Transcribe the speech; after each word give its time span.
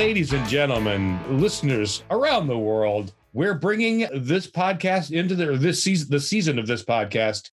ladies 0.00 0.32
and 0.32 0.48
gentlemen, 0.48 1.20
listeners 1.28 2.04
around 2.10 2.46
the 2.46 2.56
world, 2.56 3.12
we're 3.34 3.52
bringing 3.52 4.08
this 4.14 4.50
podcast 4.50 5.10
into 5.10 5.34
the 5.34 5.58
this 5.58 5.84
season, 5.84 6.08
the 6.10 6.18
season 6.18 6.58
of 6.58 6.66
this 6.66 6.82
podcast 6.82 7.50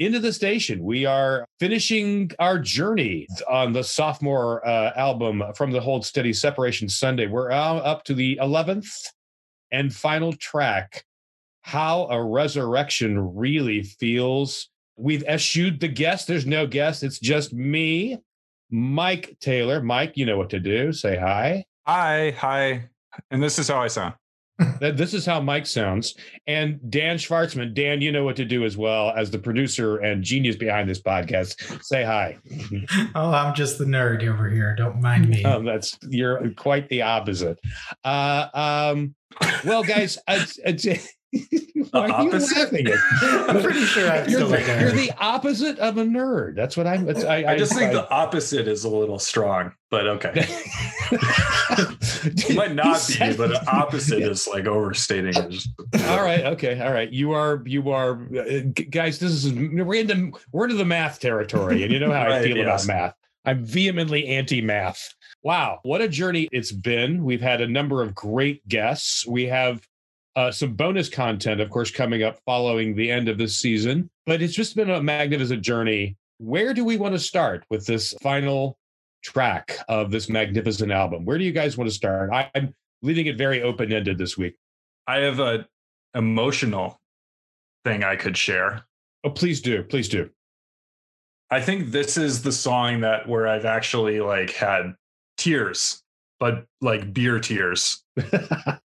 into 0.00 0.18
the 0.18 0.32
station. 0.32 0.82
We 0.82 1.06
are 1.06 1.46
finishing 1.60 2.32
our 2.40 2.58
journey 2.58 3.28
on 3.48 3.72
the 3.72 3.84
sophomore 3.84 4.66
uh, 4.66 4.90
album 4.96 5.44
from 5.54 5.70
the 5.70 5.80
Hold 5.80 6.04
Steady 6.04 6.32
Separation 6.32 6.88
Sunday. 6.88 7.28
We're 7.28 7.52
up 7.52 8.02
to 8.06 8.14
the 8.14 8.40
11th 8.42 8.92
and 9.70 9.94
final 9.94 10.32
track, 10.32 11.04
How 11.62 12.08
a 12.08 12.20
Resurrection 12.20 13.36
Really 13.36 13.84
Feels. 13.84 14.68
We've 14.96 15.22
eschewed 15.28 15.78
the 15.78 15.86
guest. 15.86 16.26
There's 16.26 16.44
no 16.44 16.66
guest. 16.66 17.04
It's 17.04 17.20
just 17.20 17.52
me, 17.52 18.18
Mike 18.68 19.36
Taylor. 19.40 19.80
Mike, 19.80 20.16
you 20.16 20.26
know 20.26 20.36
what 20.36 20.50
to 20.50 20.58
do. 20.58 20.92
Say 20.92 21.16
hi. 21.16 21.64
Hi, 21.86 22.30
hi. 22.30 22.88
And 23.30 23.42
this 23.42 23.58
is 23.58 23.68
how 23.68 23.82
I 23.82 23.88
sound. 23.88 24.14
this 24.80 25.12
is 25.12 25.26
how 25.26 25.38
Mike 25.40 25.66
sounds. 25.66 26.14
And 26.46 26.80
Dan 26.90 27.18
Schwartzman, 27.18 27.74
Dan, 27.74 28.00
you 28.00 28.10
know 28.10 28.24
what 28.24 28.36
to 28.36 28.44
do 28.46 28.64
as 28.64 28.74
well 28.74 29.10
as 29.10 29.30
the 29.30 29.38
producer 29.38 29.98
and 29.98 30.22
genius 30.22 30.56
behind 30.56 30.88
this 30.88 31.02
podcast. 31.02 31.82
Say 31.84 32.02
hi. 32.02 32.38
oh, 33.14 33.32
I'm 33.32 33.54
just 33.54 33.76
the 33.76 33.84
nerd 33.84 34.26
over 34.26 34.48
here. 34.48 34.74
Don't 34.74 35.02
mind 35.02 35.28
me. 35.28 35.44
Um, 35.44 35.66
that's 35.66 35.98
you're 36.08 36.50
quite 36.52 36.88
the 36.88 37.02
opposite. 37.02 37.60
Uh, 38.02 38.46
um, 38.54 39.14
well, 39.66 39.82
guys, 39.82 40.18
it's, 40.28 40.58
it's, 40.64 41.14
why 41.90 42.08
are 42.08 42.24
you 42.24 42.30
laughing 42.30 42.86
at? 42.86 42.98
I'm 43.48 43.62
pretty 43.62 43.84
sure 43.84 44.08
I'm 44.08 44.28
you're, 44.28 44.40
still 44.40 44.48
the, 44.48 44.56
a 44.56 44.60
nerd. 44.60 44.80
you're 44.80 44.92
the 44.92 45.12
opposite 45.18 45.78
of 45.78 45.98
a 45.98 46.04
nerd. 46.04 46.54
That's 46.54 46.76
what 46.76 46.86
I'm. 46.86 47.08
It's, 47.08 47.24
I, 47.24 47.52
I 47.52 47.58
just 47.58 47.74
think 47.74 47.92
the 47.92 48.08
opposite 48.10 48.68
is 48.68 48.84
a 48.84 48.88
little 48.88 49.18
strong, 49.18 49.72
but 49.90 50.06
okay. 50.06 50.32
it 51.10 52.56
might 52.56 52.74
not 52.74 53.04
be, 53.08 53.36
but 53.36 53.48
the 53.48 53.64
opposite 53.70 54.22
is 54.22 54.46
like 54.46 54.66
overstating 54.66 55.34
it. 55.34 55.66
all 56.06 56.22
right, 56.22 56.44
okay, 56.44 56.80
all 56.80 56.92
right. 56.92 57.10
You 57.10 57.32
are, 57.32 57.62
you 57.66 57.90
are, 57.90 58.22
uh, 58.36 58.60
guys. 58.90 59.18
This 59.18 59.32
is 59.32 59.52
we're 59.52 59.94
into 59.94 60.32
we're 60.52 60.64
into 60.64 60.76
the 60.76 60.84
math 60.84 61.20
territory, 61.20 61.82
and 61.82 61.92
you 61.92 61.98
know 61.98 62.12
how 62.12 62.30
I 62.30 62.42
feel 62.42 62.56
yes. 62.56 62.84
about 62.84 62.94
math. 62.94 63.14
I'm 63.46 63.64
vehemently 63.64 64.26
anti-math. 64.28 65.14
Wow, 65.42 65.80
what 65.82 66.00
a 66.00 66.08
journey 66.08 66.48
it's 66.50 66.72
been. 66.72 67.24
We've 67.24 67.42
had 67.42 67.60
a 67.60 67.68
number 67.68 68.02
of 68.02 68.14
great 68.14 68.66
guests. 68.66 69.26
We 69.26 69.44
have 69.46 69.86
uh, 70.36 70.50
some 70.50 70.74
bonus 70.74 71.08
content, 71.08 71.60
of 71.60 71.70
course, 71.70 71.90
coming 71.90 72.22
up 72.22 72.38
following 72.44 72.94
the 72.94 73.10
end 73.10 73.28
of 73.28 73.38
this 73.38 73.56
season. 73.58 74.10
But 74.26 74.42
it's 74.42 74.54
just 74.54 74.76
been 74.76 74.90
a 74.90 75.02
magnificent 75.02 75.62
journey. 75.62 76.16
Where 76.38 76.74
do 76.74 76.84
we 76.84 76.96
want 76.96 77.14
to 77.14 77.18
start 77.18 77.64
with 77.70 77.86
this 77.86 78.14
final 78.22 78.78
track 79.22 79.76
of 79.88 80.10
this 80.10 80.28
magnificent 80.28 80.90
album? 80.90 81.24
Where 81.24 81.38
do 81.38 81.44
you 81.44 81.52
guys 81.52 81.76
want 81.76 81.88
to 81.88 81.94
start? 81.94 82.30
I'm 82.54 82.74
leaving 83.02 83.26
it 83.26 83.38
very 83.38 83.62
open 83.62 83.92
ended 83.92 84.18
this 84.18 84.36
week. 84.36 84.56
I 85.06 85.18
have 85.18 85.38
a 85.38 85.66
emotional 86.14 87.00
thing 87.84 88.02
I 88.02 88.16
could 88.16 88.36
share. 88.36 88.84
Oh, 89.22 89.30
please 89.30 89.60
do, 89.60 89.82
please 89.84 90.08
do. 90.08 90.30
I 91.50 91.60
think 91.60 91.90
this 91.90 92.16
is 92.16 92.42
the 92.42 92.52
song 92.52 93.00
that 93.00 93.28
where 93.28 93.46
I've 93.46 93.64
actually 93.64 94.20
like 94.20 94.50
had 94.50 94.94
tears, 95.36 96.02
but 96.40 96.66
like 96.80 97.12
beer 97.12 97.38
tears. 97.38 98.02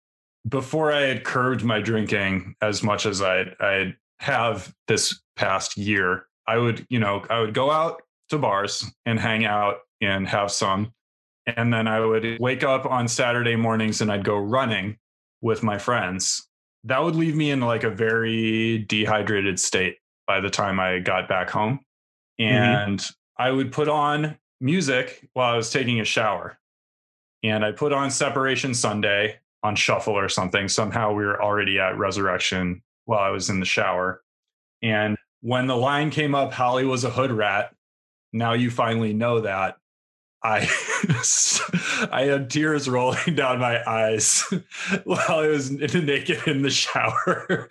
Before 0.48 0.92
I 0.92 1.02
had 1.02 1.24
curbed 1.24 1.64
my 1.64 1.82
drinking 1.82 2.56
as 2.62 2.84
much 2.84 3.06
as 3.06 3.22
I 3.22 3.46
I 3.60 3.96
have 4.20 4.74
this 4.88 5.22
past 5.36 5.78
year, 5.78 6.28
I 6.48 6.58
would, 6.58 6.86
you 6.90 7.00
know, 7.00 7.24
I 7.30 7.40
would 7.40 7.54
go 7.54 7.72
out 7.72 8.02
to 8.30 8.38
bars 8.38 8.86
and 9.06 9.20
hang 9.20 9.46
out 9.46 9.78
and 10.02 10.28
have 10.28 10.52
some. 10.52 10.94
And 11.46 11.74
then 11.74 11.88
I 11.88 12.00
would 12.00 12.40
wake 12.40 12.64
up 12.64 12.86
on 12.86 13.08
Saturday 13.08 13.56
mornings 13.56 14.02
and 14.02 14.12
I'd 14.12 14.26
go 14.26 14.38
running 14.38 14.98
with 15.42 15.64
my 15.64 15.78
friends. 15.78 16.48
That 16.84 17.04
would 17.04 17.16
leave 17.16 17.36
me 17.36 17.52
in 17.52 17.62
like 17.62 17.84
a 17.84 17.90
very 17.90 18.80
dehydrated 18.80 19.60
state 19.60 19.98
by 20.26 20.40
the 20.42 20.50
time 20.50 20.80
I 20.80 21.00
got 21.00 21.28
back 21.28 21.50
home 21.50 21.80
mm-hmm. 22.40 22.54
and 22.54 23.06
I 23.38 23.52
would 23.52 23.72
put 23.72 23.88
on 23.88 24.38
music 24.60 25.28
while 25.34 25.54
I 25.54 25.58
was 25.58 25.72
taking 25.72 26.00
a 26.00 26.06
shower. 26.06 26.58
And 27.44 27.64
I 27.64 27.72
put 27.72 27.94
on 27.94 28.10
Separation 28.12 28.74
Sunday 28.74 29.40
on 29.64 29.76
shuffle 29.76 30.14
or 30.14 30.30
something. 30.30 30.68
Somehow 30.68 31.14
we 31.14 31.26
were 31.26 31.42
already 31.42 31.80
at 31.80 31.98
Resurrection 31.98 32.82
while 33.06 33.20
I 33.20 33.30
was 33.30 33.50
in 33.50 33.60
the 33.60 33.66
shower. 33.66 34.22
And 34.82 35.18
when 35.42 35.68
the 35.68 35.78
line 35.78 36.12
came 36.12 36.36
up, 36.36 36.54
Holly 36.54 36.86
was 36.86 37.04
a 37.04 37.10
hood 37.10 37.32
rat. 37.32 37.74
Now 38.34 38.54
you 38.54 38.70
finally 38.70 39.14
know 39.14 39.42
that. 39.42 39.78
I 40.44 40.70
I 42.12 42.24
had 42.24 42.50
tears 42.50 42.88
rolling 42.88 43.36
down 43.36 43.60
my 43.60 43.82
eyes 43.90 44.44
while 45.04 45.40
I 45.40 45.48
was 45.48 45.72
naked 45.72 46.48
in 46.48 46.62
the 46.62 46.70
shower. 46.70 47.68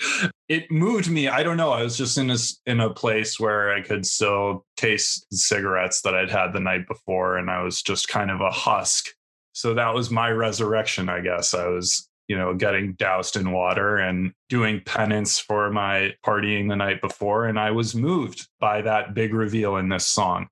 It 0.49 0.71
moved 0.71 1.11
me. 1.11 1.29
I 1.29 1.43
don't 1.43 1.57
know. 1.57 1.71
I 1.71 1.83
was 1.83 1.97
just 1.97 2.19
in 2.19 2.31
a 2.31 2.37
in 2.67 2.81
a 2.81 2.93
place 2.93 3.39
where 3.39 3.73
I 3.73 3.83
could 3.83 4.05
still 4.05 4.67
taste 4.77 5.27
cigarettes 5.33 6.03
that 6.03 6.15
I'd 6.15 6.31
had 6.31 6.53
the 6.53 6.61
night 6.61 6.89
before, 6.89 7.37
and 7.37 7.51
I 7.51 7.63
was 7.63 7.83
just 7.83 8.09
kind 8.09 8.31
of 8.31 8.41
a 8.41 8.51
husk. 8.51 9.11
So 9.57 9.73
that 9.73 9.95
was 9.95 10.11
my 10.11 10.29
resurrection, 10.29 11.09
I 11.09 11.21
guess. 11.21 11.55
I 11.55 11.67
was, 11.69 12.11
you 12.29 12.37
know, 12.37 12.53
getting 12.53 12.93
doused 12.93 13.37
in 13.37 13.53
water 13.53 13.97
and 13.97 14.35
doing 14.51 14.83
penance 14.85 15.39
for 15.39 15.71
my 15.71 16.13
partying 16.23 16.69
the 16.69 16.77
night 16.77 17.01
before, 17.01 17.47
and 17.47 17.59
I 17.59 17.71
was 17.71 17.95
moved 17.95 18.47
by 18.61 18.83
that 18.83 19.15
big 19.15 19.33
reveal 19.33 19.77
in 19.77 19.89
this 19.89 20.05
song. 20.05 20.49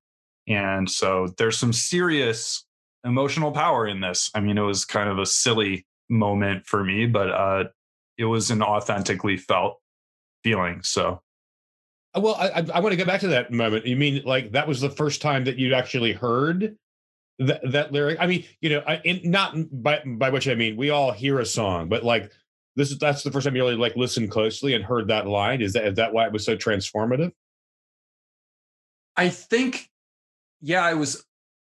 And 0.48 0.91
so 0.91 1.28
there's 1.37 1.59
some 1.59 1.75
serious 1.75 2.64
emotional 3.04 3.53
power 3.53 3.87
in 3.87 4.00
this. 4.00 4.31
I 4.34 4.41
mean, 4.41 4.56
it 4.56 4.62
was 4.62 4.87
kind 4.87 5.10
of 5.10 5.19
a 5.19 5.26
silly 5.26 5.84
moment 6.09 6.64
for 6.64 6.82
me, 6.82 7.04
but 7.04 7.31
uh, 7.31 7.64
it 8.16 8.25
was 8.25 8.50
an 8.50 8.62
authentically 8.62 9.37
felt 9.37 9.82
feeling. 10.43 10.81
So 10.82 11.20
Well, 12.14 12.37
I, 12.37 12.64
I, 12.72 12.81
want 12.81 12.93
to 12.93 12.97
go 12.97 13.04
back 13.04 13.20
to 13.20 13.28
that 13.28 13.53
moment. 13.53 13.84
You 13.84 13.97
mean 13.97 14.22
like 14.25 14.53
that 14.53 14.66
was 14.66 14.81
the 14.81 14.88
first 14.88 15.20
time 15.20 15.44
that 15.44 15.59
you 15.59 15.75
actually 15.75 16.14
heard 16.14 16.78
that, 17.38 17.60
that 17.72 17.92
lyric? 17.92 18.18
I 18.20 18.26
mean, 18.26 18.44
you 18.60 18.70
know, 18.70 18.82
I, 18.86 19.20
not 19.24 19.56
by 19.70 20.02
by 20.04 20.30
which 20.30 20.48
I 20.48 20.54
mean 20.54 20.76
we 20.76 20.90
all 20.90 21.12
hear 21.12 21.40
a 21.40 21.46
song, 21.46 21.88
but 21.88 22.04
like 22.04 22.30
this 22.76 22.90
is 22.90 22.98
that's 22.98 23.22
the 23.22 23.30
first 23.30 23.44
time 23.44 23.56
you 23.56 23.62
really 23.62 23.76
like 23.76 23.96
listened 23.96 24.30
closely 24.30 24.74
and 24.74 24.84
heard 24.84 25.08
that 25.08 25.26
line. 25.26 25.62
Is 25.62 25.72
that 25.74 25.84
is 25.84 25.94
that 25.96 26.12
why 26.12 26.26
it 26.26 26.32
was 26.32 26.44
so 26.44 26.56
transformative? 26.56 27.32
I 29.16 29.28
think, 29.28 29.90
yeah, 30.60 30.84
I 30.84 30.94
was, 30.94 31.24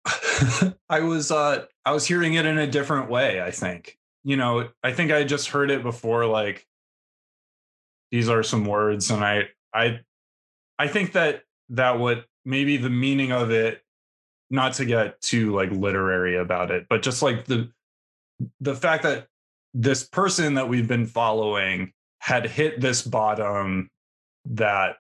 I 0.90 1.02
was, 1.02 1.32
uh, 1.32 1.66
I 1.86 1.92
was 1.92 2.08
hearing 2.08 2.34
it 2.34 2.46
in 2.46 2.58
a 2.58 2.68
different 2.68 3.10
way. 3.10 3.42
I 3.42 3.52
think, 3.52 3.98
you 4.24 4.38
know, 4.38 4.70
I 4.84 4.92
think 4.94 5.12
I 5.12 5.24
just 5.24 5.50
heard 5.50 5.70
it 5.70 5.84
before, 5.84 6.26
like, 6.26 6.66
these 8.12 8.30
are 8.30 8.42
some 8.42 8.66
words, 8.66 9.12
and 9.12 9.24
I, 9.24 9.50
I, 9.74 10.00
I 10.80 10.88
think 10.88 11.12
that 11.12 11.44
that 11.70 12.00
what 12.00 12.26
maybe 12.46 12.78
the 12.78 12.90
meaning 12.90 13.34
of 13.34 13.52
it, 13.52 13.84
not 14.50 14.74
to 14.74 14.86
get 14.86 15.20
too 15.22 15.54
like 15.54 15.72
literary 15.72 16.38
about 16.38 16.72
it, 16.72 16.86
but 16.90 17.02
just 17.02 17.22
like 17.22 17.46
the, 17.46 17.70
the 18.60 18.76
fact 18.76 19.04
that 19.04 19.28
this 19.74 20.04
person 20.04 20.56
that 20.56 20.70
we've 20.70 20.88
been 20.88 21.06
following 21.06 21.92
had 22.20 22.46
hit 22.46 22.82
this 22.82 23.02
bottom 23.02 23.90
that 24.46 24.98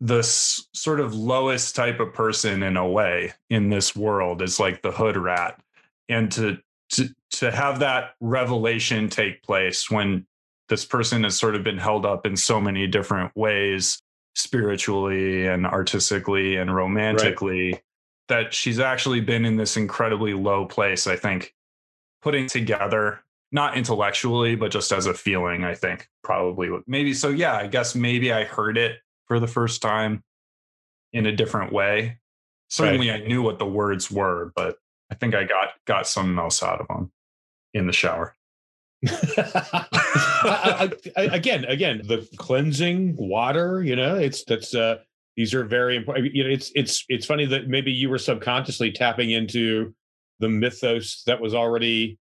the 0.00 0.18
s- 0.18 0.66
sort 0.74 1.00
of 1.00 1.14
lowest 1.14 1.74
type 1.74 2.00
of 2.00 2.12
person 2.12 2.62
in 2.62 2.76
a 2.76 2.86
way 2.86 3.32
in 3.50 3.68
this 3.68 3.96
world 3.96 4.42
is 4.42 4.60
like 4.60 4.82
the 4.82 4.92
hood 4.92 5.16
rat. 5.16 5.60
And 6.08 6.30
to 6.32 6.58
to 6.90 7.08
to 7.32 7.50
have 7.50 7.80
that 7.80 8.14
revelation 8.20 9.08
take 9.08 9.42
place 9.42 9.90
when 9.90 10.26
this 10.68 10.84
person 10.84 11.24
has 11.24 11.36
sort 11.36 11.54
of 11.54 11.62
been 11.62 11.78
held 11.78 12.06
up 12.06 12.26
in 12.26 12.36
so 12.36 12.60
many 12.60 12.86
different 12.86 13.34
ways 13.36 14.00
spiritually 14.34 15.46
and 15.46 15.66
artistically 15.66 16.56
and 16.56 16.74
romantically 16.74 17.80
that 18.28 18.52
she's 18.54 18.78
actually 18.78 19.20
been 19.20 19.44
in 19.44 19.56
this 19.56 19.76
incredibly 19.76 20.34
low 20.34 20.64
place 20.66 21.06
i 21.06 21.16
think 21.16 21.54
putting 22.22 22.46
together 22.46 23.20
not 23.52 23.76
intellectually 23.76 24.54
but 24.54 24.70
just 24.70 24.92
as 24.92 25.06
a 25.06 25.14
feeling 25.14 25.64
i 25.64 25.74
think 25.74 26.08
probably 26.22 26.70
maybe 26.86 27.12
so 27.14 27.28
yeah 27.28 27.56
i 27.56 27.66
guess 27.66 27.94
maybe 27.94 28.32
i 28.32 28.44
heard 28.44 28.76
it 28.78 28.98
for 29.26 29.38
the 29.40 29.46
first 29.46 29.82
time 29.82 30.22
in 31.12 31.26
a 31.26 31.32
different 31.32 31.72
way. 31.72 32.18
Certainly, 32.68 33.10
I 33.10 33.18
knew 33.26 33.40
what 33.42 33.58
the 33.58 33.64
words 33.66 34.10
were, 34.10 34.52
but 34.54 34.76
I 35.10 35.14
think 35.14 35.34
I 35.34 35.44
got 35.44 35.68
got 35.86 36.06
something 36.06 36.38
else 36.38 36.62
out 36.62 36.80
of 36.82 36.88
them 36.88 37.10
in 37.72 37.86
the 37.86 37.92
shower. 37.94 38.34
I- 39.06 39.86
I- 40.42 40.90
I- 41.22 41.34
again, 41.36 41.64
again, 41.64 42.02
the 42.04 42.28
cleansing 42.36 43.16
water. 43.16 43.82
You 43.82 43.96
know, 43.96 44.16
it's 44.16 44.44
that's 44.44 44.74
uh, 44.74 44.98
these 45.38 45.54
are 45.54 45.62
very 45.62 45.94
important. 45.94 46.34
You 46.34 46.42
know, 46.42 46.50
it's 46.50 46.72
it's 46.74 47.04
it's 47.08 47.24
funny 47.24 47.46
that 47.46 47.68
maybe 47.68 47.92
you 47.92 48.10
were 48.10 48.18
subconsciously 48.18 48.90
tapping 48.90 49.30
into 49.30 49.94
the 50.40 50.48
mythos 50.48 51.22
that 51.26 51.40
was 51.40 51.54
already 51.54 52.18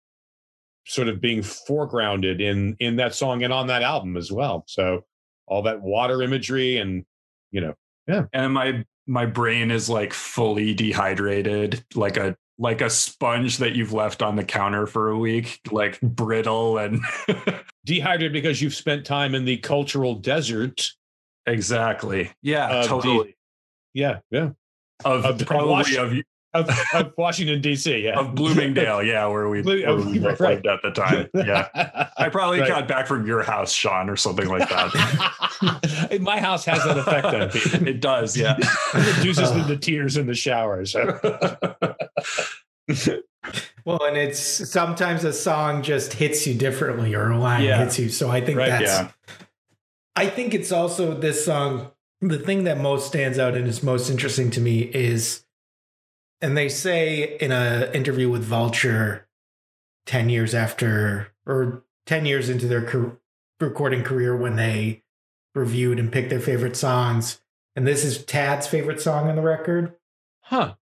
sort 0.86 1.08
of 1.08 1.20
being 1.20 1.40
foregrounded 1.40 2.40
in 2.40 2.76
in 2.80 2.98
that 2.98 3.16
song 3.16 3.42
and 3.42 3.52
on 3.52 3.66
that 3.68 3.82
album 3.82 4.18
as 4.18 4.32
well. 4.32 4.66
So 4.68 5.02
all 5.48 5.64
that 5.64 5.82
water 5.82 6.22
imagery 6.22 6.78
and 6.78 7.06
you 7.50 7.60
know, 7.60 7.74
yeah. 8.08 8.26
And 8.34 8.54
my 8.54 8.86
my 9.08 9.26
brain 9.26 9.72
is 9.72 9.90
like 9.90 10.14
fully 10.14 10.76
dehydrated, 10.76 11.84
like 11.96 12.18
a 12.18 12.38
like 12.60 12.82
a 12.82 12.90
sponge 12.92 13.58
that 13.58 13.76
you've 13.76 13.94
left 13.94 14.22
on 14.22 14.36
the 14.36 14.44
counter 14.44 14.86
for 14.86 15.10
a 15.10 15.18
week, 15.18 15.60
like 15.72 16.00
brittle 16.02 16.78
and 16.78 17.02
Dehydrated 17.86 18.34
because 18.34 18.62
you've 18.62 18.76
spent 18.76 19.06
time 19.06 19.34
in 19.34 19.46
the 19.46 19.58
cultural 19.58 20.14
desert. 20.14 20.92
Exactly. 21.48 22.32
Yeah, 22.42 22.68
Of 22.70 22.84
the- 22.84 22.90
totally. 22.90 23.38
Yeah, 23.94 24.20
yeah. 24.30 24.50
Of, 25.06 25.26
of- 25.26 25.42
of 25.42 25.48
probably 25.48 25.96
of, 25.98 26.14
Of, 26.54 26.70
of 26.94 27.14
Washington 27.18 27.62
D.C. 27.62 27.98
Yeah. 28.06 28.20
of 28.20 28.34
Bloomingdale, 28.36 29.04
yeah, 29.04 29.26
where 29.28 29.48
we, 29.50 29.62
Blue- 29.62 29.84
where 29.86 29.96
we 29.96 30.20
right. 30.40 30.40
lived 30.40 30.66
at 30.68 30.82
the 30.82 30.92
time. 30.92 31.28
Yeah. 31.34 31.68
I 32.18 32.30
probably 32.30 32.60
Right. 32.62 32.70
got 32.70 32.88
back 32.88 33.06
from 33.08 33.28
your 33.28 33.44
house, 33.44 33.72
Sean, 33.72 34.10
or 34.10 34.16
something 34.16 34.48
like 34.48 34.68
that. 34.70 36.18
My 36.22 36.40
house 36.40 36.66
has 36.66 36.84
that 36.84 36.98
effect 36.98 37.26
on 37.26 37.50
people. 37.50 37.88
it 37.88 38.00
does, 38.02 38.36
yeah. 38.38 38.56
It 38.60 39.18
reduces 39.18 39.52
them 39.52 39.68
to 39.68 39.78
tears 39.78 40.18
in 40.18 40.26
the 40.28 40.34
showers. 40.36 40.96
Well, 43.86 44.04
and 44.04 44.18
it's 44.18 44.40
sometimes 44.40 45.24
a 45.24 45.32
song 45.32 45.82
just 45.82 46.12
hits 46.14 46.46
you 46.46 46.54
differently 46.54 47.14
or 47.16 47.30
a 47.32 47.38
line 47.40 47.64
Yeah. 47.64 47.78
hits 47.84 47.98
you. 47.98 48.10
So 48.10 48.30
I 48.30 48.42
think 48.42 48.58
Right, 48.58 48.68
that's 48.70 48.84
yeah. 48.84 49.12
I 50.18 50.28
think 50.30 50.56
it's 50.56 50.72
also 50.72 51.14
this 51.14 51.46
song. 51.46 51.92
The 52.22 52.40
thing 52.40 52.64
that 52.64 52.80
most 52.80 53.06
stands 53.06 53.38
out 53.38 53.56
and 53.56 53.68
is 53.68 53.84
most 53.84 54.10
interesting 54.10 54.50
to 54.52 54.60
me 54.60 54.80
is, 54.80 55.46
and 56.42 56.58
they 56.58 56.70
say 56.70 57.38
in 57.38 57.52
an 57.52 57.94
interview 57.94 58.28
with 58.28 58.44
Vulture, 58.44 59.28
ten 60.08 60.30
years 60.30 60.56
after 60.56 61.28
or 61.46 61.84
ten 62.08 62.26
years 62.26 62.50
into 62.50 62.68
their 62.68 62.82
car- 62.82 63.20
recording 63.60 64.04
career, 64.04 64.36
when 64.36 64.56
they 64.56 65.04
reviewed 65.54 66.00
and 66.00 66.12
picked 66.12 66.32
their 66.32 66.40
favorite 66.40 66.76
songs, 66.76 67.40
and 67.76 67.86
this 67.86 68.04
is 68.04 68.26
Tad's 68.26 68.66
favorite 68.66 69.00
song 69.00 69.30
on 69.30 69.36
the 69.36 69.44
record. 69.44 69.96
Huh. 70.42 70.76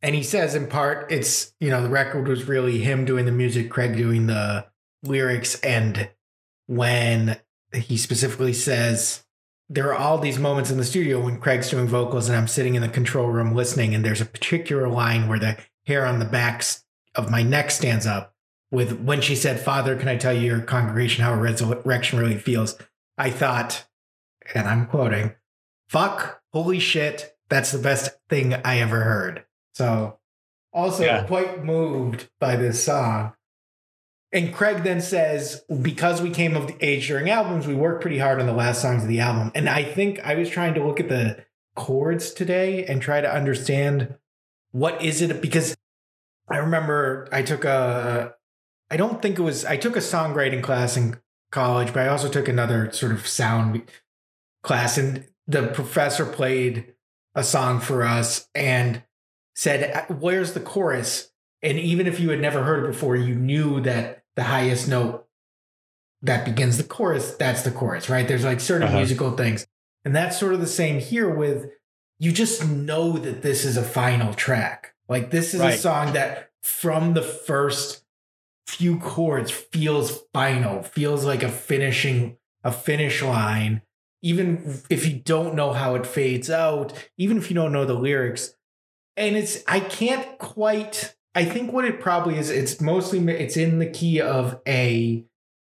And 0.00 0.14
he 0.14 0.22
says, 0.22 0.54
in 0.54 0.66
part, 0.66 1.12
it's 1.12 1.52
you 1.60 1.68
know 1.68 1.82
the 1.82 1.90
record 1.90 2.26
was 2.26 2.48
really 2.48 2.78
him 2.78 3.04
doing 3.04 3.26
the 3.26 3.32
music, 3.32 3.70
Craig 3.70 3.98
doing 3.98 4.28
the 4.28 4.64
lyrics, 5.02 5.60
and 5.60 6.08
when 6.66 7.38
he 7.74 7.96
specifically 7.96 8.52
says 8.52 9.24
there 9.68 9.88
are 9.88 9.98
all 9.98 10.18
these 10.18 10.38
moments 10.38 10.70
in 10.70 10.78
the 10.78 10.84
studio 10.84 11.20
when 11.20 11.38
Craig's 11.40 11.70
doing 11.70 11.86
vocals 11.86 12.28
and 12.28 12.36
I'm 12.36 12.48
sitting 12.48 12.74
in 12.74 12.82
the 12.82 12.88
control 12.88 13.28
room 13.28 13.54
listening, 13.54 13.94
and 13.94 14.04
there's 14.04 14.20
a 14.20 14.26
particular 14.26 14.88
line 14.88 15.28
where 15.28 15.38
the 15.38 15.56
hair 15.86 16.04
on 16.06 16.18
the 16.18 16.24
backs 16.24 16.84
of 17.14 17.30
my 17.30 17.42
neck 17.42 17.70
stands 17.70 18.06
up 18.06 18.34
with 18.70 19.00
when 19.00 19.20
she 19.20 19.34
said, 19.34 19.60
Father, 19.60 19.96
can 19.96 20.08
I 20.08 20.16
tell 20.16 20.32
your 20.32 20.60
congregation 20.60 21.24
how 21.24 21.32
a 21.32 21.36
resurrection 21.36 22.18
really 22.18 22.38
feels? 22.38 22.76
I 23.18 23.30
thought, 23.30 23.84
and 24.54 24.66
I'm 24.68 24.86
quoting, 24.86 25.34
fuck, 25.88 26.40
holy 26.52 26.78
shit, 26.78 27.36
that's 27.48 27.72
the 27.72 27.78
best 27.78 28.10
thing 28.28 28.54
I 28.54 28.78
ever 28.80 29.02
heard. 29.02 29.44
So, 29.74 30.18
also 30.72 31.04
Yeah. 31.04 31.24
quite 31.24 31.64
moved 31.64 32.30
by 32.40 32.56
this 32.56 32.82
song. 32.82 33.34
And 34.32 34.54
Craig 34.54 34.82
then 34.82 35.02
says, 35.02 35.62
because 35.82 36.22
we 36.22 36.30
came 36.30 36.56
of 36.56 36.70
age 36.80 37.08
during 37.08 37.28
albums, 37.28 37.66
we 37.66 37.74
worked 37.74 38.00
pretty 38.00 38.18
hard 38.18 38.40
on 38.40 38.46
the 38.46 38.52
last 38.52 38.80
songs 38.80 39.02
of 39.02 39.08
the 39.08 39.20
album. 39.20 39.52
And 39.54 39.68
I 39.68 39.84
think 39.84 40.20
I 40.20 40.34
was 40.34 40.48
trying 40.48 40.72
to 40.74 40.84
look 40.84 41.00
at 41.00 41.10
the 41.10 41.44
chords 41.74 42.32
today 42.32 42.84
and 42.86 43.02
try 43.02 43.20
to 43.20 43.30
understand 43.32 44.14
what 44.72 45.02
is 45.02 45.20
it 45.20 45.40
because 45.40 45.76
I 46.48 46.58
remember 46.58 47.28
I 47.30 47.42
took 47.42 47.64
a 47.64 48.34
I 48.90 48.96
don't 48.96 49.22
think 49.22 49.38
it 49.38 49.42
was 49.42 49.64
I 49.64 49.76
took 49.76 49.96
a 49.96 50.00
songwriting 50.00 50.62
class 50.62 50.96
in 50.96 51.18
college, 51.50 51.92
but 51.92 52.00
I 52.00 52.08
also 52.08 52.28
took 52.28 52.48
another 52.48 52.90
sort 52.92 53.12
of 53.12 53.26
sound 53.26 53.82
class 54.62 54.98
and 54.98 55.26
the 55.46 55.68
professor 55.68 56.24
played 56.26 56.94
a 57.34 57.42
song 57.42 57.80
for 57.80 58.02
us 58.02 58.48
and 58.54 59.02
said, 59.54 60.06
"Where's 60.08 60.52
the 60.52 60.60
chorus?" 60.60 61.30
And 61.62 61.78
even 61.78 62.06
if 62.06 62.20
you 62.20 62.30
had 62.30 62.40
never 62.40 62.64
heard 62.64 62.84
it 62.84 62.88
before, 62.88 63.16
you 63.16 63.34
knew 63.34 63.80
that 63.80 64.21
the 64.36 64.44
highest 64.44 64.88
note 64.88 65.26
that 66.22 66.44
begins 66.44 66.76
the 66.78 66.84
chorus, 66.84 67.34
that's 67.34 67.62
the 67.62 67.70
chorus, 67.70 68.08
right? 68.08 68.26
There's 68.26 68.44
like 68.44 68.60
certain 68.60 68.88
Uh-huh. 68.88 68.98
musical 68.98 69.32
things. 69.36 69.66
And 70.04 70.14
that's 70.14 70.38
sort 70.38 70.54
of 70.54 70.60
the 70.60 70.66
same 70.66 70.98
here 71.00 71.28
with 71.28 71.70
you 72.18 72.30
just 72.32 72.64
know 72.66 73.18
that 73.18 73.42
this 73.42 73.64
is 73.64 73.76
a 73.76 73.82
final 73.82 74.32
track. 74.34 74.94
Like 75.08 75.30
this 75.30 75.54
is 75.54 75.60
a 75.60 75.64
song 75.76 76.12
that 76.12 76.50
from 76.62 77.14
the 77.14 77.22
first 77.22 78.04
few 78.66 78.98
chords 78.98 79.50
feels 79.50 80.22
final, 80.32 80.82
feels 80.82 81.24
like 81.24 81.42
a 81.42 81.48
finishing 81.48 82.36
a 82.64 82.70
finish 82.72 83.22
line. 83.22 83.82
Even 84.22 84.80
if 84.88 85.04
you 85.04 85.14
don't 85.18 85.56
know 85.56 85.72
how 85.72 85.96
it 85.96 86.06
fades 86.06 86.48
out, 86.48 86.92
even 87.18 87.36
if 87.38 87.50
you 87.50 87.56
don't 87.56 87.72
know 87.72 87.84
the 87.84 87.94
lyrics. 87.94 88.54
And 89.16 89.36
it's 89.36 89.58
I 89.66 89.80
can't 89.80 90.38
quite 90.38 91.16
I 91.34 91.44
think 91.44 91.72
what 91.72 91.84
it 91.84 92.00
probably 92.00 92.36
is 92.36 92.50
it's 92.50 92.80
mostly 92.80 93.18
it's 93.32 93.56
in 93.56 93.78
the 93.78 93.86
key 93.86 94.20
of 94.20 94.60
A, 94.68 95.24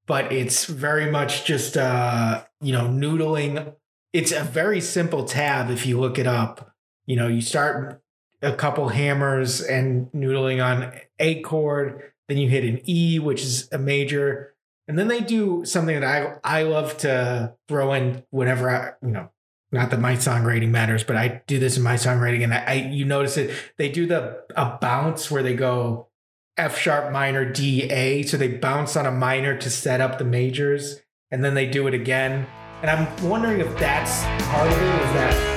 but 0.07 0.33
it's 0.33 0.67
very 0.67 1.11
much 1.11 1.45
just 1.45 1.77
uh, 1.77 2.45
you 2.61 2.73
know, 2.73 2.89
noodling. 2.89 3.75
It's 4.13 4.33
a 4.33 4.43
very 4.43 4.81
simple 4.81 5.25
tab 5.25 5.71
if 5.71 5.87
you 5.87 6.01
look 6.01 6.19
it 6.19 6.27
up. 6.27 6.75
You 7.07 7.17
know, 7.17 7.29
you 7.29 7.41
start 7.41 8.03
a 8.43 8.55
couple 8.55 8.89
hammers 8.89 9.61
and 9.61 10.11
noodling 10.13 10.65
on 10.65 10.93
A 11.19 11.41
chord, 11.43 12.13
then 12.29 12.39
you 12.39 12.49
hit 12.49 12.65
an 12.65 12.81
E, 12.89 13.19
which 13.19 13.43
is 13.43 13.69
a 13.71 13.79
major, 13.79 14.55
and 14.89 14.99
then 14.99 15.09
they 15.09 15.21
do 15.21 15.65
something 15.65 16.01
that 16.01 16.41
I 16.45 16.59
I 16.61 16.63
love 16.65 16.99
to 16.99 17.55
throw 17.69 17.93
in 17.93 18.25
whenever 18.31 18.71
I 18.71 18.93
you 19.03 19.13
know 19.13 19.31
not 19.75 19.91
that 19.91 20.01
my 20.01 20.15
songwriting 20.15 20.71
matters, 20.71 21.03
but 21.03 21.17
I 21.17 21.43
do 21.49 21.59
this 21.59 21.77
in 21.77 21.83
my 21.83 21.95
songwriting, 21.95 22.45
and 22.45 22.55
I, 22.55 22.65
I 22.67 22.73
you 22.75 23.05
notice 23.05 23.37
it. 23.37 23.51
They 23.77 23.91
do 23.91 24.07
the 24.07 24.43
a 24.57 24.79
bounce 24.81 25.31
where 25.31 25.43
they 25.43 25.55
go 25.55 26.09
F 26.57 26.79
sharp 26.79 27.13
minor 27.13 27.45
D 27.45 27.83
A, 27.91 28.23
so 28.23 28.37
they 28.37 28.49
bounce 28.49 28.97
on 28.97 29.05
a 29.05 29.11
minor 29.11 29.59
to 29.59 29.69
set 29.69 30.01
up 30.01 30.19
the 30.19 30.25
majors, 30.25 31.01
and 31.31 31.45
then 31.45 31.55
they 31.55 31.67
do 31.67 31.89
it 31.89 31.95
again. 31.95 32.47
And 32.83 32.91
I'm 32.91 33.29
wondering 33.29 33.61
if 33.61 33.77
that's 33.79 34.23
part 34.45 34.71
of 34.71 34.81
it. 34.81 34.85
Is 34.85 35.13
that 35.13 35.51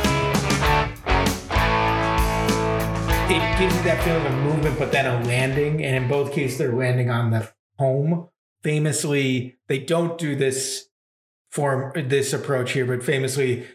it 3.30 3.60
gives 3.60 3.75
you 3.75 3.84
that 3.84 4.04
feeling 4.04 4.25
of 4.25 4.34
movement, 4.44 4.80
but 4.80 4.92
then 4.92 5.06
a 5.06 5.24
landing, 5.28 5.84
and 5.86 5.96
in 5.96 6.10
both 6.10 6.34
cases 6.34 6.58
they're 6.58 6.74
landing 6.74 7.12
on 7.12 7.30
the 7.30 7.52
home. 7.78 8.30
Famously, 8.63 9.58
they 9.68 9.78
don't 9.78 10.18
do 10.18 10.36
this 10.36 10.90
form 11.52 11.94
this 11.96 12.34
approach 12.34 12.72
here, 12.72 12.86
but 12.86 13.04
famously, 13.04 13.68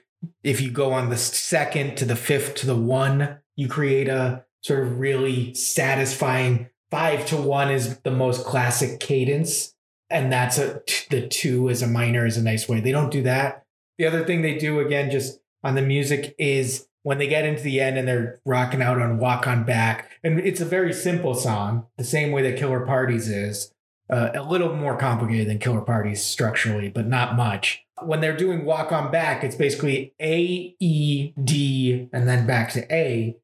if 0.43 0.61
you 0.61 0.71
go 0.71 0.93
on 0.93 1.11
the 1.11 1.17
second 1.17 1.97
to 1.99 2.05
the 2.05 2.17
fifth 2.17 2.55
to 2.57 2.67
the 2.67 2.77
one, 2.77 3.39
you 3.57 3.69
create 3.69 4.09
a 4.09 4.45
sort 4.63 4.87
of 4.87 4.99
really 4.99 5.55
satisfying 5.55 6.69
five 6.91 7.27
to 7.27 7.37
one 7.37 7.71
is 7.71 7.99
the 8.01 8.11
most 8.11 8.45
classic 8.45 9.01
cadence. 9.01 9.75
And 10.11 10.31
that's 10.31 10.59
a 10.59 10.83
the 11.11 11.27
two 11.27 11.71
as 11.71 11.81
a 11.83 11.87
minor 11.87 12.27
is 12.27 12.37
a 12.37 12.43
nice 12.43 12.69
way. 12.69 12.81
They 12.81 12.93
don't 12.93 13.11
do 13.11 13.23
that. 13.23 13.65
The 13.99 14.07
other 14.07 14.25
thing 14.25 14.43
they 14.43 14.59
do 14.59 14.81
again, 14.81 15.11
just 15.11 15.41
on 15.65 15.75
the 15.75 15.83
music, 15.83 16.35
is 16.39 16.87
when 17.03 17.19
they 17.19 17.27
get 17.27 17.47
into 17.47 17.63
the 17.63 17.81
end 17.81 17.99
and 17.99 18.07
they're 18.07 18.41
rocking 18.45 18.83
out 18.83 19.01
on 19.01 19.19
Walk 19.19 19.47
On 19.47 19.65
Back. 19.65 20.11
And 20.23 20.39
it's 20.39 20.61
a 20.61 20.67
very 20.67 20.93
simple 20.93 21.35
song, 21.35 21.87
the 21.97 22.05
same 22.05 22.31
way 22.31 22.43
that 22.43 22.59
Killer 22.59 22.85
Parties 22.85 23.29
is. 23.29 23.73
Uh, 24.11 24.31
a 24.35 24.43
little 24.43 24.75
more 24.75 24.97
complicated 24.97 25.49
than 25.49 25.59
Killer 25.59 25.81
Parties 25.81 26.23
structurally, 26.23 26.91
but 26.91 27.07
not 27.07 27.35
much. 27.35 27.83
When 28.07 28.21
they're 28.21 28.37
doing 28.37 28.65
Walk 28.65 28.93
On 28.93 29.11
Back, 29.11 29.43
it's 29.45 29.57
basically 29.57 30.15
A, 30.21 30.75
E, 30.79 31.33
D, 31.43 32.09
and 32.13 32.29
then 32.29 32.47
back 32.47 32.71
to 32.73 32.95
A. 32.95 33.37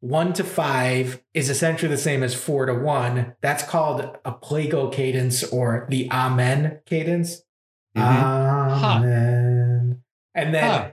One 0.00 0.32
to 0.32 0.42
five 0.42 1.22
is 1.32 1.48
essentially 1.48 1.88
the 1.88 1.96
same 2.00 2.24
as 2.24 2.34
four 2.34 2.66
to 2.66 2.74
one. 2.74 3.36
That's 3.40 3.62
called 3.62 4.00
a 4.24 4.32
plagal 4.32 4.92
cadence 4.92 5.44
or 5.44 5.86
the 5.90 6.10
Amen 6.10 6.80
cadence. 6.86 7.42
Mhm. 7.96 8.02
Amen. 8.02 10.02
And 10.34 10.52
then 10.54 10.64
Huh. 10.64 10.90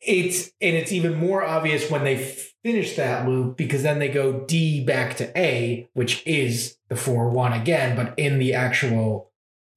it's 0.00 0.52
and 0.60 0.76
it's 0.76 0.92
even 0.92 1.16
more 1.16 1.42
obvious 1.42 1.90
when 1.90 2.04
they 2.04 2.18
finish 2.62 2.94
that 2.94 3.26
loop 3.26 3.56
because 3.56 3.82
then 3.82 3.98
they 3.98 4.08
go 4.08 4.44
D 4.46 4.84
back 4.84 5.16
to 5.16 5.36
A, 5.36 5.88
which 5.94 6.24
is 6.24 6.76
the 6.88 6.94
four 6.94 7.30
one 7.30 7.52
again, 7.52 7.96
but 7.96 8.16
in 8.16 8.38
the 8.38 8.54
actual 8.54 9.31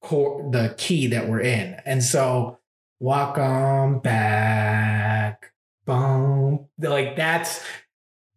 core 0.06 0.48
the 0.50 0.74
key 0.78 1.08
that 1.08 1.28
we're 1.28 1.40
in. 1.40 1.80
And 1.84 2.02
so 2.02 2.58
walk 3.00 3.38
on 3.38 3.98
back, 3.98 5.52
boom. 5.84 6.68
Like 6.78 7.16
that's 7.16 7.64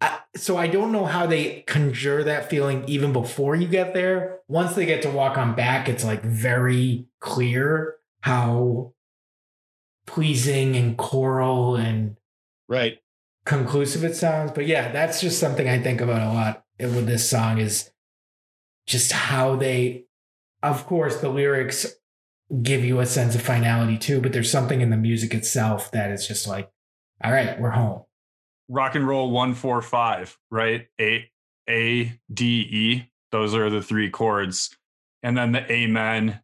I, 0.02 0.20
so 0.36 0.58
I 0.58 0.68
don't 0.68 0.92
know 0.92 1.06
how 1.06 1.26
they 1.26 1.62
conjure 1.62 2.24
that 2.24 2.50
feeling 2.50 2.84
even 2.88 3.14
before 3.14 3.56
you 3.56 3.68
get 3.68 3.94
there. 3.94 4.40
Once 4.48 4.74
they 4.74 4.86
get 4.86 5.02
to 5.04 5.10
walk 5.10 5.38
on 5.38 5.56
back, 5.56 5.90
it's 5.90 6.04
like 6.04 6.24
very 6.24 7.06
clear 7.20 7.96
how 8.22 8.94
pleasing 10.08 10.76
and 10.76 10.98
choral 10.98 11.76
and 11.76 12.16
Right. 12.68 13.00
conclusive 13.46 14.04
it 14.04 14.16
sounds. 14.16 14.52
But 14.52 14.68
yeah, 14.68 14.92
that's 14.92 15.22
just 15.22 15.40
something 15.40 15.68
I 15.68 15.80
think 15.80 16.02
about 16.02 16.22
a 16.22 16.34
lot 16.34 16.66
with 16.80 17.08
this 17.08 17.30
song 17.30 17.58
is 17.58 17.92
just 18.88 19.12
how 19.12 19.56
they, 19.56 20.06
of 20.64 20.86
course, 20.86 21.22
the 21.22 21.30
lyrics 21.30 21.86
give 22.64 22.84
you 22.84 23.00
a 23.00 23.06
sense 23.06 23.36
of 23.36 23.42
finality 23.42 23.98
too, 23.98 24.20
but 24.22 24.34
there's 24.34 24.52
something 24.52 24.82
in 24.82 24.90
the 24.90 24.98
music 24.98 25.34
itself 25.34 25.92
that 25.92 26.12
is 26.12 26.28
just 26.28 26.48
like, 26.48 26.70
all 27.24 27.32
right, 27.32 27.60
we're 27.60 27.72
home. 27.72 28.04
rock 28.68 28.96
and 28.96 29.08
roll 29.08 29.32
145 29.32 30.38
right 30.50 30.88
eight 30.98 31.30
A, 31.70 32.20
D, 32.34 32.46
E. 32.72 33.10
Those 33.32 33.54
are 33.54 33.70
the 33.70 33.82
three 33.82 34.10
chords. 34.10 34.76
And 35.22 35.38
then 35.38 35.52
the 35.52 35.72
Amen. 35.72 36.40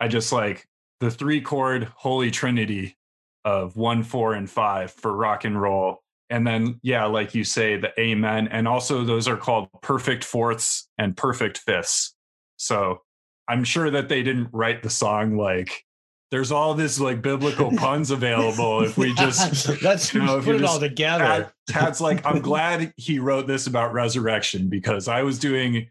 I 0.00 0.08
just 0.08 0.32
like 0.32 0.66
the 1.00 1.10
three 1.10 1.40
chord 1.40 1.84
holy 1.96 2.30
trinity 2.30 2.96
of 3.44 3.76
one, 3.76 4.02
four, 4.02 4.34
and 4.34 4.50
five 4.50 4.90
for 4.90 5.12
rock 5.14 5.44
and 5.44 5.60
roll. 5.60 6.02
And 6.28 6.46
then, 6.46 6.80
yeah, 6.82 7.04
like 7.06 7.34
you 7.34 7.44
say, 7.44 7.76
the 7.76 7.98
Amen. 8.00 8.48
And 8.48 8.66
also, 8.66 9.04
those 9.04 9.28
are 9.28 9.36
called 9.36 9.68
perfect 9.80 10.24
fourths 10.24 10.88
and 10.98 11.16
perfect 11.16 11.58
fifths. 11.58 12.14
So 12.56 13.02
I'm 13.48 13.64
sure 13.64 13.90
that 13.90 14.08
they 14.08 14.22
didn't 14.22 14.48
write 14.52 14.82
the 14.82 14.90
song 14.90 15.36
like 15.36 15.84
there's 16.32 16.50
all 16.50 16.74
this 16.74 16.98
like 16.98 17.22
biblical 17.22 17.70
puns 17.76 18.10
available 18.10 18.82
if 18.82 18.98
we 18.98 19.14
just 19.14 19.68
let's 19.82 20.12
you 20.12 20.22
know, 20.22 20.40
put 20.40 20.56
it 20.56 20.64
all 20.64 20.80
together. 20.80 21.24
Tad, 21.24 21.52
Tad's 21.68 22.00
like, 22.00 22.24
I'm 22.26 22.40
glad 22.42 22.92
he 22.96 23.18
wrote 23.18 23.46
this 23.46 23.66
about 23.66 23.92
resurrection 23.92 24.68
because 24.68 25.06
I 25.08 25.22
was 25.22 25.38
doing 25.38 25.88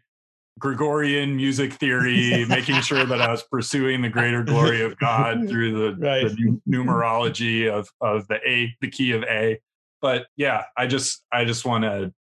Gregorian 0.58 1.36
music 1.36 1.74
theory, 1.74 2.46
making 2.46 2.80
sure 2.80 3.04
that 3.04 3.20
I 3.20 3.30
was 3.30 3.42
pursuing 3.42 4.00
the 4.00 4.08
greater 4.08 4.42
glory 4.42 4.80
of 4.82 4.98
God 4.98 5.48
through 5.48 5.72
the, 5.72 5.96
Right. 6.00 6.24
the 6.28 6.60
numerology 6.68 7.70
of 7.70 7.90
of 8.00 8.26
the 8.28 8.36
A, 8.48 8.74
the 8.80 8.88
key 8.90 9.12
of 9.12 9.22
A. 9.24 9.58
But 10.00 10.26
yeah, 10.36 10.64
I 10.76 10.86
just 10.86 11.22
I 11.32 11.44
just 11.44 11.64
want 11.66 11.84
to 11.84 12.12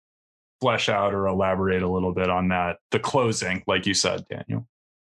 flesh 0.61 0.89
out 0.89 1.15
or 1.15 1.27
elaborate 1.29 1.83
a 1.83 1.89
little 1.89 2.13
bit 2.13 2.29
on 2.29 2.49
that. 2.49 2.79
The 2.91 2.99
closing, 2.99 3.63
like 3.67 3.87
you 3.87 3.95
said, 3.95 4.25
Daniel. 4.29 4.67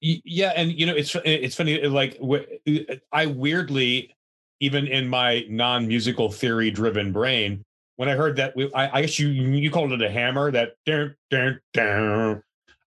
Yeah 0.00 0.52
and 0.54 0.72
you 0.72 0.86
know 0.86 0.94
it's 0.94 1.14
uh, 1.14 1.22
it's 1.24 1.56
funny 1.56 1.82
uh, 1.82 1.90
like 1.90 2.18
uh, 2.22 2.94
i 3.12 3.26
weirdly 3.26 4.14
even 4.60 4.86
in 4.86 5.08
my 5.08 5.44
non-musical 5.48 6.30
theory 6.30 6.70
driven 6.70 7.12
brain 7.12 7.64
when 7.96 8.08
i 8.08 8.12
heard 8.12 8.36
that 8.36 8.54
I, 8.74 8.98
I 8.98 9.00
guess 9.00 9.18
you 9.18 9.28
you 9.28 9.70
called 9.70 9.92
it 9.92 10.02
a 10.02 10.10
hammer 10.10 10.52
that 10.52 10.74
dun, 10.86 11.16
dun, 11.30 11.60
dun, 11.72 12.42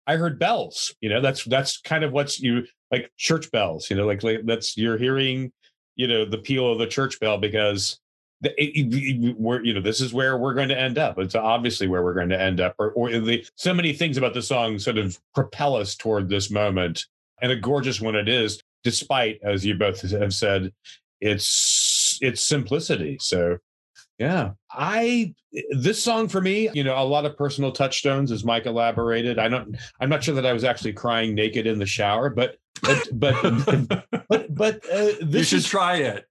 i 0.06 0.16
heard 0.16 0.38
bells 0.38 0.94
you 1.02 1.10
know 1.10 1.20
that's 1.20 1.44
that's 1.44 1.80
kind 1.80 2.02
of 2.02 2.12
what's 2.12 2.40
you 2.40 2.66
like 2.90 3.10
church 3.18 3.50
bells 3.50 3.90
you 3.90 3.96
know 3.96 4.06
like, 4.06 4.22
like 4.22 4.40
that's 4.44 4.76
you're 4.78 4.98
hearing 4.98 5.52
you 5.96 6.08
know 6.08 6.24
the 6.24 6.38
peal 6.38 6.72
of 6.72 6.78
the 6.78 6.86
church 6.86 7.20
bell 7.20 7.36
because 7.36 8.00
it, 8.42 8.54
it- 8.56 9.36
we're 9.38 9.62
you 9.64 9.74
know 9.74 9.80
this 9.80 10.00
is 10.00 10.12
where 10.12 10.36
we're 10.36 10.54
going 10.54 10.68
to 10.68 10.78
end 10.78 10.98
up. 10.98 11.18
It's 11.18 11.34
obviously 11.34 11.86
where 11.86 12.02
we're 12.02 12.14
going 12.14 12.28
to 12.30 12.40
end 12.40 12.60
up. 12.60 12.74
Or, 12.78 12.90
or 12.92 13.10
the 13.10 13.46
so 13.56 13.72
many 13.74 13.92
things 13.92 14.16
about 14.16 14.34
the 14.34 14.42
song 14.42 14.78
sort 14.78 14.98
of 14.98 15.18
propel 15.34 15.76
us 15.76 15.94
toward 15.94 16.28
this 16.28 16.50
moment. 16.50 17.06
And 17.40 17.50
a 17.50 17.56
gorgeous 17.56 18.00
one 18.00 18.14
it 18.14 18.28
is 18.28 18.62
despite 18.84 19.40
as 19.42 19.64
you 19.64 19.74
both 19.74 20.00
have 20.10 20.34
said 20.34 20.72
its 21.20 22.18
its 22.20 22.40
simplicity. 22.40 23.18
So 23.20 23.58
yeah. 24.18 24.52
I 24.70 25.34
this 25.70 26.02
song 26.02 26.28
for 26.28 26.40
me 26.40 26.70
you 26.72 26.84
know 26.84 26.96
a 26.96 27.04
lot 27.04 27.26
of 27.26 27.36
personal 27.36 27.72
touchstones 27.72 28.30
as 28.32 28.44
mike 28.44 28.66
elaborated. 28.66 29.38
I 29.38 29.48
don't 29.48 29.76
i'm 30.00 30.08
not 30.08 30.24
sure 30.24 30.34
that 30.34 30.46
i 30.46 30.52
was 30.52 30.64
actually 30.64 30.94
crying 30.94 31.34
naked 31.34 31.66
in 31.66 31.78
the 31.78 31.86
shower 31.86 32.30
but 32.30 32.56
but 32.82 33.08
but 33.12 34.06
but, 34.28 34.54
but 34.54 34.90
uh, 34.92 34.98
you 34.98 35.16
this 35.22 35.48
should 35.48 35.58
is 35.58 35.66
try 35.66 35.96
it. 35.96 36.26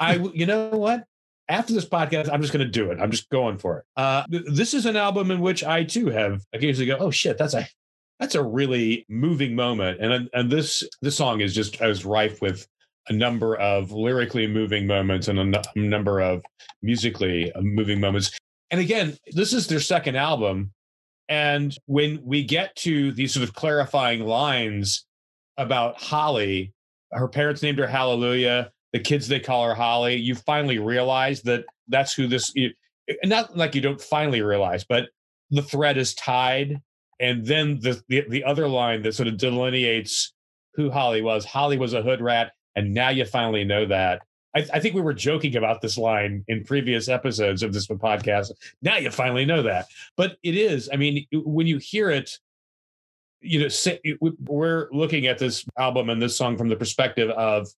I, 0.00 0.16
you 0.34 0.46
know 0.46 0.68
what? 0.70 1.04
After 1.48 1.72
this 1.72 1.86
podcast, 1.86 2.28
I'm 2.32 2.40
just 2.40 2.52
going 2.52 2.64
to 2.64 2.70
do 2.70 2.90
it. 2.90 2.98
I'm 3.00 3.10
just 3.10 3.28
going 3.30 3.58
for 3.58 3.78
it. 3.78 3.84
Uh, 3.96 4.24
th- 4.26 4.44
this 4.48 4.74
is 4.74 4.84
an 4.84 4.96
album 4.96 5.30
in 5.30 5.40
which 5.40 5.62
I 5.62 5.84
too 5.84 6.06
have 6.08 6.44
occasionally 6.52 6.86
go, 6.86 6.96
"Oh 6.98 7.10
shit, 7.10 7.38
that's 7.38 7.54
a 7.54 7.66
that's 8.18 8.34
a 8.34 8.42
really 8.42 9.06
moving 9.08 9.54
moment." 9.54 10.00
And 10.00 10.28
and 10.32 10.50
this 10.50 10.82
this 11.02 11.16
song 11.16 11.40
is 11.40 11.54
just 11.54 11.80
as 11.80 12.04
rife 12.04 12.40
with 12.42 12.66
a 13.08 13.12
number 13.12 13.56
of 13.56 13.92
lyrically 13.92 14.48
moving 14.48 14.86
moments 14.86 15.28
and 15.28 15.54
a 15.54 15.62
a 15.76 15.78
number 15.78 16.20
of 16.20 16.42
musically 16.82 17.52
moving 17.60 18.00
moments. 18.00 18.36
And 18.72 18.80
again, 18.80 19.16
this 19.32 19.52
is 19.52 19.68
their 19.68 19.80
second 19.80 20.16
album, 20.16 20.72
and 21.28 21.76
when 21.86 22.20
we 22.24 22.42
get 22.42 22.74
to 22.76 23.12
these 23.12 23.32
sort 23.32 23.48
of 23.48 23.54
clarifying 23.54 24.26
lines 24.26 25.06
about 25.58 26.00
Holly, 26.00 26.72
her 27.12 27.28
parents 27.28 27.62
named 27.62 27.78
her 27.78 27.86
Hallelujah 27.86 28.72
the 28.96 29.02
kids 29.02 29.28
they 29.28 29.40
call 29.40 29.66
her 29.66 29.74
Holly, 29.74 30.16
you 30.16 30.34
finally 30.34 30.78
realize 30.78 31.42
that 31.42 31.66
that's 31.86 32.14
who 32.14 32.26
this. 32.26 32.50
You, 32.54 32.70
not 33.24 33.54
like 33.54 33.74
you 33.74 33.82
don't 33.82 34.00
finally 34.00 34.40
realize, 34.40 34.84
but 34.84 35.10
the 35.50 35.60
thread 35.60 35.98
is 35.98 36.14
tied, 36.14 36.80
and 37.20 37.44
then 37.44 37.78
the, 37.80 38.00
the 38.08 38.24
the 38.30 38.42
other 38.42 38.66
line 38.66 39.02
that 39.02 39.14
sort 39.14 39.28
of 39.28 39.36
delineates 39.36 40.32
who 40.74 40.90
Holly 40.90 41.20
was. 41.20 41.44
Holly 41.44 41.76
was 41.76 41.92
a 41.92 42.00
hood 42.00 42.22
rat, 42.22 42.52
and 42.74 42.94
now 42.94 43.10
you 43.10 43.26
finally 43.26 43.64
know 43.64 43.84
that. 43.84 44.22
I, 44.54 44.64
I 44.72 44.80
think 44.80 44.94
we 44.94 45.02
were 45.02 45.12
joking 45.12 45.56
about 45.56 45.82
this 45.82 45.98
line 45.98 46.42
in 46.48 46.64
previous 46.64 47.06
episodes 47.06 47.62
of 47.62 47.74
this 47.74 47.86
podcast. 47.86 48.52
Now 48.80 48.96
you 48.96 49.10
finally 49.10 49.44
know 49.44 49.62
that, 49.62 49.88
but 50.16 50.38
it 50.42 50.56
is. 50.56 50.88
I 50.90 50.96
mean, 50.96 51.26
when 51.32 51.66
you 51.66 51.76
hear 51.76 52.08
it, 52.08 52.30
you 53.42 53.68
know, 53.68 54.30
we're 54.46 54.88
looking 54.90 55.26
at 55.26 55.36
this 55.36 55.66
album 55.78 56.08
and 56.08 56.22
this 56.22 56.34
song 56.34 56.56
from 56.56 56.70
the 56.70 56.76
perspective 56.76 57.28
of 57.28 57.68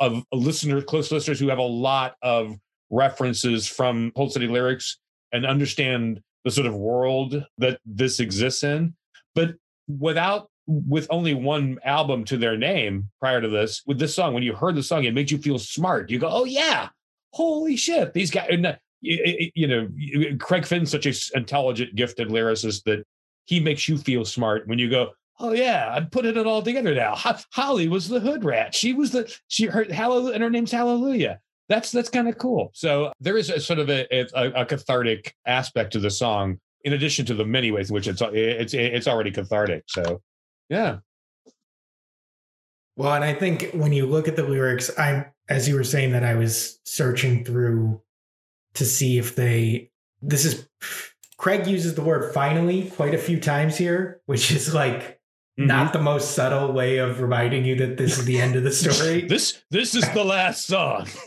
of 0.00 0.24
listeners, 0.32 0.84
close 0.84 1.10
listeners 1.10 1.40
who 1.40 1.48
have 1.48 1.58
a 1.58 1.62
lot 1.62 2.16
of 2.22 2.56
references 2.90 3.66
from 3.66 4.12
Hold 4.16 4.30
Steady 4.30 4.48
lyrics 4.48 4.98
and 5.32 5.44
understand 5.44 6.20
the 6.44 6.50
sort 6.50 6.66
of 6.66 6.74
world 6.74 7.44
that 7.58 7.80
this 7.84 8.20
exists 8.20 8.62
in. 8.62 8.94
But 9.34 9.56
without, 9.86 10.50
with 10.66 11.06
only 11.10 11.34
one 11.34 11.78
album 11.84 12.24
to 12.26 12.36
their 12.36 12.56
name 12.56 13.10
prior 13.20 13.40
to 13.40 13.48
this, 13.48 13.82
with 13.86 13.98
this 13.98 14.14
song, 14.14 14.34
when 14.34 14.42
you 14.42 14.54
heard 14.54 14.74
the 14.74 14.82
song, 14.82 15.04
it 15.04 15.14
made 15.14 15.30
you 15.30 15.38
feel 15.38 15.58
smart. 15.58 16.10
You 16.10 16.18
go, 16.18 16.28
oh 16.30 16.44
yeah, 16.44 16.88
holy 17.32 17.76
shit, 17.76 18.14
these 18.14 18.30
guys. 18.30 18.48
And, 18.50 18.66
uh, 18.66 18.76
you, 19.00 19.50
you 19.54 19.66
know, 19.66 19.88
Craig 20.38 20.66
Finn's 20.66 20.90
such 20.90 21.06
an 21.06 21.14
intelligent, 21.34 21.94
gifted 21.94 22.28
lyricist 22.28 22.84
that 22.84 23.04
he 23.46 23.60
makes 23.60 23.88
you 23.88 23.96
feel 23.96 24.24
smart 24.24 24.66
when 24.66 24.78
you 24.78 24.90
go, 24.90 25.10
oh 25.40 25.52
yeah, 25.52 25.92
I'm 25.94 26.08
putting 26.10 26.36
it 26.36 26.46
all 26.46 26.62
together 26.62 26.94
now. 26.94 27.14
Ho- 27.14 27.38
Holly 27.52 27.88
was 27.88 28.08
the 28.08 28.20
hood 28.20 28.44
rat. 28.44 28.74
She 28.74 28.92
was 28.92 29.10
the 29.12 29.32
she 29.48 29.66
her 29.66 29.84
hallelujah 29.84 30.34
and 30.34 30.42
her 30.42 30.50
name's 30.50 30.72
Hallelujah. 30.72 31.40
That's 31.68 31.92
that's 31.92 32.08
kind 32.08 32.28
of 32.28 32.38
cool. 32.38 32.70
So 32.74 33.12
there 33.20 33.36
is 33.36 33.50
a 33.50 33.60
sort 33.60 33.78
of 33.78 33.90
a, 33.90 34.06
a, 34.10 34.62
a 34.62 34.66
cathartic 34.66 35.34
aspect 35.46 35.92
to 35.92 36.00
the 36.00 36.10
song, 36.10 36.58
in 36.84 36.92
addition 36.94 37.26
to 37.26 37.34
the 37.34 37.44
many 37.44 37.70
ways 37.70 37.90
in 37.90 37.94
which 37.94 38.08
it's 38.08 38.22
it's 38.22 38.74
it's 38.74 39.06
already 39.06 39.30
cathartic. 39.30 39.84
So 39.88 40.22
yeah, 40.68 40.98
Well, 42.96 43.12
and 43.14 43.24
I 43.24 43.32
think 43.32 43.70
when 43.72 43.92
you 43.92 44.06
look 44.06 44.28
at 44.28 44.36
the 44.36 44.42
lyrics, 44.42 44.90
I'm 44.98 45.26
as 45.48 45.68
you 45.68 45.76
were 45.76 45.84
saying 45.84 46.12
that 46.12 46.24
I 46.24 46.34
was 46.34 46.80
searching 46.84 47.44
through 47.44 48.02
to 48.74 48.84
see 48.84 49.18
if 49.18 49.36
they 49.36 49.90
this 50.20 50.44
is 50.44 50.68
Craig 51.36 51.66
uses 51.66 51.94
the 51.94 52.02
word 52.02 52.34
finally 52.34 52.90
quite 52.90 53.14
a 53.14 53.18
few 53.18 53.38
times 53.38 53.76
here, 53.76 54.20
which 54.26 54.50
is 54.50 54.74
like 54.74 55.17
Mm-hmm. 55.58 55.66
not 55.66 55.92
the 55.92 55.98
most 55.98 56.36
subtle 56.36 56.72
way 56.72 56.98
of 56.98 57.20
reminding 57.20 57.64
you 57.64 57.74
that 57.76 57.96
this 57.96 58.16
is 58.16 58.24
the 58.26 58.40
end 58.40 58.54
of 58.54 58.62
the 58.62 58.70
story. 58.70 59.22
this 59.28 59.60
this 59.70 59.94
is 59.96 60.08
the 60.12 60.22
last 60.22 60.66
song. 60.66 61.08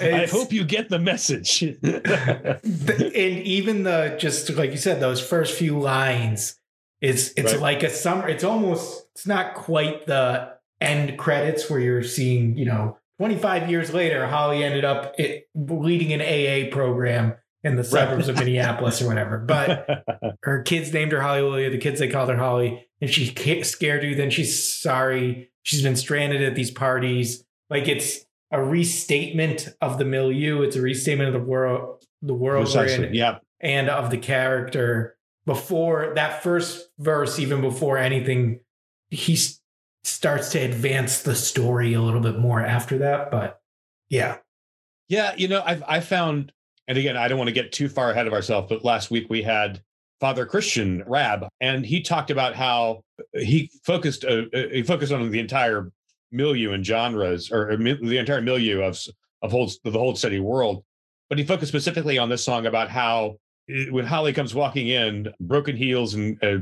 I 0.00 0.28
hope 0.30 0.52
you 0.52 0.62
get 0.64 0.88
the 0.88 1.00
message. 1.00 1.62
And 2.62 3.42
even 3.42 3.82
the 3.82 4.16
just 4.20 4.48
like 4.54 4.70
you 4.70 4.76
said, 4.76 5.00
those 5.00 5.20
first 5.20 5.54
few 5.58 5.78
lines, 5.78 6.58
it's 7.00 7.32
it's 7.36 7.52
Right. 7.54 7.60
like 7.60 7.82
a 7.82 7.90
summer. 7.90 8.28
It's 8.28 8.44
almost 8.44 9.06
it's 9.14 9.26
not 9.26 9.54
quite 9.54 10.06
the 10.06 10.52
end 10.80 11.18
credits 11.18 11.68
where 11.68 11.80
you're 11.80 12.04
seeing 12.04 12.56
you 12.56 12.66
know 12.66 12.98
25 13.18 13.68
years 13.68 13.92
later, 13.92 14.26
Holly 14.28 14.62
ended 14.62 14.84
up 14.84 15.14
it, 15.18 15.48
leading 15.56 16.12
an 16.12 16.20
AA 16.20 16.70
program 16.72 17.34
in 17.64 17.74
the 17.74 17.82
suburbs 17.82 18.28
of 18.28 18.36
Minneapolis 18.36 19.02
or 19.02 19.08
whatever. 19.08 19.38
But 19.38 19.88
her 20.44 20.62
kids 20.62 20.92
named 20.92 21.10
her 21.10 21.20
Hallelujah. 21.20 21.70
The 21.70 21.78
kids 21.78 21.98
they 21.98 22.06
called 22.08 22.28
her 22.28 22.36
Holly, 22.36 22.87
and 23.00 23.10
she 23.10 23.26
scared 23.62 24.02
you. 24.04 24.14
Then 24.14 24.30
she's 24.30 24.80
sorry. 24.80 25.50
She's 25.62 25.82
been 25.82 25.96
stranded 25.96 26.42
at 26.42 26.54
these 26.54 26.70
parties. 26.70 27.44
Like 27.70 27.88
it's 27.88 28.20
a 28.50 28.62
restatement 28.62 29.68
of 29.80 29.98
the 29.98 30.04
milieu. 30.04 30.62
It's 30.62 30.76
a 30.76 30.80
restatement 30.82 31.28
of 31.28 31.34
the 31.34 31.46
world, 31.46 32.02
the 32.22 32.34
world 32.34 32.68
we're 32.74 32.86
in, 32.86 33.14
Yeah. 33.14 33.38
and 33.60 33.88
of 33.90 34.10
the 34.10 34.18
character. 34.18 35.16
Before 35.46 36.12
that 36.14 36.42
first 36.42 36.88
verse, 36.98 37.38
even 37.38 37.60
before 37.60 37.96
anything, 37.98 38.60
he 39.10 39.38
starts 40.04 40.50
to 40.50 40.58
advance 40.58 41.22
the 41.22 41.34
story 41.34 41.94
a 41.94 42.00
little 42.02 42.20
bit 42.20 42.38
more 42.38 42.60
after 42.60 42.98
that. 42.98 43.30
But 43.30 43.60
yeah, 44.10 44.38
Yeah, 45.08 45.34
you 45.36 45.48
know, 45.48 45.62
I've 45.64 45.82
I 45.88 46.00
found, 46.00 46.52
and 46.86 46.98
again, 46.98 47.16
I 47.16 47.28
don't 47.28 47.38
want 47.38 47.48
to 47.48 47.54
get 47.54 47.72
too 47.72 47.88
far 47.88 48.10
ahead 48.10 48.26
of 48.26 48.32
ourselves, 48.34 48.68
but 48.68 48.84
last 48.84 49.10
week 49.10 49.26
we 49.30 49.42
had 49.42 49.82
Father 50.20 50.46
Christian 50.46 51.04
Rab, 51.06 51.46
and 51.60 51.86
he 51.86 52.02
talked 52.02 52.30
about 52.30 52.54
how 52.54 53.02
he 53.32 53.70
focused 53.84 54.24
uh, 54.24 54.42
uh, 54.52 54.68
he 54.72 54.82
focused 54.82 55.12
on 55.12 55.30
the 55.30 55.38
entire 55.38 55.92
milieu 56.32 56.72
and 56.72 56.84
genres, 56.84 57.50
or, 57.50 57.70
or 57.70 57.76
the 57.76 58.18
entire 58.18 58.42
milieu 58.42 58.82
of 58.82 58.98
of 59.42 59.52
whole 59.52 59.70
the 59.84 59.92
Hold 59.92 60.18
Steady 60.18 60.40
world, 60.40 60.84
but 61.28 61.38
he 61.38 61.44
focused 61.44 61.70
specifically 61.70 62.18
on 62.18 62.28
this 62.28 62.44
song 62.44 62.66
about 62.66 62.90
how 62.90 63.36
uh, 63.70 63.84
when 63.90 64.06
Holly 64.06 64.32
comes 64.32 64.54
walking 64.54 64.88
in, 64.88 65.32
broken 65.40 65.76
heels 65.76 66.14
and 66.14 66.42
uh, 66.42 66.58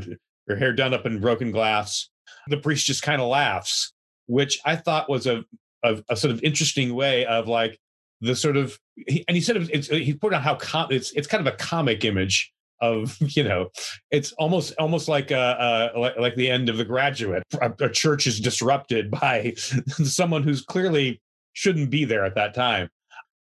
her 0.48 0.56
hair 0.56 0.72
done 0.72 0.92
up 0.92 1.06
in 1.06 1.20
broken 1.20 1.50
glass, 1.50 2.10
the 2.48 2.58
priest 2.58 2.86
just 2.86 3.02
kind 3.02 3.22
of 3.22 3.28
laughs, 3.28 3.92
which 4.26 4.60
I 4.64 4.76
thought 4.76 5.08
was 5.08 5.26
a, 5.26 5.44
a 5.82 6.02
a 6.10 6.16
sort 6.16 6.32
of 6.32 6.42
interesting 6.42 6.94
way 6.94 7.24
of 7.24 7.48
like 7.48 7.78
the 8.20 8.36
sort 8.36 8.58
of 8.58 8.78
he, 9.06 9.24
and 9.28 9.34
he 9.34 9.40
said 9.40 9.56
it 9.56 9.84
he 9.86 10.12
put 10.12 10.34
on 10.34 10.42
how 10.42 10.56
com- 10.56 10.92
it's 10.92 11.12
it's 11.12 11.26
kind 11.26 11.46
of 11.46 11.52
a 11.52 11.56
comic 11.56 12.04
image 12.04 12.52
of 12.80 13.16
you 13.20 13.42
know 13.42 13.68
it's 14.10 14.32
almost 14.32 14.74
almost 14.78 15.08
like 15.08 15.32
uh, 15.32 15.34
uh 15.34 15.90
like, 15.96 16.18
like 16.18 16.34
the 16.36 16.50
end 16.50 16.68
of 16.68 16.76
the 16.76 16.84
graduate. 16.84 17.42
A, 17.60 17.72
a 17.80 17.90
church 17.90 18.26
is 18.26 18.40
disrupted 18.40 19.10
by 19.22 19.54
someone 19.56 20.42
who's 20.42 20.62
clearly 20.62 21.20
shouldn't 21.52 21.90
be 21.90 22.04
there 22.04 22.24
at 22.24 22.34
that 22.34 22.54
time. 22.54 22.88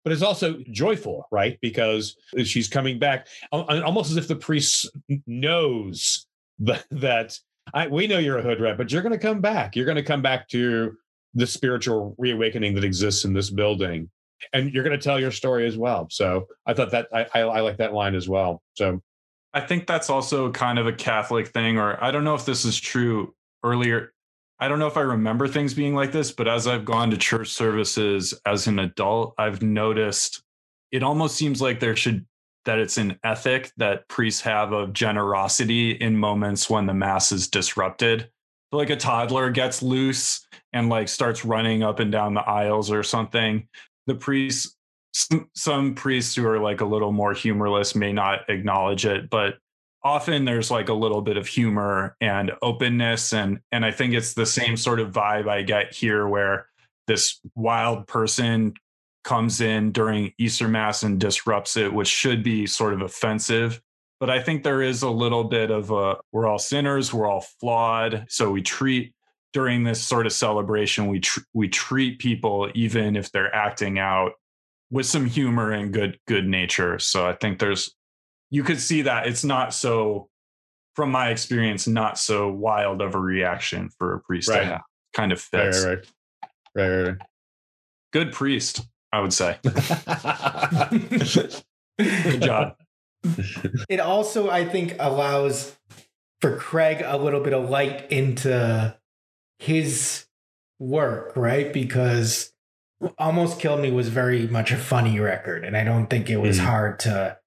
But 0.02 0.12
it's 0.12 0.22
also 0.22 0.58
joyful 0.72 1.26
right? 1.30 1.58
Because 1.60 2.16
she's 2.44 2.68
coming 2.68 2.98
back. 2.98 3.28
Almost 3.52 4.10
as 4.10 4.16
if 4.16 4.28
the 4.28 4.36
priest 4.36 4.90
knows 5.26 6.26
that, 6.58 7.38
I, 7.74 7.86
we 7.86 8.06
know 8.06 8.18
you're 8.18 8.38
a 8.38 8.42
hood 8.42 8.60
rat 8.60 8.78
but 8.78 8.90
you're 8.90 9.02
going 9.02 9.12
to 9.12 9.18
come 9.18 9.40
back. 9.40 9.76
You're 9.76 9.84
going 9.84 9.96
to 9.96 10.02
come 10.02 10.22
back 10.22 10.48
to 10.48 10.96
the 11.34 11.46
spiritual 11.46 12.14
reawakening 12.18 12.74
that 12.74 12.84
exists 12.84 13.24
in 13.24 13.32
this 13.32 13.50
building. 13.50 14.10
And 14.52 14.72
you're 14.72 14.84
going 14.84 14.98
to 14.98 15.02
tell 15.02 15.20
your 15.20 15.30
story 15.30 15.66
as 15.66 15.76
well. 15.76 16.08
So 16.10 16.46
i 16.66 16.72
thought 16.72 16.90
that 16.92 17.08
I, 17.12 17.26
I, 17.34 17.40
I 17.40 17.60
like 17.60 17.76
that 17.76 17.92
line 17.92 18.14
as 18.14 18.28
well. 18.28 18.62
So 18.74 19.02
I 19.52 19.60
think 19.60 19.86
that's 19.86 20.10
also 20.10 20.50
kind 20.52 20.78
of 20.78 20.86
a 20.86 20.92
Catholic 20.92 21.48
thing, 21.48 21.78
or 21.78 22.02
I 22.02 22.10
don't 22.10 22.24
know 22.24 22.34
if 22.34 22.46
this 22.46 22.64
is 22.64 22.78
true 22.78 23.34
earlier. 23.64 24.12
I 24.60 24.68
don't 24.68 24.78
know 24.78 24.86
if 24.86 24.96
I 24.96 25.02
remember 25.02 25.48
things 25.48 25.74
being 25.74 25.94
like 25.94 26.12
this, 26.12 26.32
but 26.32 26.46
as 26.46 26.66
I've 26.66 26.84
gone 26.84 27.10
to 27.10 27.16
church 27.16 27.48
services 27.48 28.34
as 28.46 28.66
an 28.66 28.78
adult, 28.78 29.34
I've 29.38 29.62
noticed 29.62 30.42
it 30.92 31.02
almost 31.02 31.36
seems 31.36 31.62
like 31.62 31.80
there 31.80 31.96
should 31.96 32.26
that 32.66 32.78
it's 32.78 32.98
an 32.98 33.18
ethic 33.24 33.72
that 33.78 34.06
priests 34.08 34.42
have 34.42 34.72
of 34.72 34.92
generosity 34.92 35.92
in 35.92 36.16
moments 36.16 36.68
when 36.68 36.86
the 36.86 36.94
mass 36.94 37.32
is 37.32 37.48
disrupted. 37.48 38.28
Like 38.70 38.90
a 38.90 38.96
toddler 38.96 39.50
gets 39.50 39.82
loose 39.82 40.46
and 40.72 40.88
like 40.88 41.08
starts 41.08 41.44
running 41.44 41.82
up 41.82 42.00
and 42.00 42.12
down 42.12 42.34
the 42.34 42.46
aisles 42.46 42.90
or 42.90 43.02
something. 43.02 43.66
The 44.06 44.14
priest 44.14 44.76
some, 45.12 45.50
some 45.54 45.94
priests 45.94 46.34
who 46.34 46.46
are 46.46 46.60
like 46.60 46.80
a 46.80 46.84
little 46.84 47.12
more 47.12 47.32
humorless 47.32 47.94
may 47.94 48.12
not 48.12 48.48
acknowledge 48.48 49.06
it, 49.06 49.30
but 49.30 49.54
often 50.02 50.44
there's 50.44 50.70
like 50.70 50.88
a 50.88 50.94
little 50.94 51.20
bit 51.20 51.36
of 51.36 51.46
humor 51.46 52.16
and 52.20 52.52
openness 52.62 53.32
and 53.32 53.60
and 53.70 53.84
I 53.84 53.90
think 53.90 54.14
it's 54.14 54.34
the 54.34 54.46
same 54.46 54.76
sort 54.76 55.00
of 55.00 55.12
vibe 55.12 55.48
I 55.48 55.62
get 55.62 55.94
here 55.94 56.26
where 56.26 56.68
this 57.06 57.40
wild 57.54 58.06
person 58.06 58.74
comes 59.24 59.60
in 59.60 59.92
during 59.92 60.32
Easter 60.38 60.68
mass 60.68 61.02
and 61.02 61.20
disrupts 61.20 61.76
it 61.76 61.92
which 61.92 62.08
should 62.08 62.42
be 62.42 62.66
sort 62.66 62.94
of 62.94 63.02
offensive 63.02 63.80
but 64.20 64.30
I 64.30 64.40
think 64.40 64.62
there 64.62 64.82
is 64.82 65.02
a 65.02 65.10
little 65.10 65.44
bit 65.44 65.70
of 65.70 65.90
a 65.90 66.16
we're 66.32 66.46
all 66.46 66.58
sinners 66.58 67.12
we're 67.12 67.28
all 67.28 67.44
flawed 67.60 68.24
so 68.28 68.50
we 68.50 68.62
treat 68.62 69.12
during 69.52 69.82
this 69.84 70.00
sort 70.00 70.24
of 70.24 70.32
celebration 70.32 71.08
we 71.08 71.20
tr- 71.20 71.40
we 71.52 71.68
treat 71.68 72.18
people 72.18 72.70
even 72.74 73.16
if 73.16 73.30
they're 73.32 73.54
acting 73.54 73.98
out 73.98 74.32
with 74.90 75.06
some 75.06 75.26
humor 75.26 75.70
and 75.70 75.92
good 75.92 76.18
good 76.26 76.46
nature. 76.46 76.98
So 76.98 77.26
I 77.26 77.34
think 77.34 77.58
there's 77.58 77.94
you 78.50 78.64
could 78.64 78.80
see 78.80 79.02
that 79.02 79.26
it's 79.26 79.44
not 79.44 79.72
so 79.72 80.28
from 80.94 81.10
my 81.10 81.28
experience 81.30 81.86
not 81.86 82.18
so 82.18 82.50
wild 82.50 83.00
of 83.00 83.14
a 83.14 83.18
reaction 83.18 83.88
for 83.98 84.14
a 84.14 84.20
priest 84.20 84.48
right. 84.48 84.60
to 84.60 84.66
have. 84.66 84.82
Kind 85.14 85.32
of 85.32 85.40
fits. 85.40 85.84
Right, 85.84 85.98
right, 86.74 86.88
right. 86.88 86.88
right, 86.88 87.08
right. 87.08 87.16
Good 88.12 88.32
priest, 88.32 88.86
I 89.12 89.20
would 89.20 89.32
say. 89.32 89.58
good 91.98 92.42
job. 92.42 92.76
It 93.88 94.00
also, 94.00 94.50
I 94.50 94.64
think, 94.64 94.96
allows 94.98 95.76
for 96.40 96.56
Craig 96.56 97.02
a 97.04 97.16
little 97.16 97.40
bit 97.40 97.52
of 97.52 97.68
light 97.70 98.10
into 98.10 98.96
his 99.58 100.26
work, 100.78 101.32
right? 101.36 101.72
Because 101.72 102.52
Almost 103.18 103.58
Killed 103.58 103.80
Me 103.80 103.90
was 103.90 104.08
very 104.08 104.46
much 104.46 104.72
a 104.72 104.76
funny 104.76 105.18
record, 105.20 105.64
and 105.64 105.76
I 105.76 105.84
don't 105.84 106.08
think 106.08 106.28
it 106.28 106.36
was 106.36 106.58
mm. 106.58 106.64
hard 106.64 106.98
to. 107.00 107.38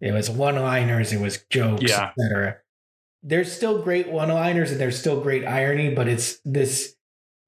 It 0.00 0.12
was 0.12 0.30
one-liners, 0.30 1.12
it 1.12 1.20
was 1.20 1.44
jokes, 1.50 1.82
yeah. 1.82 2.12
etc. 2.18 2.56
There's 3.22 3.52
still 3.52 3.82
great 3.82 4.08
one-liners 4.08 4.70
and 4.70 4.80
there's 4.80 4.98
still 4.98 5.20
great 5.20 5.46
irony, 5.46 5.94
but 5.94 6.08
it's 6.08 6.38
this 6.44 6.96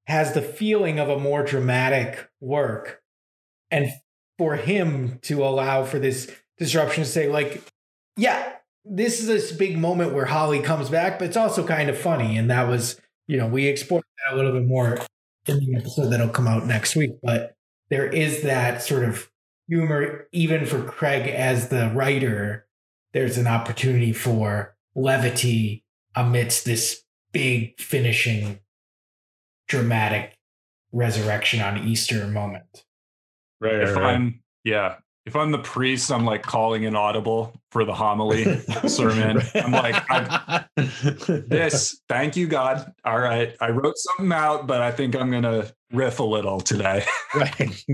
has 0.05 0.33
the 0.33 0.41
feeling 0.41 0.99
of 0.99 1.09
a 1.09 1.19
more 1.19 1.43
dramatic 1.43 2.29
work, 2.39 3.01
and 3.71 3.91
for 4.37 4.55
him 4.55 5.19
to 5.23 5.43
allow 5.43 5.83
for 5.83 5.99
this 5.99 6.31
disruption 6.57 7.03
to 7.03 7.09
say 7.09 7.27
like, 7.27 7.63
yeah, 8.17 8.53
this 8.85 9.19
is 9.19 9.27
this 9.27 9.51
big 9.51 9.77
moment 9.77 10.13
where 10.13 10.25
Holly 10.25 10.59
comes 10.59 10.89
back, 10.89 11.19
but 11.19 11.27
it's 11.27 11.37
also 11.37 11.65
kind 11.65 11.89
of 11.89 11.97
funny, 11.97 12.37
and 12.37 12.49
that 12.49 12.67
was 12.67 12.99
you 13.27 13.37
know 13.37 13.47
we 13.47 13.67
explored 13.67 14.03
that 14.25 14.33
a 14.33 14.37
little 14.37 14.51
bit 14.51 14.65
more 14.65 14.99
in 15.47 15.59
the 15.59 15.77
episode 15.77 16.09
that'll 16.09 16.29
come 16.29 16.47
out 16.47 16.65
next 16.65 16.95
week. 16.95 17.11
But 17.21 17.55
there 17.89 18.07
is 18.07 18.43
that 18.43 18.81
sort 18.81 19.03
of 19.03 19.29
humor, 19.67 20.27
even 20.31 20.65
for 20.65 20.83
Craig 20.83 21.27
as 21.27 21.69
the 21.69 21.91
writer. 21.93 22.67
There's 23.13 23.37
an 23.37 23.47
opportunity 23.47 24.13
for 24.13 24.75
levity 24.95 25.83
amidst 26.15 26.65
this 26.65 27.03
big 27.31 27.79
finishing 27.79 28.59
dramatic 29.67 30.37
resurrection 30.91 31.61
on 31.61 31.87
Easter 31.87 32.27
moment. 32.27 32.85
Right. 33.59 33.75
If 33.75 33.95
right. 33.95 34.15
I'm 34.15 34.41
yeah, 34.63 34.97
if 35.25 35.37
I'm 35.37 35.51
the 35.51 35.59
priest, 35.59 36.11
I'm 36.11 36.25
like 36.25 36.43
calling 36.43 36.85
an 36.85 36.95
audible 36.95 37.55
for 37.71 37.85
the 37.85 37.93
homily 37.93 38.59
sermon. 38.87 39.41
I'm 39.55 39.71
like, 39.71 40.03
this, 41.47 42.01
thank 42.09 42.35
you, 42.35 42.45
God. 42.45 42.91
All 43.05 43.19
right. 43.19 43.55
I 43.61 43.69
wrote 43.69 43.97
something 43.97 44.33
out, 44.33 44.67
but 44.67 44.81
I 44.81 44.91
think 44.91 45.15
I'm 45.15 45.31
going 45.31 45.43
to 45.43 45.73
riff 45.93 46.19
a 46.19 46.23
little 46.23 46.59
today. 46.59 47.05
right. 47.35 47.85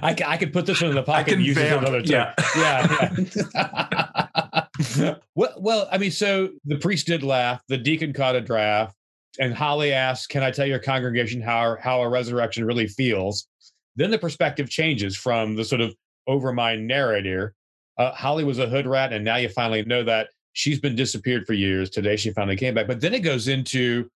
I, 0.00 0.16
I 0.26 0.36
could 0.36 0.52
put 0.52 0.66
this 0.66 0.80
one 0.80 0.90
in 0.90 0.96
the 0.96 1.02
pocket 1.02 1.34
and 1.34 1.44
use 1.44 1.56
vamp. 1.56 1.82
it 1.82 1.88
another 1.88 2.02
time. 2.02 2.34
Yeah. 2.56 3.14
Yeah. 3.54 4.64
yeah. 4.96 5.14
well, 5.34 5.54
well, 5.58 5.88
I 5.90 5.98
mean, 5.98 6.12
so 6.12 6.50
the 6.64 6.78
priest 6.78 7.08
did 7.08 7.24
laugh. 7.24 7.62
The 7.68 7.78
deacon 7.78 8.12
caught 8.12 8.36
a 8.36 8.40
draft. 8.40 8.94
And 9.38 9.52
Holly 9.52 9.92
asked, 9.92 10.30
Can 10.30 10.42
I 10.42 10.50
tell 10.50 10.66
your 10.66 10.78
congregation 10.78 11.42
how, 11.42 11.76
how 11.80 12.00
a 12.00 12.08
resurrection 12.08 12.64
really 12.64 12.86
feels? 12.86 13.48
Then 13.96 14.10
the 14.10 14.18
perspective 14.18 14.70
changes 14.70 15.16
from 15.16 15.56
the 15.56 15.64
sort 15.64 15.80
of 15.80 15.94
over 16.26 16.52
my 16.52 16.76
narrator. 16.76 17.54
Uh, 17.98 18.12
Holly 18.12 18.44
was 18.44 18.58
a 18.58 18.66
hood 18.68 18.86
rat, 18.86 19.12
and 19.12 19.24
now 19.24 19.36
you 19.36 19.48
finally 19.48 19.84
know 19.84 20.04
that 20.04 20.28
she's 20.52 20.80
been 20.80 20.96
disappeared 20.96 21.46
for 21.46 21.52
years. 21.52 21.90
Today 21.90 22.16
she 22.16 22.30
finally 22.30 22.56
came 22.56 22.74
back. 22.74 22.86
But 22.86 23.00
then 23.00 23.14
it 23.14 23.20
goes 23.20 23.48
into 23.48 24.10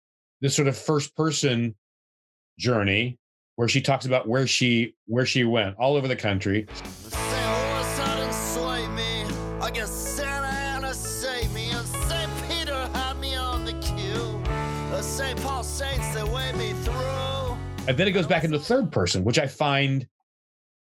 this 0.40 0.54
sort 0.54 0.68
of 0.68 0.76
first 0.76 1.16
person 1.16 1.74
journey 2.58 3.18
where 3.56 3.68
she 3.68 3.80
talks 3.80 4.06
about 4.06 4.28
where 4.28 4.46
she 4.46 4.94
where 5.06 5.26
she 5.26 5.44
went 5.44 5.76
all 5.78 5.96
over 5.96 6.08
the 6.08 6.16
country. 6.16 6.66
And 17.88 17.96
then 17.96 18.08
it 18.08 18.12
goes 18.12 18.26
back 18.26 18.44
into 18.44 18.58
third 18.58 18.90
person, 18.90 19.24
which 19.24 19.38
I 19.38 19.46
find 19.46 20.06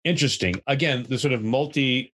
interesting. 0.08 0.60
Again, 0.66 1.06
the 1.08 1.18
sort 1.18 1.34
of 1.34 1.42
multi 1.42 2.12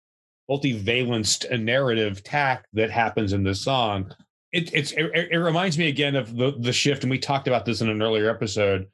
multivalenced 0.50 1.60
narrative 1.62 2.24
tack 2.24 2.66
that 2.74 2.90
happens 2.90 3.34
in 3.34 3.44
this 3.44 3.62
song. 3.62 4.14
It, 4.52 4.74
it's 4.74 4.92
it, 4.94 5.12
it, 5.32 5.38
reminds 5.38 5.78
me 5.78 5.88
again 5.88 6.16
of 6.16 6.36
the 6.36 6.54
the 6.60 6.74
shift, 6.74 7.04
and 7.04 7.12
we 7.12 7.20
talked 7.20 7.48
about 7.48 7.66
this 7.66 7.82
in 7.82 7.90
an 7.90 8.02
earlier 8.02 8.30
episode 8.30 8.88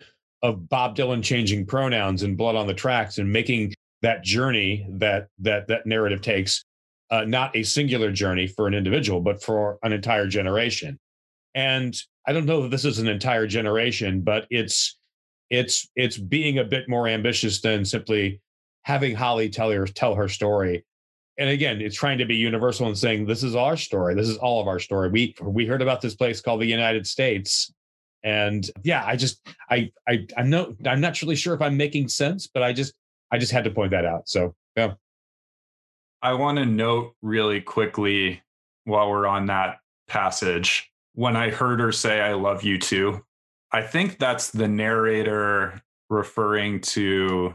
of 0.43 0.67
Bob 0.67 0.95
Dylan 0.95 1.23
changing 1.23 1.65
pronouns 1.65 2.23
in 2.23 2.35
"Blood 2.35 2.55
on 2.55 2.67
the 2.67 2.73
Tracks" 2.73 3.17
and 3.17 3.31
making 3.31 3.73
that 4.01 4.23
journey 4.23 4.85
that 4.89 5.27
that 5.39 5.67
that 5.67 5.85
narrative 5.85 6.21
takes 6.21 6.65
uh, 7.09 7.23
not 7.23 7.55
a 7.55 7.63
singular 7.63 8.11
journey 8.11 8.47
for 8.47 8.67
an 8.67 8.73
individual, 8.73 9.21
but 9.21 9.41
for 9.41 9.77
an 9.83 9.93
entire 9.93 10.27
generation. 10.27 10.99
And 11.53 11.95
I 12.27 12.33
don't 12.33 12.45
know 12.45 12.63
that 12.63 12.71
this 12.71 12.85
is 12.85 12.99
an 12.99 13.07
entire 13.07 13.47
generation, 13.47 14.21
but 14.21 14.47
it's 14.49 14.97
it's 15.49 15.87
it's 15.95 16.17
being 16.17 16.57
a 16.57 16.63
bit 16.63 16.89
more 16.89 17.07
ambitious 17.07 17.61
than 17.61 17.85
simply 17.85 18.41
having 18.85 19.15
Holly 19.15 19.49
tell 19.49 19.71
her 19.71 19.85
tell 19.87 20.13
her 20.15 20.29
story. 20.29 20.85
And 21.37 21.49
again, 21.49 21.81
it's 21.81 21.95
trying 21.95 22.19
to 22.19 22.25
be 22.25 22.35
universal 22.35 22.87
and 22.87 22.97
saying 22.97 23.25
this 23.25 23.43
is 23.43 23.55
our 23.55 23.75
story. 23.75 24.15
This 24.15 24.29
is 24.29 24.37
all 24.37 24.61
of 24.61 24.67
our 24.67 24.79
story. 24.79 25.09
We 25.09 25.35
we 25.41 25.65
heard 25.65 25.81
about 25.81 26.01
this 26.01 26.15
place 26.15 26.39
called 26.39 26.61
the 26.61 26.67
United 26.67 27.05
States. 27.05 27.73
And 28.23 28.69
yeah, 28.83 29.03
I 29.05 29.15
just 29.15 29.45
I 29.69 29.91
I 30.07 30.25
I'm 30.37 30.49
no 30.49 30.75
I'm 30.85 31.01
not 31.01 31.21
really 31.21 31.35
sure 31.35 31.53
if 31.53 31.61
I'm 31.61 31.75
making 31.75 32.07
sense, 32.07 32.47
but 32.47 32.63
I 32.63 32.71
just 32.71 32.93
I 33.31 33.37
just 33.37 33.51
had 33.51 33.63
to 33.65 33.71
point 33.71 33.91
that 33.91 34.05
out. 34.05 34.29
So 34.29 34.55
yeah. 34.77 34.93
I 36.21 36.33
want 36.33 36.57
to 36.59 36.65
note 36.65 37.15
really 37.21 37.61
quickly 37.61 38.41
while 38.85 39.09
we're 39.09 39.27
on 39.27 39.47
that 39.47 39.79
passage 40.07 40.91
when 41.13 41.35
I 41.35 41.49
heard 41.49 41.79
her 41.79 41.91
say, 41.91 42.21
I 42.21 42.33
love 42.33 42.63
you 42.63 42.77
too. 42.77 43.23
I 43.71 43.81
think 43.81 44.19
that's 44.19 44.51
the 44.51 44.67
narrator 44.67 45.81
referring 46.09 46.81
to 46.81 47.53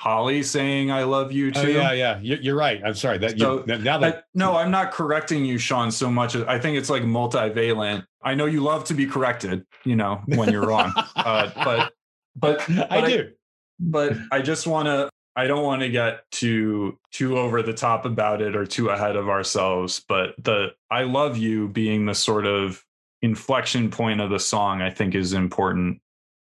Holly 0.00 0.42
saying 0.42 0.90
"I 0.90 1.02
love 1.02 1.30
you" 1.30 1.48
oh, 1.54 1.62
too. 1.62 1.78
Oh, 1.78 1.92
yeah, 1.92 2.18
yeah, 2.22 2.36
you're 2.40 2.56
right. 2.56 2.80
I'm 2.82 2.94
sorry 2.94 3.18
that 3.18 3.38
so, 3.38 3.62
you, 3.66 3.76
now 3.76 3.98
that 3.98 4.16
I, 4.16 4.22
no, 4.32 4.56
I'm 4.56 4.70
not 4.70 4.92
correcting 4.92 5.44
you, 5.44 5.58
Sean, 5.58 5.90
so 5.90 6.10
much. 6.10 6.34
I 6.34 6.58
think 6.58 6.78
it's 6.78 6.88
like 6.88 7.02
multivalent. 7.02 8.06
I 8.22 8.34
know 8.34 8.46
you 8.46 8.62
love 8.62 8.84
to 8.84 8.94
be 8.94 9.04
corrected, 9.04 9.66
you 9.84 9.96
know, 9.96 10.22
when 10.24 10.50
you're 10.50 10.66
wrong, 10.66 10.94
uh, 11.16 11.50
but 11.54 11.92
but, 12.34 12.64
but 12.66 12.90
I 12.90 13.06
do. 13.06 13.30
but 13.78 14.16
I 14.32 14.40
just 14.40 14.66
want 14.66 14.86
to 14.86 15.10
I 15.36 15.46
don't 15.46 15.64
want 15.64 15.82
to 15.82 15.90
get 15.90 16.22
too 16.30 16.98
too 17.12 17.36
over 17.36 17.60
the 17.60 17.74
top 17.74 18.06
about 18.06 18.40
it 18.40 18.56
or 18.56 18.64
too 18.64 18.88
ahead 18.88 19.16
of 19.16 19.28
ourselves, 19.28 20.02
but 20.08 20.34
the 20.42 20.68
I 20.90 21.02
love 21.02 21.36
you 21.36 21.68
being 21.68 22.06
the 22.06 22.14
sort 22.14 22.46
of 22.46 22.82
inflection 23.20 23.90
point 23.90 24.22
of 24.22 24.30
the 24.30 24.40
song 24.40 24.80
I 24.80 24.88
think 24.88 25.14
is 25.14 25.34
important. 25.34 26.00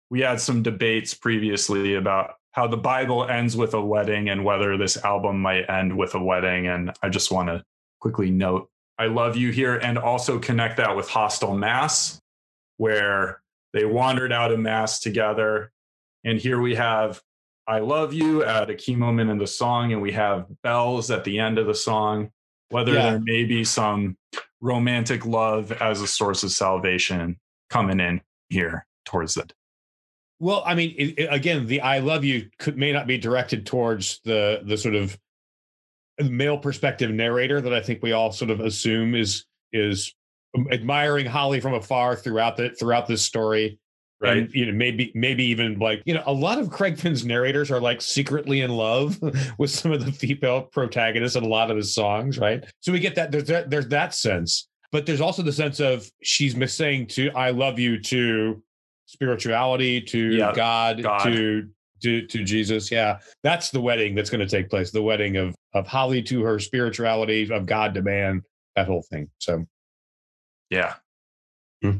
We 0.10 0.20
had 0.20 0.42
some 0.42 0.62
debates 0.62 1.14
previously 1.14 1.96
about 1.96 2.36
how 2.56 2.68
the 2.68 2.78
Bible 2.78 3.28
ends 3.28 3.58
with 3.58 3.74
a 3.74 3.82
wedding 3.82 4.30
and 4.30 4.46
whether 4.46 4.78
this 4.78 4.96
album 5.04 5.42
might 5.42 5.70
end 5.70 5.96
with 5.96 6.16
a 6.16 6.24
wedding 6.24 6.68
and 6.68 6.92
I 7.04 7.10
just 7.10 7.30
want 7.30 7.50
to 7.50 7.64
quickly 8.00 8.32
note 8.32 8.70
I 8.98 9.08
love 9.08 9.36
you 9.36 9.52
here 9.52 9.76
and 9.76 9.98
also 9.98 10.40
connect 10.40 10.78
that 10.78 10.96
with 10.96 11.10
Hostile 11.10 11.58
Mass 11.58 12.22
where 12.78 13.42
they 13.74 13.84
wandered 13.84 14.32
out 14.32 14.52
of 14.52 14.60
mass 14.60 15.02
together 15.02 15.72
and 16.24 16.40
here 16.40 16.62
we 16.62 16.76
have 16.76 17.22
I 17.68 17.80
love 17.80 18.14
you 18.14 18.44
at 18.44 18.70
a 18.70 18.76
key 18.76 18.96
moment 18.96 19.32
in 19.32 19.40
the 19.40 19.48
song, 19.48 19.92
and 19.92 20.02
we 20.02 20.12
have 20.12 20.46
bells 20.62 21.10
at 21.10 21.24
the 21.24 21.40
end 21.40 21.58
of 21.58 21.66
the 21.66 21.74
song. 21.74 22.30
Whether 22.70 22.94
yeah. 22.94 23.12
there 23.12 23.20
may 23.20 23.44
be 23.44 23.64
some 23.64 24.18
romantic 24.62 25.26
love 25.26 25.72
as 25.72 26.02
a 26.02 26.08
source 26.08 26.44
of 26.44 26.52
salvation 26.52 27.40
coming 27.70 28.00
in 28.00 28.22
here 28.50 28.86
towards 29.06 29.36
it. 29.38 29.54
Well, 30.40 30.64
I 30.66 30.76
mean, 30.76 30.94
it, 30.98 31.20
it, 31.20 31.28
again, 31.32 31.66
the 31.66 31.82
"I 31.82 32.00
love 32.00 32.24
you" 32.24 32.50
could 32.60 32.78
may 32.78 32.92
not 32.92 33.08
be 33.08 33.18
directed 33.18 33.66
towards 33.66 34.20
the 34.26 34.62
the 34.66 34.78
sort 34.78 34.96
of 34.96 35.18
male 36.20 36.58
perspective 36.58 37.12
narrator 37.12 37.62
that 37.62 37.74
I 37.74 37.82
think 37.82 38.02
we 38.02 38.12
all 38.12 38.32
sort 38.32 38.52
of 38.52 38.60
assume 38.60 39.16
is 39.16 39.46
is 39.72 40.14
admiring 40.72 41.26
Holly 41.26 41.60
from 41.60 41.74
afar 41.74 42.16
throughout 42.16 42.58
the 42.58 42.70
throughout 42.70 43.08
this 43.08 43.24
story. 43.24 43.80
Right. 44.22 44.38
and, 44.38 44.54
you 44.54 44.66
know 44.66 44.72
maybe 44.72 45.12
maybe 45.14 45.44
even 45.44 45.78
like 45.78 46.02
you 46.06 46.14
know 46.14 46.24
a 46.26 46.32
lot 46.32 46.58
of 46.58 46.70
craig 46.70 46.98
finn's 46.98 47.26
narrators 47.26 47.70
are 47.70 47.82
like 47.82 48.02
secretly 48.02 48.62
in 48.62 48.72
love 48.72 49.20
with 49.58 49.72
some 49.72 49.92
of 49.92 50.06
the 50.06 50.12
female 50.12 50.62
protagonists 50.64 51.36
in 51.36 51.44
a 51.44 51.48
lot 51.48 51.70
of 51.70 51.76
his 51.76 51.94
songs 51.94 52.40
right? 52.40 52.64
So 52.80 52.94
we 52.94 53.02
get 53.02 53.16
that 53.16 53.34
there's 53.34 53.48
that 53.48 53.70
there's 53.70 53.90
that 53.90 54.16
sense. 54.16 54.70
But 54.94 55.06
there's 55.06 55.20
also 55.20 55.42
the 55.42 55.52
sense 55.52 55.82
of 55.82 56.10
she's 56.24 56.56
saying 56.74 57.08
to 57.08 57.30
i 57.32 57.50
love 57.50 57.78
you 57.78 58.00
to 58.04 58.64
spirituality 59.06 60.02
to 60.02 60.32
yep. 60.32 60.56
god, 60.56 61.02
god, 61.02 61.24
to 61.24 61.70
to 62.02 62.26
to 62.28 62.44
jesus 62.44 62.92
yeah 62.92 63.20
that's 63.44 63.70
the 63.70 63.80
wedding 63.80 64.16
that's 64.16 64.30
going 64.30 64.46
to 64.46 64.48
take 64.48 64.70
place 64.70 64.92
the 64.92 65.02
wedding 65.02 65.38
of 65.38 65.56
of 65.74 65.88
holly 65.88 66.22
to 66.22 66.44
her 66.44 66.60
spirituality 66.60 67.50
of 67.52 67.66
god 67.66 67.94
to 67.94 68.02
man 68.02 68.42
that 68.76 68.88
whole 68.88 69.04
thing 69.10 69.30
so 69.40 69.66
yeah 70.70 70.96
hmm. 71.82 71.98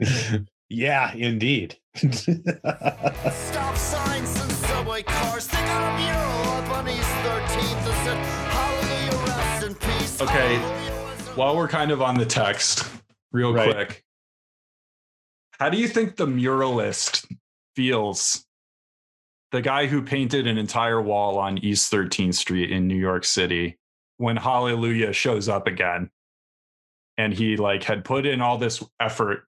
yeah, 0.68 1.12
indeed. 1.14 1.76
Stop 1.96 3.76
signs 3.76 4.40
and 4.40 4.52
subway 4.52 5.02
cars. 5.02 5.46
They 5.48 5.58
got 5.58 5.92
a 5.92 6.02
mural 6.02 6.52
up 6.52 6.70
on 6.70 6.88
East 6.88 7.00
13th 7.00 7.84
that 7.84 8.04
said, 8.04 8.18
Hallelujah, 8.52 9.26
rest 9.26 9.66
in 9.66 9.74
peace. 9.74 10.20
Okay, 10.20 10.58
while 11.34 11.56
we're 11.56 11.68
kind 11.68 11.90
of 11.90 12.02
on 12.02 12.16
the 12.16 12.26
text, 12.26 12.88
real 13.32 13.52
right. 13.52 13.74
quick, 13.74 14.04
how 15.58 15.68
do 15.68 15.78
you 15.78 15.88
think 15.88 16.16
the 16.16 16.26
muralist 16.26 17.26
feels? 17.74 18.44
The 19.50 19.62
guy 19.62 19.86
who 19.86 20.02
painted 20.02 20.46
an 20.46 20.58
entire 20.58 21.00
wall 21.00 21.38
on 21.38 21.58
East 21.58 21.90
13th 21.92 22.34
Street 22.34 22.70
in 22.70 22.86
New 22.86 22.96
York 22.96 23.24
City 23.24 23.78
when 24.18 24.36
Hallelujah 24.36 25.12
shows 25.12 25.48
up 25.48 25.66
again 25.66 26.10
and 27.16 27.32
he 27.32 27.56
like 27.56 27.82
had 27.82 28.04
put 28.04 28.26
in 28.26 28.40
all 28.40 28.58
this 28.58 28.82
effort 29.00 29.44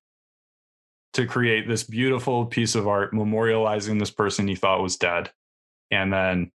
to 1.13 1.27
create 1.27 1.67
this 1.67 1.85
beautiful 1.85 2.47
piece 2.47 2.75
of 2.75 2.87
art 2.87 3.13
memorializing 3.13 3.99
this 3.99 4.11
person 4.11 4.47
he 4.47 4.55
thought 4.55 4.83
was 4.83 4.97
dead. 4.97 5.31
And 5.91 6.13
then 6.13 6.53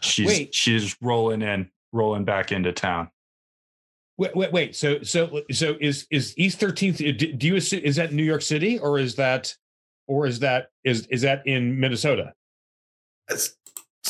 she's 0.00 0.28
wait. 0.28 0.54
she's 0.54 0.96
rolling 1.00 1.42
in, 1.42 1.70
rolling 1.92 2.24
back 2.24 2.52
into 2.52 2.72
town. 2.72 3.10
Wait, 4.18 4.34
wait, 4.34 4.52
wait. 4.52 4.76
So, 4.76 5.02
so, 5.02 5.42
so 5.52 5.76
is 5.80 6.06
is 6.10 6.34
East 6.36 6.58
Thirteenth? 6.58 6.98
Do 6.98 7.46
you 7.46 7.56
assume 7.56 7.80
is 7.84 7.96
that 7.96 8.12
New 8.12 8.24
York 8.24 8.42
City 8.42 8.78
or 8.78 8.98
is 8.98 9.14
that, 9.14 9.54
or 10.08 10.26
is 10.26 10.40
that 10.40 10.70
is 10.84 11.06
is 11.06 11.22
that 11.22 11.46
in 11.46 11.78
Minnesota? 11.78 12.34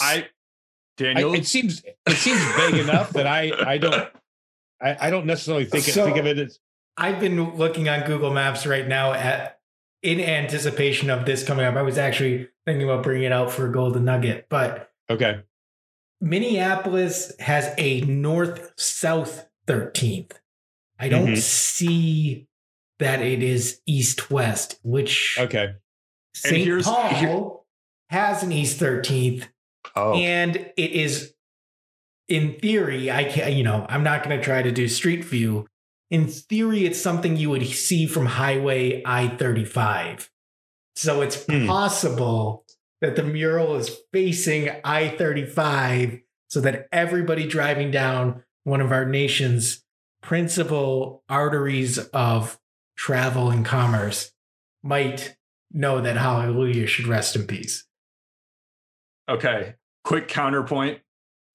I, 0.00 0.28
Daniel, 0.96 1.32
I, 1.32 1.36
it 1.36 1.46
seems 1.46 1.82
it 2.06 2.16
seems 2.16 2.42
vague 2.56 2.74
enough 2.88 3.10
that 3.10 3.26
I 3.26 3.52
I 3.66 3.78
don't 3.78 4.08
I, 4.80 4.96
I 5.00 5.10
don't 5.10 5.26
necessarily 5.26 5.66
think 5.66 5.84
so, 5.84 6.02
it, 6.02 6.04
think 6.06 6.16
of 6.16 6.26
it 6.26 6.38
as. 6.38 6.58
I've 6.96 7.20
been 7.20 7.56
looking 7.56 7.88
on 7.88 8.06
Google 8.06 8.32
Maps 8.32 8.66
right 8.66 8.88
now 8.88 9.12
at 9.12 9.58
in 10.02 10.20
anticipation 10.20 11.10
of 11.10 11.26
this 11.26 11.44
coming 11.44 11.66
up, 11.66 11.74
I 11.74 11.82
was 11.82 11.98
actually 11.98 12.48
thinking 12.64 12.88
about 12.88 13.02
bringing 13.02 13.24
it 13.24 13.32
out 13.32 13.50
for 13.50 13.68
a 13.68 13.72
golden 13.72 14.04
nugget. 14.04 14.46
But 14.48 14.90
okay, 15.10 15.40
Minneapolis 16.20 17.32
has 17.40 17.74
a 17.78 18.00
north 18.02 18.72
south 18.76 19.47
13th. 19.68 20.32
I 20.98 21.08
don't 21.08 21.26
mm-hmm. 21.26 21.36
see 21.36 22.46
that 22.98 23.20
it 23.20 23.42
is 23.42 23.80
east 23.86 24.30
west, 24.30 24.78
which 24.82 25.36
okay. 25.38 25.74
St. 26.34 26.84
Paul 26.84 27.08
here. 27.08 27.50
has 28.10 28.42
an 28.42 28.52
east 28.52 28.80
13th. 28.80 29.48
Oh. 29.94 30.14
And 30.14 30.56
it 30.56 30.90
is 30.90 31.34
in 32.28 32.58
theory, 32.60 33.10
I 33.10 33.24
can't, 33.24 33.54
you 33.54 33.62
know, 33.62 33.86
I'm 33.88 34.02
not 34.02 34.22
gonna 34.22 34.42
try 34.42 34.62
to 34.62 34.72
do 34.72 34.88
street 34.88 35.24
view, 35.24 35.66
in 36.10 36.26
theory, 36.26 36.84
it's 36.86 37.00
something 37.00 37.36
you 37.36 37.50
would 37.50 37.66
see 37.66 38.06
from 38.06 38.26
Highway 38.26 39.02
I 39.04 39.28
35. 39.28 40.30
So 40.96 41.20
it's 41.20 41.44
mm. 41.44 41.66
possible 41.66 42.64
that 43.00 43.16
the 43.16 43.22
mural 43.22 43.76
is 43.76 43.96
facing 44.12 44.70
I 44.84 45.10
35 45.10 46.20
so 46.48 46.60
that 46.62 46.88
everybody 46.90 47.46
driving 47.46 47.90
down 47.90 48.42
one 48.68 48.80
of 48.80 48.92
our 48.92 49.06
nation's 49.06 49.82
principal 50.22 51.22
arteries 51.28 51.98
of 51.98 52.58
travel 52.96 53.50
and 53.50 53.64
commerce 53.64 54.30
might 54.82 55.36
know 55.72 56.00
that 56.00 56.16
Hallelujah 56.16 56.86
should 56.86 57.06
rest 57.06 57.36
in 57.36 57.46
peace. 57.46 57.84
Okay, 59.28 59.74
quick 60.04 60.28
counterpoint 60.28 61.00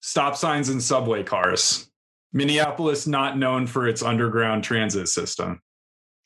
stop 0.00 0.36
signs 0.36 0.68
and 0.68 0.82
subway 0.82 1.22
cars. 1.22 1.90
Minneapolis 2.32 3.06
not 3.06 3.38
known 3.38 3.66
for 3.66 3.88
its 3.88 4.02
underground 4.02 4.62
transit 4.64 5.08
system. 5.08 5.60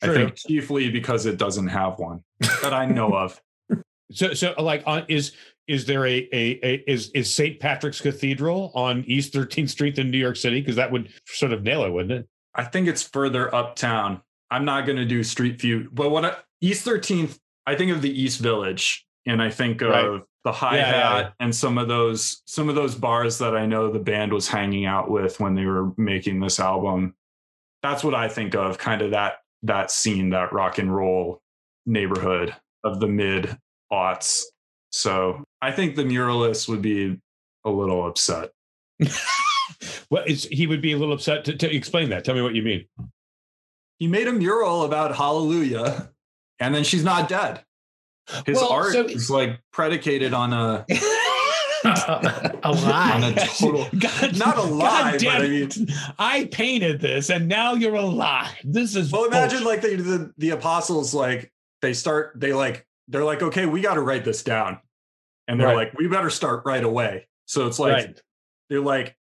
True. 0.03 0.11
I 0.11 0.15
think 0.15 0.35
chiefly 0.35 0.89
because 0.89 1.25
it 1.25 1.37
doesn't 1.37 1.67
have 1.67 1.99
one 1.99 2.23
that 2.61 2.73
I 2.73 2.85
know 2.85 3.13
of. 3.13 3.39
So, 4.11 4.33
so 4.33 4.55
like, 4.57 4.81
on, 4.87 5.05
is 5.07 5.33
is 5.69 5.85
there 5.85 6.05
a, 6.05 6.27
a, 6.33 6.59
a 6.63 6.83
is 6.87 7.11
is 7.11 7.33
St. 7.33 7.59
Patrick's 7.59 8.01
Cathedral 8.01 8.71
on 8.73 9.03
East 9.05 9.33
13th 9.33 9.69
Street 9.69 9.99
in 9.99 10.09
New 10.09 10.17
York 10.17 10.35
City? 10.35 10.59
Because 10.59 10.75
that 10.75 10.91
would 10.91 11.09
sort 11.27 11.53
of 11.53 11.63
nail 11.63 11.83
it, 11.83 11.91
wouldn't 11.91 12.11
it? 12.11 12.27
I 12.55 12.63
think 12.63 12.87
it's 12.87 13.03
further 13.03 13.53
uptown. 13.53 14.21
I'm 14.49 14.65
not 14.65 14.87
going 14.87 14.97
to 14.97 15.05
do 15.05 15.23
Street 15.23 15.61
View, 15.61 15.87
but 15.93 16.09
what 16.09 16.25
I, 16.25 16.35
East 16.59 16.85
13th, 16.85 17.37
I 17.67 17.75
think 17.75 17.91
of 17.91 18.01
the 18.01 18.09
East 18.09 18.39
Village, 18.39 19.05
and 19.27 19.41
I 19.41 19.51
think 19.51 19.81
of 19.81 19.89
right 19.91 20.21
the 20.43 20.51
hi 20.51 20.77
hat 20.77 20.95
yeah, 20.95 21.19
yeah, 21.19 21.29
and 21.39 21.55
some 21.55 21.77
of 21.77 21.87
those 21.87 22.41
some 22.45 22.69
of 22.69 22.75
those 22.75 22.95
bars 22.95 23.37
that 23.37 23.55
I 23.55 23.65
know 23.65 23.91
the 23.91 23.99
band 23.99 24.33
was 24.33 24.47
hanging 24.47 24.85
out 24.85 25.11
with 25.11 25.39
when 25.39 25.53
they 25.53 25.65
were 25.65 25.91
making 25.97 26.39
this 26.39 26.59
album. 26.59 27.13
That's 27.83 28.03
what 28.03 28.15
I 28.15 28.27
think 28.27 28.55
of, 28.55 28.77
kind 28.77 29.01
of 29.01 29.11
that 29.11 29.37
that 29.63 29.91
scene, 29.91 30.29
that 30.31 30.51
rock 30.51 30.79
and 30.79 30.93
roll 30.93 31.41
neighborhood 31.85 32.55
of 32.83 32.99
the 32.99 33.07
mid 33.07 33.57
aughts. 33.91 34.43
So 34.91 35.43
I 35.61 35.71
think 35.71 35.95
the 35.95 36.03
muralist 36.03 36.69
would 36.69 36.81
be 36.81 37.19
a 37.65 37.69
little 37.69 38.07
upset. 38.07 38.51
well, 40.09 40.23
he 40.25 40.67
would 40.67 40.81
be 40.81 40.93
a 40.93 40.97
little 40.97 41.13
upset 41.13 41.45
to, 41.45 41.55
to 41.55 41.75
explain 41.75 42.09
that. 42.09 42.23
Tell 42.23 42.35
me 42.35 42.41
what 42.41 42.55
you 42.55 42.63
mean. 42.63 42.85
He 43.97 44.07
made 44.07 44.27
a 44.27 44.33
mural 44.33 44.83
about 44.83 45.15
Hallelujah, 45.15 46.11
and 46.59 46.73
then 46.73 46.83
she's 46.83 47.03
not 47.03 47.27
dead. 47.27 47.63
His 48.45 48.57
well, 48.57 48.71
art 48.71 48.93
so, 48.93 49.05
is 49.05 49.29
like 49.29 49.59
predicated 49.73 50.33
on 50.33 50.53
a 50.53 50.85
a 51.83 52.71
lie. 52.71 53.11
On 53.13 53.23
a 53.23 53.33
total, 53.33 53.87
God, 53.99 54.37
not 54.37 54.57
a 54.57 54.61
lie, 54.61 55.13
but 55.13 55.27
I 55.27 55.47
mean, 55.47 55.69
I 56.17 56.45
painted 56.51 57.01
this, 57.01 57.29
and 57.29 57.47
now 57.47 57.73
you're 57.73 57.95
a 57.95 58.01
lie. 58.01 58.51
This 58.63 58.95
is 58.95 59.11
well. 59.11 59.25
Imagine 59.25 59.63
like 59.63 59.81
the, 59.81 59.95
the 59.95 60.33
the 60.37 60.49
apostles, 60.51 61.13
like 61.13 61.51
they 61.81 61.93
start, 61.93 62.33
they 62.35 62.53
like 62.53 62.85
they're 63.07 63.25
like, 63.25 63.41
okay, 63.41 63.65
we 63.65 63.81
got 63.81 63.95
to 63.95 64.01
write 64.01 64.25
this 64.25 64.43
down, 64.43 64.79
and 65.49 65.59
they're 65.59 65.67
right. 65.67 65.75
like, 65.75 65.93
we 65.97 66.07
better 66.07 66.29
start 66.29 66.63
right 66.65 66.83
away. 66.83 67.27
So 67.45 67.67
it's 67.67 67.79
like 67.79 67.93
right. 67.93 68.21
they're 68.69 68.81
like, 68.81 69.15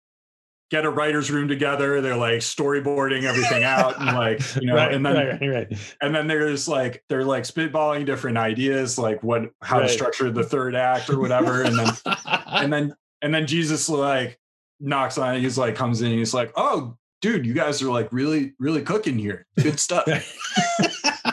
get 0.70 0.84
a 0.84 0.90
writer's 0.90 1.30
room 1.30 1.46
together. 1.46 2.00
They're 2.00 2.16
like 2.16 2.40
storyboarding 2.40 3.22
everything 3.22 3.62
out 3.62 3.98
and 4.00 4.06
like, 4.06 4.40
you 4.60 4.66
know, 4.66 4.74
right, 4.74 4.92
and 4.92 5.06
then, 5.06 5.38
right, 5.48 5.78
and 6.00 6.14
then 6.14 6.26
there's 6.26 6.66
like, 6.66 7.04
they're 7.08 7.24
like 7.24 7.44
spitballing 7.44 8.04
different 8.04 8.36
ideas, 8.36 8.98
like 8.98 9.22
what, 9.22 9.50
how 9.62 9.78
to 9.78 9.88
structure 9.88 10.30
the 10.30 10.42
third 10.42 10.74
act 10.74 11.08
or 11.08 11.20
whatever. 11.20 11.62
And 11.62 11.78
then, 11.78 11.92
and 12.46 12.72
then, 12.72 12.94
and 13.22 13.32
then 13.32 13.46
Jesus 13.46 13.88
like 13.88 14.40
knocks 14.80 15.18
on 15.18 15.36
it. 15.36 15.40
He's 15.40 15.56
like, 15.56 15.76
comes 15.76 16.02
in, 16.02 16.10
he's 16.10 16.34
like, 16.34 16.52
oh, 16.56 16.96
dude, 17.22 17.46
you 17.46 17.54
guys 17.54 17.80
are 17.82 17.90
like 17.90 18.12
really, 18.12 18.54
really 18.58 18.82
cooking 18.82 19.18
here. 19.18 19.46
Good 19.62 19.78
stuff. 19.78 20.06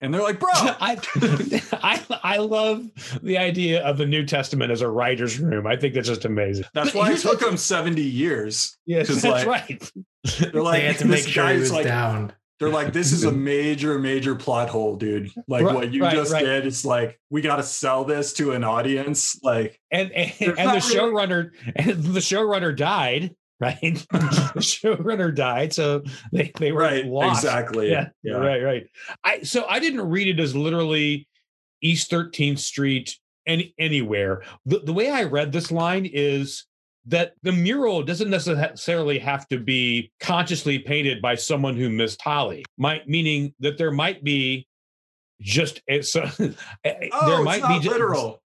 And 0.00 0.14
they're 0.14 0.22
like, 0.22 0.38
bro, 0.38 0.50
I, 0.54 0.96
I 1.72 2.04
I 2.22 2.36
love 2.38 2.84
the 3.22 3.36
idea 3.38 3.82
of 3.84 3.98
the 3.98 4.06
New 4.06 4.24
Testament 4.24 4.70
as 4.70 4.80
a 4.80 4.88
writer's 4.88 5.38
room. 5.40 5.66
I 5.66 5.76
think 5.76 5.94
that's 5.94 6.08
just 6.08 6.24
amazing. 6.24 6.66
that's 6.74 6.92
But 6.92 6.98
why 6.98 7.12
it 7.12 7.18
took 7.18 7.40
them 7.40 7.56
70 7.56 8.00
years. 8.00 8.76
Yes, 8.86 9.08
'Cause, 9.08 9.22
that's 9.22 9.44
like, 9.46 9.68
right. 9.68 9.92
They're 10.52 10.62
like, 10.62 10.80
they 10.82 10.86
had 10.86 10.98
to 10.98 11.08
this 11.08 11.24
make 11.26 11.32
sure 11.32 11.48
he 11.48 11.58
was 11.58 11.72
like, 11.72 11.84
down. 11.84 12.32
they're 12.60 12.68
like, 12.68 12.92
this 12.92 13.12
is 13.12 13.24
a 13.24 13.32
major, 13.52 13.98
major 13.98 14.34
plot 14.36 14.68
hole, 14.68 14.94
dude. 14.96 15.30
Like 15.48 15.64
Right, 15.64 15.74
what 15.74 15.92
you 15.92 16.02
right, 16.02 16.14
just 16.14 16.32
right. 16.32 16.44
did. 16.44 16.66
It's 16.66 16.84
like, 16.84 17.18
we 17.30 17.40
got 17.40 17.56
to 17.56 17.62
sell 17.64 18.04
this 18.04 18.32
to 18.34 18.52
an 18.52 18.62
audience. 18.64 19.40
Like, 19.42 19.80
And 19.90 20.12
and, 20.12 20.32
and 20.40 20.56
the 20.56 20.62
really- 20.64 20.80
showrunner 20.80 21.50
and 21.76 22.04
the 22.04 22.20
showrunner 22.20 22.76
died. 22.76 23.34
Right, 23.60 23.80
the 23.82 23.98
showrunner 24.60 25.34
died, 25.34 25.72
so 25.72 26.02
they 26.32 26.52
they 26.58 26.70
were 26.70 26.82
right. 26.82 27.04
lost. 27.04 27.42
Exactly. 27.42 27.90
Yeah, 27.90 28.10
right, 28.24 28.62
right. 28.62 28.86
I 29.24 29.42
so 29.42 29.66
I 29.68 29.80
didn't 29.80 30.08
read 30.08 30.28
it 30.28 30.40
as 30.40 30.54
literally 30.54 31.26
East 31.82 32.10
13th 32.10 32.60
Street 32.60 33.16
any 33.46 33.74
anywhere. 33.78 34.42
The 34.66 34.78
the 34.80 34.92
way 34.92 35.10
I 35.10 35.24
read 35.24 35.50
this 35.50 35.72
line 35.72 36.06
is 36.06 36.66
that 37.06 37.32
the 37.42 37.52
mural 37.52 38.02
doesn't 38.02 38.30
necessarily 38.30 39.18
have 39.18 39.48
to 39.48 39.58
be 39.58 40.12
consciously 40.20 40.78
painted 40.78 41.20
by 41.22 41.34
someone 41.34 41.74
who 41.76 41.88
missed 41.88 42.20
Holly. 42.22 42.64
Might 42.76 43.08
meaning 43.08 43.54
that 43.60 43.78
there 43.78 43.90
might 43.90 44.22
be 44.22 44.68
just 45.40 45.80
a- 45.88 46.02
so 46.02 46.28
Oh, 46.38 46.54
there 46.84 47.42
might 47.42 47.58
it's 47.58 47.68
be 47.68 47.74
just, 47.80 47.86
literal. 47.88 48.42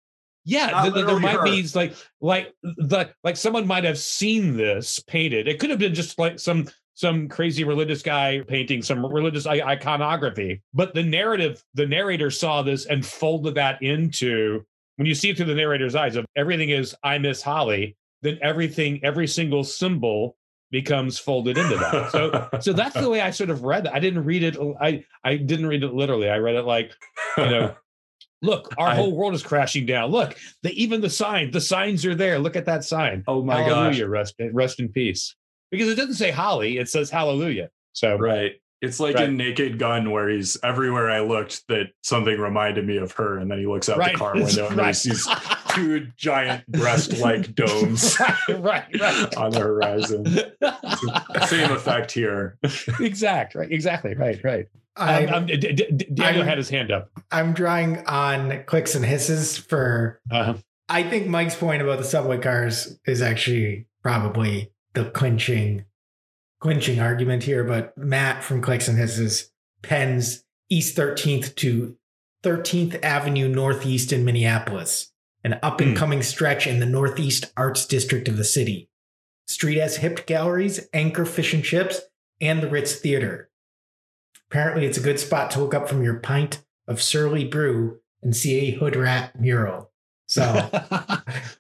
Yeah, 0.46 0.68
Not 0.68 0.82
th- 0.84 0.94
th- 0.96 1.06
there 1.06 1.20
might 1.20 1.44
be 1.44 1.68
like 1.76 1.96
like 2.22 2.54
the 2.64 3.12
like 3.24 3.38
someone 3.38 3.68
might 3.68 3.84
have 3.84 3.98
seen 3.98 4.58
this 4.58 5.00
painted. 5.00 5.48
It 5.48 5.60
could 5.60 5.70
have 5.70 5.80
been 5.80 5.94
just 5.94 6.18
like 6.18 6.40
some 6.40 6.68
some 7.00 7.30
crazy 7.30 7.64
religious 7.64 8.02
guy 8.02 8.42
painting 8.48 8.82
some 8.82 9.06
religious 9.06 9.48
iconography. 9.48 10.62
But 10.74 10.94
the 10.94 11.04
narrative, 11.04 11.64
the 11.74 11.86
narrator 11.86 12.30
saw 12.30 12.62
this 12.62 12.86
and 12.88 13.06
folded 13.06 13.56
that 13.56 13.82
into 13.82 14.66
when 14.98 15.06
you 15.06 15.16
see 15.16 15.30
it 15.30 15.38
through 15.38 15.46
the 15.46 15.56
narrator's 15.56 15.96
eyes 15.96 16.18
of 16.18 16.26
everything 16.36 16.72
is 16.72 16.94
I 17.02 17.18
miss 17.20 17.42
Holly, 17.42 17.96
then 18.22 18.38
everything, 18.42 19.00
every 19.02 19.28
single 19.28 19.64
symbol 19.64 20.36
becomes 20.72 21.18
folded 21.18 21.58
into 21.58 21.78
that. 21.78 22.12
So 22.12 22.50
so 22.60 22.74
that's 22.74 22.96
the 22.96 23.10
way 23.12 23.22
I 23.22 23.32
sort 23.32 23.50
of 23.50 23.64
read 23.64 23.86
it. 23.86 23.94
I 23.94 24.00
didn't 24.00 24.26
read 24.26 24.44
it. 24.44 24.58
I 24.82 25.06
I 25.24 25.38
didn't 25.38 25.68
read 25.68 25.84
it 25.84 25.94
literally. 25.94 26.30
I 26.30 26.38
read 26.40 26.56
it 26.56 26.66
like 26.66 26.92
you 27.38 27.46
know, 27.46 27.76
look, 28.42 28.74
our 28.78 28.90
I- 28.90 28.96
whole 28.96 29.16
world 29.16 29.34
is 29.34 29.44
crashing 29.44 29.86
down. 29.86 30.12
Look, 30.12 30.38
the, 30.64 30.72
even 30.82 31.02
the 31.02 31.10
sign, 31.10 31.52
the 31.52 31.62
signs 31.62 32.06
are 32.06 32.16
there. 32.16 32.40
Look 32.40 32.56
at 32.56 32.66
that 32.66 32.84
sign. 32.84 33.24
oh 33.28 33.44
my 33.44 33.62
gosh. 33.62 33.68
hallelujah, 33.70 34.08
rest, 34.08 34.36
rest 34.54 34.80
in 34.80 34.90
peace. 34.90 35.36
Because 35.72 35.90
it 35.90 35.96
doesn't 35.96 36.16
say 36.16 36.32
holly, 36.32 36.78
it 36.78 36.90
says 36.90 37.10
hallelujah. 37.10 37.70
So 37.94 38.16
Right. 38.18 38.54
It's 38.82 38.98
like 39.00 39.16
Right. 39.16 39.26
in 39.28 39.36
Naked 39.36 39.78
Gun 39.78 40.10
where 40.10 40.30
he's 40.30 40.58
everywhere 40.64 41.12
I 41.12 41.20
looked 41.20 41.68
that 41.68 41.88
something 42.02 42.40
reminded 42.40 42.88
me 42.88 42.96
of 42.96 43.12
her, 43.12 43.38
and 43.40 43.52
then 43.52 43.60
he 43.60 43.66
looks 43.68 43.90
out 43.90 43.98
right, 43.98 44.14
the 44.14 44.18
car 44.18 44.34
window 44.36 44.70
and 44.70 44.80
he 44.88 44.94
sees 44.94 45.28
two 45.74 46.08
giant 46.18 46.66
breast-like 46.68 47.54
domes 47.56 48.18
right, 48.50 49.00
right. 49.00 49.36
on 49.38 49.52
the 49.52 49.60
horizon. 49.60 50.26
Same 51.48 51.72
effect 51.72 52.12
here. 52.12 52.58
exact, 53.00 53.56
right, 53.56 53.72
exactly, 53.72 54.14
right, 54.16 54.44
right. 54.44 54.68
I, 54.96 55.26
Um, 55.26 55.34
um, 55.34 55.46
D- 55.46 55.58
D- 55.58 55.74
D- 55.74 55.86
Daniel 56.14 56.42
I'm- 56.42 56.48
had 56.48 56.58
his 56.58 56.70
hand 56.70 56.92
up. 56.92 57.10
I'm 57.32 57.54
drawing 57.54 58.06
on 58.06 58.64
clicks 58.66 58.96
and 58.96 59.06
hisses 59.06 59.58
for. 59.58 60.20
Uh-huh. 60.32 60.56
I 60.90 61.04
think 61.04 61.28
Mike's 61.28 61.56
point 61.56 61.82
about 61.82 62.00
the 62.00 62.04
subway 62.04 62.40
cars 62.40 62.98
is 63.06 63.22
actually 63.22 63.86
probably 64.02 64.72
the 64.96 65.06
clinching, 65.06 65.86
clinching 66.60 67.00
argument 67.00 67.44
here. 67.44 67.64
But 67.64 67.96
Matt 67.98 68.44
from 68.44 68.62
clicks 68.62 68.88
and 68.88 68.98
hisses 68.98 69.52
pens 69.84 70.44
East 70.70 70.98
13th 70.98 71.56
to 71.56 71.96
13th 72.44 73.02
Avenue 73.04 73.48
Northeast 73.48 74.12
in 74.12 74.26
Minneapolis, 74.26 75.12
an 75.44 75.60
up 75.64 75.80
and 75.82 75.96
coming 75.96 76.22
stretch 76.22 76.68
in 76.68 76.80
the 76.80 76.86
Northeast 76.86 77.52
Arts 77.56 77.86
District 77.86 78.28
of 78.28 78.38
the 78.38 78.44
city. 78.44 78.90
Street 79.48 79.78
has 79.78 79.98
hip 79.98 80.26
galleries, 80.26 80.88
Anchor 80.94 81.26
Fish 81.26 81.54
and 81.54 81.64
Chips, 81.64 82.02
and 82.42 82.62
the 82.62 82.70
Ritz 82.70 82.96
Theater. 82.96 83.50
Apparently, 84.50 84.86
it's 84.86 84.98
a 84.98 85.02
good 85.02 85.20
spot 85.20 85.52
to 85.52 85.60
look 85.60 85.74
up 85.74 85.88
from 85.88 86.04
your 86.04 86.20
pint 86.20 86.64
of 86.88 87.02
surly 87.02 87.46
brew 87.46 88.00
and 88.22 88.36
see 88.36 88.60
a 88.60 88.72
hood 88.72 88.96
rat 88.96 89.40
mural. 89.40 89.92
So 90.28 90.44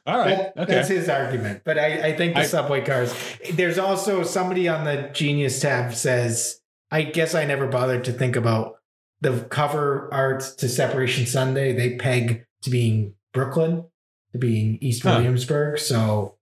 All 0.05 0.17
right. 0.19 0.37
that- 0.37 0.53
okay. 0.57 0.73
that's 0.73 0.87
his 0.89 1.09
argument. 1.09 1.61
But 1.63 1.77
I, 1.79 2.09
I 2.09 2.17
think 2.17 2.35
the 2.35 2.41
I- 2.41 2.45
subway 2.45 2.81
cars. 2.81 3.13
There's 3.53 3.77
also 3.79 4.23
somebody 4.23 4.67
on 4.67 4.85
the 4.85 5.09
Genius 5.13 5.59
tab 5.59 5.93
says, 5.95 6.59
I 6.91 7.03
guess 7.03 7.33
I 7.35 7.45
never 7.45 7.67
bothered 7.67 8.03
to 8.05 8.13
think 8.13 8.35
about 8.35 8.75
the 9.21 9.41
cover 9.49 10.09
art 10.13 10.41
to 10.57 10.69
Separation 10.69 11.25
Sunday. 11.25 11.73
They 11.73 11.95
peg 11.95 12.45
to 12.63 12.69
being 12.69 13.13
Brooklyn, 13.33 13.85
to 14.33 14.37
being 14.37 14.77
East 14.81 15.03
Huh. 15.03 15.15
Williamsburg. 15.17 15.79
So 15.79 16.37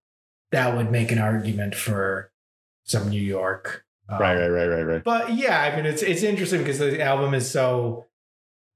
that 0.52 0.76
would 0.76 0.92
make 0.92 1.12
an 1.12 1.20
argument 1.20 1.76
for 1.76 2.32
some 2.84 3.10
New 3.10 3.22
York. 3.22 3.84
um, 4.10 4.20
right, 4.20 4.36
right, 4.38 4.48
right, 4.50 4.68
right, 4.68 4.84
right. 4.84 5.04
but 5.04 5.34
yeah, 5.34 5.62
I 5.62 5.76
mean 5.76 5.86
it's 5.86 6.02
it's 6.02 6.24
interesting 6.24 6.60
because 6.60 6.80
the 6.80 7.02
album 7.02 7.34
is 7.34 7.50
so 7.52 8.06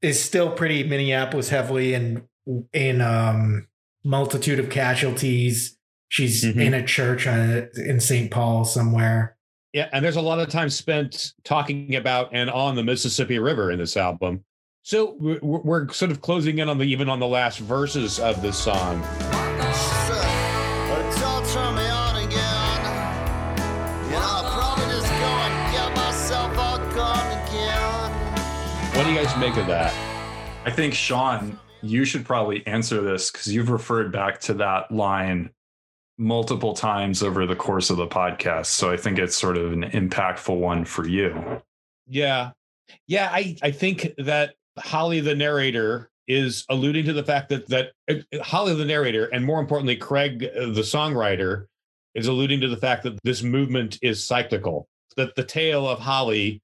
is 0.01 0.21
still 0.21 0.51
pretty 0.51 0.83
Minneapolis 0.83 1.47
heavily 1.49 1.93
and 1.93 2.23
in 2.73 2.99
um 3.01 3.67
multitude 4.03 4.59
of 4.59 4.69
casualties. 4.69 5.77
She's 6.09 6.43
Mhm. 6.43 6.61
in 6.61 6.73
a 6.73 6.85
church 6.85 7.25
on 7.27 7.69
in 7.77 8.01
St. 8.01 8.29
Paul 8.31 8.65
somewhere. 8.65 9.37
Yeah, 9.71 9.87
and 9.93 10.03
there's 10.03 10.17
a 10.17 10.21
lot 10.21 10.39
of 10.39 10.49
time 10.49 10.69
spent 10.69 11.31
talking 11.45 11.95
about 11.95 12.29
and 12.33 12.49
on 12.49 12.75
the 12.75 12.83
Mississippi 12.83 13.39
River 13.39 13.71
in 13.71 13.79
this 13.79 13.95
album. 13.95 14.43
So 14.83 15.15
we're, 15.19 15.39
we're 15.41 15.89
sort 15.89 16.09
of 16.09 16.21
closing 16.21 16.57
in 16.57 16.67
on 16.67 16.79
the 16.79 16.85
even 16.85 17.07
on 17.07 17.19
the 17.19 17.27
last 17.27 17.59
verses 17.59 18.19
of 18.19 18.41
this 18.41 18.57
song. 18.57 19.01
But 19.01 19.11
don't 21.19 21.45
turn 21.49 21.75
me 21.75 21.87
on 21.87 22.15
again. 22.15 22.81
You 24.05 24.11
know, 24.13 24.21
I'll 24.21 24.51
probably 24.51 24.85
just 24.95 25.07
go 25.07 25.27
and 25.27 25.71
get 25.71 25.95
myself 25.95 26.57
all 26.57 26.79
gone 26.95 27.47
again. 27.47 28.11
What 28.97 29.03
do 29.05 29.11
you 29.11 29.23
guys 29.23 29.37
make 29.37 29.55
of 29.57 29.67
that? 29.67 29.93
I 30.65 30.71
think 30.71 30.95
Sean, 30.95 31.59
you 31.83 32.03
should 32.03 32.25
probably 32.25 32.65
answer 32.65 33.01
this 33.01 33.29
because 33.29 33.53
you've 33.53 33.69
referred 33.69 34.11
back 34.11 34.39
to 34.41 34.55
that 34.55 34.91
line 34.91 35.51
multiple 36.17 36.73
times 36.73 37.21
over 37.21 37.45
the 37.45 37.55
course 37.55 37.91
of 37.91 37.97
the 37.97 38.07
podcast. 38.07 38.67
So 38.67 38.91
I 38.91 38.97
think 38.97 39.19
it's 39.19 39.37
sort 39.37 39.57
of 39.57 39.73
an 39.73 39.83
impactful 39.83 40.57
one 40.59 40.85
for 40.85 41.07
you. 41.07 41.61
Yeah. 42.07 42.51
Yeah, 43.07 43.29
I, 43.31 43.57
I 43.61 43.71
think 43.71 44.11
that 44.17 44.55
Holly 44.77 45.19
the 45.19 45.35
narrator 45.35 46.09
is 46.27 46.65
alluding 46.69 47.05
to 47.05 47.13
the 47.13 47.23
fact 47.23 47.49
that 47.49 47.67
that 47.67 47.91
uh, 48.09 48.15
Holly 48.41 48.75
the 48.75 48.85
narrator 48.85 49.25
and 49.27 49.45
more 49.45 49.59
importantly 49.59 49.95
Craig 49.95 50.49
uh, 50.55 50.67
the 50.67 50.81
songwriter 50.81 51.65
is 52.15 52.27
alluding 52.27 52.61
to 52.61 52.67
the 52.67 52.77
fact 52.77 53.03
that 53.03 53.17
this 53.23 53.41
movement 53.41 53.97
is 54.01 54.25
cyclical. 54.25 54.87
That 55.17 55.35
the 55.35 55.43
tale 55.43 55.87
of 55.87 55.99
Holly 55.99 56.61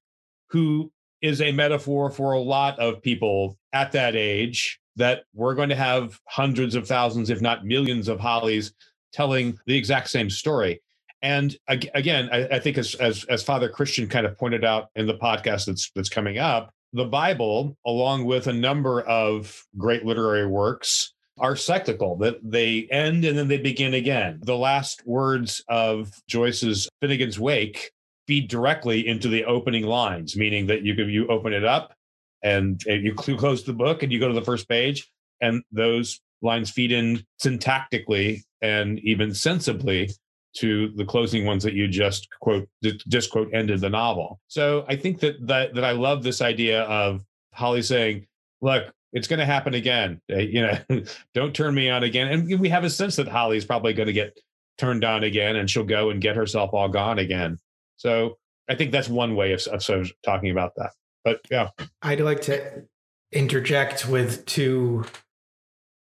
who 0.50 0.90
is 1.20 1.40
a 1.42 1.52
metaphor 1.52 2.10
for 2.10 2.32
a 2.32 2.40
lot 2.40 2.78
of 2.78 3.02
people 3.02 3.58
at 3.72 3.92
that 3.92 4.16
age 4.16 4.80
that 4.96 5.24
we're 5.34 5.54
going 5.54 5.68
to 5.68 5.76
have 5.76 6.18
hundreds 6.26 6.74
of 6.74 6.86
thousands 6.86 7.30
if 7.30 7.40
not 7.40 7.64
millions 7.64 8.08
of 8.08 8.18
Hollies 8.18 8.72
telling 9.12 9.58
the 9.66 9.76
exact 9.76 10.08
same 10.10 10.30
story. 10.30 10.80
And 11.22 11.56
again, 11.66 12.28
I, 12.32 12.46
I 12.46 12.60
think 12.60 12.78
as, 12.78 12.94
as 12.96 13.24
as 13.24 13.42
Father 13.42 13.68
Christian 13.68 14.08
kind 14.08 14.24
of 14.24 14.38
pointed 14.38 14.64
out 14.64 14.90
in 14.94 15.06
the 15.06 15.14
podcast 15.14 15.66
that's 15.66 15.90
that's 15.94 16.08
coming 16.08 16.38
up, 16.38 16.72
the 16.92 17.04
Bible, 17.04 17.76
along 17.86 18.24
with 18.24 18.46
a 18.46 18.52
number 18.52 19.02
of 19.02 19.64
great 19.76 20.04
literary 20.04 20.46
works, 20.46 21.12
are 21.38 21.56
cyclical. 21.56 22.16
That 22.16 22.38
they 22.42 22.88
end 22.90 23.24
and 23.24 23.38
then 23.38 23.48
they 23.48 23.58
begin 23.58 23.94
again. 23.94 24.40
The 24.42 24.56
last 24.56 25.06
words 25.06 25.62
of 25.68 26.10
Joyce's 26.28 26.88
Finnegans 27.02 27.38
Wake 27.38 27.92
feed 28.26 28.48
directly 28.48 29.06
into 29.06 29.28
the 29.28 29.44
opening 29.44 29.84
lines, 29.84 30.36
meaning 30.36 30.66
that 30.66 30.82
you 30.82 30.94
could 30.94 31.08
you 31.08 31.26
open 31.28 31.52
it 31.52 31.64
up 31.64 31.94
and 32.42 32.82
you 32.86 33.14
close 33.14 33.64
the 33.64 33.72
book 33.72 34.02
and 34.02 34.12
you 34.12 34.20
go 34.20 34.28
to 34.28 34.34
the 34.34 34.42
first 34.42 34.68
page, 34.68 35.08
and 35.40 35.62
those 35.72 36.20
lines 36.42 36.70
feed 36.70 36.92
in 36.92 37.24
syntactically 37.42 38.42
and 38.62 38.98
even 39.00 39.34
sensibly 39.34 40.10
to 40.58 40.88
the 40.96 41.04
closing 41.04 41.44
ones 41.44 41.62
that 41.62 41.74
you 41.74 41.86
just 41.86 42.28
quote 42.40 42.68
just 42.82 43.30
quote 43.30 43.48
ended 43.52 43.80
the 43.80 43.88
novel. 43.88 44.40
So 44.48 44.84
I 44.88 44.96
think 44.96 45.20
that 45.20 45.46
that 45.46 45.74
that 45.74 45.84
I 45.84 45.92
love 45.92 46.22
this 46.22 46.40
idea 46.42 46.82
of 46.82 47.24
Holly 47.52 47.82
saying, 47.82 48.26
"Look, 48.60 48.92
it's 49.12 49.28
going 49.28 49.38
to 49.38 49.46
happen 49.46 49.74
again. 49.74 50.20
Uh, 50.30 50.38
You 50.38 50.62
know, 50.62 50.78
don't 51.34 51.54
turn 51.54 51.74
me 51.74 51.88
on 51.90 52.02
again." 52.02 52.28
And 52.28 52.60
we 52.60 52.68
have 52.68 52.84
a 52.84 52.90
sense 52.90 53.16
that 53.16 53.28
Holly's 53.28 53.64
probably 53.64 53.92
going 53.92 54.08
to 54.08 54.12
get 54.12 54.38
turned 54.78 55.04
on 55.04 55.24
again, 55.24 55.56
and 55.56 55.70
she'll 55.70 55.84
go 55.84 56.10
and 56.10 56.20
get 56.20 56.36
herself 56.36 56.70
all 56.72 56.88
gone 56.88 57.18
again. 57.18 57.58
So 57.96 58.38
I 58.68 58.74
think 58.74 58.92
that's 58.92 59.08
one 59.08 59.36
way 59.36 59.52
of, 59.52 59.60
of 59.68 59.82
sort 59.82 60.00
of 60.00 60.12
talking 60.22 60.50
about 60.50 60.72
that. 60.76 60.90
But 61.24 61.40
yeah, 61.50 61.68
I'd 62.02 62.20
like 62.20 62.42
to 62.42 62.84
interject 63.32 64.08
with 64.08 64.44
two 64.46 65.04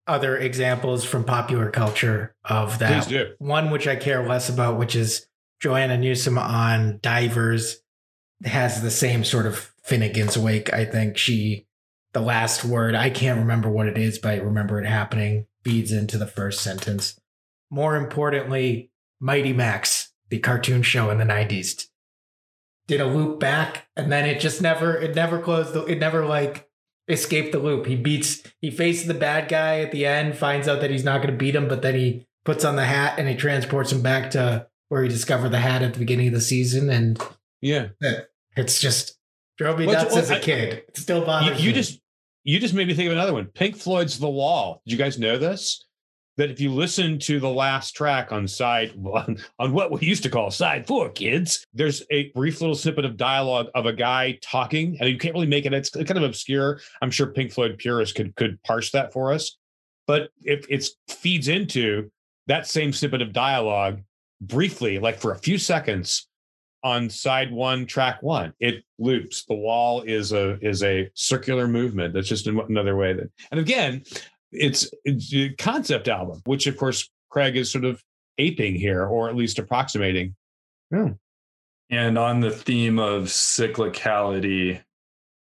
other 0.09 0.37
examples 0.37 1.05
from 1.05 1.23
popular 1.23 1.69
culture 1.69 2.35
of 2.43 2.79
that. 2.79 2.89
One 3.39 3.69
which 3.69 3.87
I 3.87 3.95
care 3.95 4.27
less 4.27 4.49
about, 4.49 4.77
which 4.77 4.95
is 4.95 5.27
Joanna 5.59 5.97
Newsom 5.97 6.37
on 6.37 6.99
Divers, 7.01 7.81
has 8.43 8.81
the 8.81 8.91
same 8.91 9.23
sort 9.23 9.45
of 9.45 9.73
Finnegans 9.85 10.37
Wake. 10.37 10.73
I 10.73 10.85
think 10.85 11.17
she 11.17 11.67
the 12.13 12.21
last 12.21 12.65
word. 12.65 12.95
I 12.95 13.09
can't 13.09 13.39
remember 13.39 13.69
what 13.69 13.87
it 13.87 13.97
is, 13.97 14.19
but 14.19 14.31
I 14.33 14.37
remember 14.37 14.79
it 14.79 14.87
happening. 14.87 15.45
Feeds 15.63 15.91
into 15.91 16.17
the 16.17 16.27
first 16.27 16.61
sentence. 16.61 17.19
More 17.69 17.95
importantly, 17.95 18.91
Mighty 19.19 19.53
Max, 19.53 20.11
the 20.29 20.39
cartoon 20.39 20.81
show 20.81 21.09
in 21.09 21.17
the 21.17 21.25
'90s, 21.25 21.87
did 22.87 23.01
a 23.01 23.05
loop 23.05 23.39
back, 23.39 23.87
and 23.95 24.11
then 24.11 24.25
it 24.25 24.39
just 24.39 24.61
never, 24.61 24.95
it 24.95 25.15
never 25.15 25.39
closed. 25.39 25.73
The, 25.73 25.83
it 25.85 25.99
never 25.99 26.25
like 26.25 26.68
escaped 27.09 27.51
the 27.51 27.59
loop. 27.59 27.85
He 27.87 27.95
beats, 27.95 28.43
he 28.61 28.69
faces 28.71 29.07
the 29.07 29.13
bad 29.13 29.49
guy 29.49 29.79
at 29.81 29.91
the 29.91 30.05
end, 30.05 30.37
finds 30.37 30.67
out 30.67 30.79
that 30.81 30.91
he's 30.91 31.03
not 31.03 31.17
going 31.21 31.31
to 31.33 31.37
beat 31.37 31.55
him, 31.55 31.67
but 31.67 31.81
then 31.81 31.95
he 31.95 32.25
puts 32.45 32.63
on 32.63 32.75
the 32.75 32.85
hat 32.85 33.19
and 33.19 33.27
he 33.27 33.35
transports 33.35 33.91
him 33.91 34.01
back 34.01 34.31
to 34.31 34.67
where 34.89 35.03
he 35.03 35.09
discovered 35.09 35.49
the 35.49 35.59
hat 35.59 35.81
at 35.81 35.93
the 35.93 35.99
beginning 35.99 36.27
of 36.27 36.33
the 36.33 36.41
season, 36.41 36.89
and 36.89 37.21
Yeah. 37.61 37.89
it's 38.55 38.79
just 38.79 39.17
drove 39.57 39.77
me 39.79 39.85
nuts 39.85 40.15
as 40.15 40.29
a 40.31 40.39
kid. 40.39 40.83
It 40.87 40.97
still 40.97 41.19
You, 41.19 41.25
bothers 41.25 41.61
you 41.63 41.69
me. 41.69 41.73
just 41.75 41.99
you 42.45 42.59
just 42.59 42.73
made 42.73 42.87
me 42.87 42.93
think 42.93 43.07
of 43.07 43.13
another 43.13 43.33
one. 43.33 43.45
Pink 43.47 43.75
Floyd's 43.75 44.17
The 44.17 44.29
Wall. 44.29 44.81
Did 44.85 44.93
you 44.93 44.97
guys 44.97 45.19
know 45.19 45.37
this? 45.37 45.85
That 46.39 46.49
if 46.49 46.59
you 46.61 46.71
listen 46.71 47.19
to 47.19 47.39
the 47.39 47.49
last 47.49 47.91
track 47.91 48.31
on 48.31 48.47
side 48.47 48.93
on, 49.03 49.37
on 49.59 49.73
what 49.73 49.91
we 49.91 50.07
used 50.07 50.23
to 50.23 50.29
call 50.29 50.49
side 50.51 50.87
four, 50.87 51.09
kids, 51.09 51.65
there's 51.73 52.01
a 52.09 52.31
brief 52.31 52.61
little 52.61 52.75
snippet 52.75 53.03
of 53.03 53.17
dialogue 53.17 53.67
of 53.75 53.85
a 53.85 53.93
guy 53.93 54.39
talking, 54.41 54.97
and 54.99 55.09
you 55.09 55.17
can't 55.17 55.33
really 55.33 55.47
make 55.47 55.65
it. 55.65 55.73
It's 55.73 55.89
kind 55.89 56.17
of 56.17 56.23
obscure. 56.23 56.79
I'm 57.01 57.11
sure 57.11 57.27
Pink 57.27 57.51
Floyd 57.51 57.77
purists 57.77 58.13
could 58.13 58.35
could 58.35 58.61
parse 58.63 58.91
that 58.91 59.11
for 59.11 59.33
us, 59.33 59.57
but 60.07 60.29
if 60.43 60.65
it 60.69 60.87
feeds 61.09 61.49
into 61.49 62.09
that 62.47 62.67
same 62.67 62.93
snippet 62.93 63.21
of 63.21 63.33
dialogue 63.33 64.01
briefly, 64.41 64.97
like 64.97 65.19
for 65.19 65.33
a 65.33 65.37
few 65.37 65.57
seconds, 65.57 66.29
on 66.83 67.09
side 67.09 67.51
one, 67.51 67.85
track 67.85 68.21
one. 68.23 68.53
It 68.59 68.83
loops. 68.97 69.45
The 69.45 69.55
wall 69.55 70.01
is 70.01 70.31
a 70.31 70.57
is 70.61 70.83
a 70.83 71.09
circular 71.13 71.67
movement. 71.67 72.13
That's 72.13 72.27
just 72.27 72.47
in 72.47 72.59
another 72.59 72.95
way 72.95 73.13
that. 73.13 73.29
And 73.51 73.59
again, 73.59 74.03
it's, 74.51 74.89
it's 75.03 75.33
a 75.33 75.49
concept 75.49 76.07
album, 76.07 76.41
which 76.45 76.67
of 76.67 76.77
course 76.77 77.09
Craig 77.29 77.55
is 77.55 77.71
sort 77.71 77.85
of 77.85 78.03
aping 78.37 78.75
here, 78.75 79.05
or 79.05 79.29
at 79.29 79.35
least 79.35 79.59
approximating. 79.59 80.35
Hmm. 80.91 81.11
And 81.89 82.17
on 82.17 82.39
the 82.39 82.51
theme 82.51 82.99
of 82.99 83.25
cyclicality, 83.25 84.81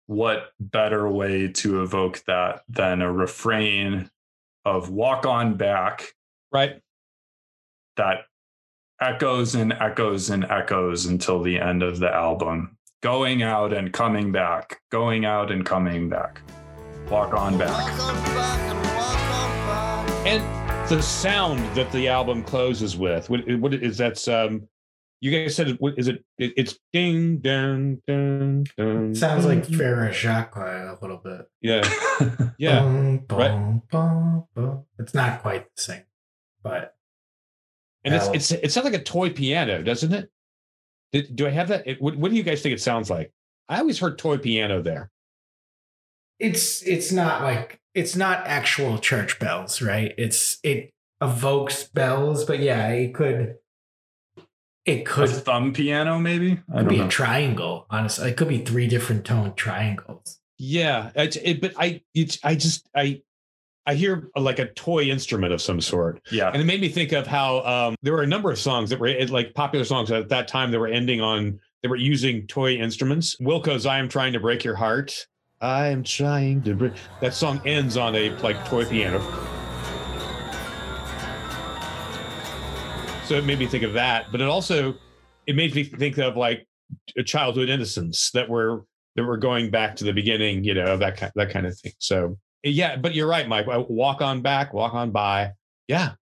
what 0.07 0.53
better 0.59 1.09
way 1.09 1.49
to 1.49 1.83
evoke 1.83 2.23
that 2.27 2.63
than 2.69 3.03
a 3.03 3.13
refrain 3.13 4.11
of 4.65 4.91
walk 4.91 5.25
on 5.27 5.55
back 5.55 6.15
Right. 6.53 6.81
that 7.97 8.25
echoes 9.01 9.55
and 9.55 9.73
echoes 9.73 10.31
and 10.31 10.45
echoes 10.45 11.07
until 11.07 11.43
the 11.43 11.61
end 11.61 11.83
of 11.83 12.01
the 12.01 12.13
album. 12.13 12.77
Going 13.03 13.43
out 13.43 13.73
and 13.73 13.93
coming 13.93 14.33
back, 14.33 14.81
going 14.91 15.25
out 15.25 15.53
and 15.53 15.65
coming 15.65 16.09
back. 16.09 16.43
Walk 17.11 17.35
on 17.35 17.59
back. 17.59 17.71
Walk 17.71 18.01
on 18.01 18.15
back 18.23 18.61
and 18.61 18.79
walk 18.85 19.19
on 19.19 20.07
back. 20.07 20.27
And 20.27 20.89
the 20.89 21.03
sound 21.03 21.59
that 21.75 21.91
the 21.91 22.07
album 22.07 22.45
closes 22.45 22.97
with, 22.97 23.29
what, 23.29 23.41
what 23.59 23.75
is 23.75 23.99
that's 23.99 24.29
um 24.29 24.69
you 25.21 25.33
guys 25.33 25.57
said 25.57 25.77
what 25.81 25.95
is 25.99 26.07
it, 26.07 26.25
it 26.39 26.53
it's 26.57 26.79
ding 26.93 27.39
dun 27.39 28.01
dun 28.07 28.65
dun. 28.77 29.15
sounds 29.15 29.45
like 29.45 29.67
dun. 29.67 29.79
Frère 29.79 30.13
Jacques 30.13 30.57
a 30.57 30.97
little 31.03 31.19
bit. 31.19 31.47
Yeah. 31.61 31.83
Yeah. 32.59 32.81
Bum, 32.81 33.27
right. 33.31 33.51
bum, 33.51 33.83
bum, 33.91 34.45
bum. 34.55 34.85
It's 34.99 35.15
not 35.15 35.41
quite 35.41 35.65
the 35.75 35.83
same, 35.83 36.03
but 36.63 36.95
And 38.05 38.15
it's 38.15 38.29
it's 38.29 38.53
it 38.53 38.71
sounds 38.71 38.85
like 38.85 38.95
a 38.95 39.03
toy 39.03 39.31
piano, 39.31 39.83
doesn't 39.83 40.13
it? 40.13 40.31
Did, 41.13 41.35
do 41.35 41.47
I 41.47 41.51
have 41.51 41.69
that? 41.69 41.89
It, 41.89 42.03
what, 42.03 42.17
what 42.17 42.31
do 42.31 42.37
you 42.37 42.43
guys 42.43 42.63
think 42.63 42.75
it 42.75 42.81
sounds 42.81 43.09
like? 43.11 43.33
I 43.69 43.79
always 43.81 43.99
heard 43.99 44.19
toy 44.19 44.37
piano 44.37 44.83
there. 44.83 45.11
It's 46.41 46.83
it's 46.83 47.13
not 47.13 47.43
like 47.43 47.79
it's 47.95 48.17
not 48.17 48.47
actual 48.47 48.99
church 48.99 49.39
bells, 49.39 49.81
right? 49.83 50.15
It's 50.19 50.59
it 50.63 50.91
evokes 51.21 51.85
bells, 51.85 52.45
but 52.45 52.61
yeah, 52.61 52.89
it 52.89 53.15
could 53.15 53.57
it 54.87 55.01
A 55.01 55.03
could 55.03 55.31
thumb 55.31 55.73
piano, 55.73 56.19
maybe? 56.19 56.61
I 56.73 56.79
could 56.79 56.89
be 56.89 56.99
know. 56.99 57.07
a 57.07 57.09
triangle. 57.09 57.87
Honestly, 57.91 58.31
it 58.31 58.37
could 58.37 58.49
be 58.49 58.59
three 58.59 58.87
different 58.87 59.25
tone 59.25 59.55
triangles. 59.55 60.39
Yeah, 60.59 61.11
it's, 61.15 61.37
it, 61.37 61.61
but 61.61 61.73
I 61.77 62.03
it's, 62.15 62.39
I 62.43 62.55
just 62.55 62.89
I 62.95 63.23
I 63.87 63.95
hear 63.95 64.31
like 64.37 64.59
a 64.59 64.67
toy 64.67 65.05
instrument 65.05 65.53
of 65.53 65.61
some 65.61 65.81
sort, 65.81 66.21
yeah. 66.31 66.51
and 66.51 66.61
it 66.61 66.65
made 66.65 66.81
me 66.81 66.89
think 66.89 67.13
of 67.13 67.27
how 67.27 67.61
um, 67.65 67.97
there 68.03 68.13
were 68.13 68.23
a 68.23 68.27
number 68.27 68.51
of 68.51 68.59
songs 68.59 68.91
that 68.91 69.01
were 69.01 69.13
like 69.27 69.55
popular 69.55 69.85
songs 69.85 70.11
at 70.11 70.29
that 70.29 70.49
time 70.49 70.71
that 70.71 70.79
were 70.79 70.89
ending 70.89 71.21
on 71.21 71.61
they 71.83 71.89
were 71.89 71.97
using 71.97 72.47
toy 72.47 72.75
instruments. 72.75 73.37
Wilco's 73.41 73.87
"I 73.87 73.99
Am 73.99 74.09
Trying 74.09 74.33
to 74.35 74.41
Break 74.41 74.65
Your 74.65 74.77
Heart." 74.77 75.27
I 75.61 75.89
am 75.89 76.03
trying 76.03 76.63
to 76.63 76.75
break. 76.75 76.95
That 77.21 77.35
song 77.35 77.61
ends 77.67 77.97
on 77.97 78.15
a 78.17 78.31
like 78.39 78.65
toy 78.67 78.87
piano. 78.87 79.21
So 83.27 83.35
it 83.37 83.45
made 83.45 83.59
me 83.59 83.67
think 83.67 83.85
of 83.85 83.93
that, 83.93 84.33
but 84.33 84.41
it 84.41 84.49
also 84.49 84.95
it 85.47 85.57
made 85.57 85.75
me 85.75 85.85
think 85.85 86.19
of 86.19 86.37
like 86.37 86.67
a 87.17 87.23
childhood 87.23 87.69
innocence 87.69 88.31
that 88.31 88.49
we're 88.49 88.81
that 89.17 89.25
we're 89.25 89.37
going 89.37 89.71
back 89.71 89.97
to 89.97 90.05
the 90.05 90.13
beginning, 90.13 90.65
you 90.65 90.75
know, 90.75 90.97
that 90.97 91.17
kind 91.19 91.33
that 91.35 91.51
kind 91.51 91.67
of 91.67 91.79
thing. 91.79 91.93
So 91.99 92.39
yeah, 92.63 92.97
but 92.97 93.15
you're 93.15 93.29
right, 93.29 93.47
Mike. 93.47 93.67
Walk 93.67 94.23
on 94.23 94.41
back, 94.41 94.73
walk 94.73 94.95
on 94.95 95.11
by. 95.11 95.53
Yeah, 95.89 96.13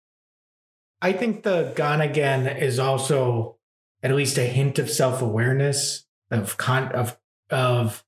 I 1.01 1.13
think 1.13 1.45
the 1.45 1.73
Gone 1.77 2.01
Again 2.01 2.47
is 2.47 2.79
also 2.79 3.57
at 4.03 4.13
least 4.13 4.37
a 4.37 4.45
hint 4.45 4.79
of 4.79 4.91
self 4.91 5.23
awareness 5.23 6.07
of 6.31 6.57
con 6.57 6.91
of 6.93 7.17
of 7.51 8.05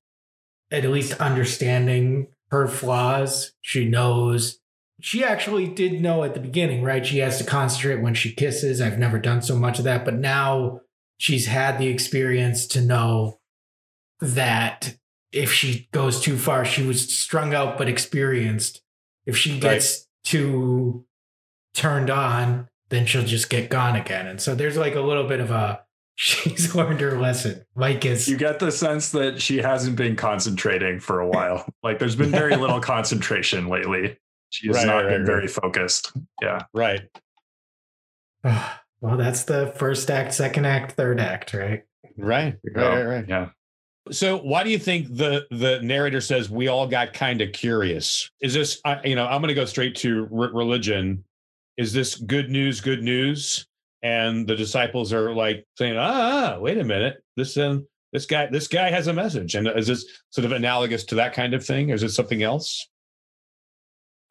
at 0.70 0.84
least 0.84 1.20
understanding 1.20 2.28
her 2.50 2.66
flaws. 2.66 3.52
She 3.60 3.86
knows 3.88 4.60
she 5.02 5.24
actually 5.24 5.66
did 5.66 6.00
know 6.00 6.24
at 6.24 6.34
the 6.34 6.40
beginning, 6.40 6.82
right? 6.82 7.04
She 7.04 7.18
has 7.18 7.38
to 7.38 7.44
concentrate 7.44 8.02
when 8.02 8.14
she 8.14 8.32
kisses. 8.32 8.80
I've 8.80 8.98
never 8.98 9.18
done 9.18 9.42
so 9.42 9.56
much 9.56 9.78
of 9.78 9.84
that, 9.84 10.04
but 10.04 10.14
now 10.14 10.80
she's 11.16 11.46
had 11.46 11.78
the 11.78 11.88
experience 11.88 12.66
to 12.68 12.80
know 12.80 13.40
that 14.20 14.96
if 15.32 15.52
she 15.52 15.88
goes 15.92 16.20
too 16.20 16.36
far, 16.36 16.64
she 16.64 16.86
was 16.86 17.16
strung 17.16 17.54
out 17.54 17.78
but 17.78 17.88
experienced. 17.88 18.82
If 19.26 19.36
she 19.36 19.58
gets 19.58 20.06
too 20.24 21.06
turned 21.74 22.10
on, 22.10 22.68
then 22.88 23.06
she'll 23.06 23.24
just 23.24 23.48
get 23.48 23.70
gone 23.70 23.96
again. 23.96 24.26
And 24.26 24.40
so 24.40 24.54
there's 24.54 24.76
like 24.76 24.96
a 24.96 25.00
little 25.00 25.24
bit 25.24 25.40
of 25.40 25.50
a 25.50 25.80
she's 26.20 26.74
learned 26.74 27.00
her 27.00 27.18
lesson. 27.18 27.64
Mike 27.74 28.04
is 28.04 28.28
You 28.28 28.36
get 28.36 28.58
the 28.58 28.70
sense 28.70 29.10
that 29.12 29.40
she 29.40 29.56
hasn't 29.56 29.96
been 29.96 30.16
concentrating 30.16 31.00
for 31.00 31.20
a 31.20 31.26
while. 31.28 31.66
like 31.82 31.98
there's 31.98 32.14
been 32.14 32.30
very 32.30 32.56
little 32.56 32.78
concentration 32.78 33.68
lately. 33.68 34.18
She 34.50 34.66
has 34.66 34.76
Right, 34.76 34.86
not 34.86 34.96
right, 34.96 35.08
been 35.08 35.20
right, 35.22 35.26
very 35.26 35.48
focused. 35.48 36.12
Yeah. 36.42 36.60
right. 36.74 37.02
well, 38.44 39.16
that's 39.16 39.44
the 39.44 39.72
first 39.76 40.10
act, 40.10 40.34
second 40.34 40.66
act, 40.66 40.92
third 40.92 41.20
act, 41.20 41.54
right? 41.54 41.84
Right. 42.18 42.56
Right. 42.74 42.86
Right. 42.86 43.02
Right. 43.04 43.28
Yeah. 43.28 43.48
So, 44.10 44.38
why 44.38 44.62
do 44.64 44.70
you 44.70 44.78
think 44.78 45.14
the 45.14 45.46
the 45.50 45.80
narrator 45.82 46.20
says 46.20 46.50
we 46.50 46.68
all 46.68 46.86
got 46.86 47.12
kind 47.12 47.40
of 47.40 47.52
curious? 47.52 48.30
Is 48.42 48.52
this, 48.54 48.80
I 48.84 49.00
you 49.04 49.14
know, 49.14 49.26
I'm 49.26 49.40
going 49.40 49.48
to 49.48 49.54
go 49.54 49.64
straight 49.66 49.94
to 49.96 50.26
re- 50.30 50.50
religion. 50.52 51.24
Is 51.76 51.92
this 51.92 52.16
good 52.16 52.50
news? 52.50 52.80
Good 52.80 53.02
news? 53.02 53.66
And 54.02 54.46
the 54.46 54.56
disciples 54.56 55.12
are 55.12 55.34
like 55.34 55.66
saying, 55.76 55.96
"Ah, 55.96 56.58
wait 56.58 56.78
a 56.78 56.84
minute, 56.84 57.22
this 57.36 57.56
um, 57.56 57.86
this 58.12 58.26
guy, 58.26 58.46
this 58.46 58.66
guy 58.66 58.90
has 58.90 59.06
a 59.06 59.12
message." 59.12 59.54
And 59.54 59.68
is 59.68 59.86
this 59.86 60.06
sort 60.30 60.44
of 60.44 60.52
analogous 60.52 61.04
to 61.04 61.14
that 61.16 61.34
kind 61.34 61.54
of 61.54 61.64
thing? 61.64 61.90
Or 61.90 61.94
is 61.94 62.02
it 62.02 62.10
something 62.10 62.42
else? 62.42 62.88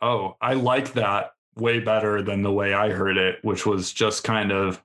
Oh, 0.02 0.36
I 0.42 0.54
like 0.54 0.94
that 0.94 1.32
way 1.56 1.80
better 1.80 2.22
than 2.22 2.42
the 2.42 2.52
way 2.52 2.74
I 2.74 2.90
heard 2.90 3.18
it, 3.18 3.40
which 3.44 3.66
was 3.66 3.92
just 3.92 4.24
kind 4.24 4.52
of 4.52 4.82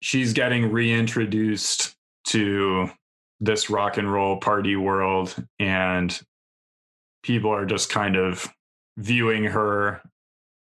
she's 0.00 0.32
getting 0.32 0.70
reintroduced 0.70 1.94
to 2.28 2.90
this 3.40 3.70
rock 3.70 3.96
and 3.96 4.10
roll 4.10 4.38
party 4.38 4.76
world 4.76 5.34
and 5.58 6.20
people 7.22 7.50
are 7.50 7.66
just 7.66 7.90
kind 7.90 8.16
of 8.16 8.48
viewing 8.96 9.44
her 9.44 10.02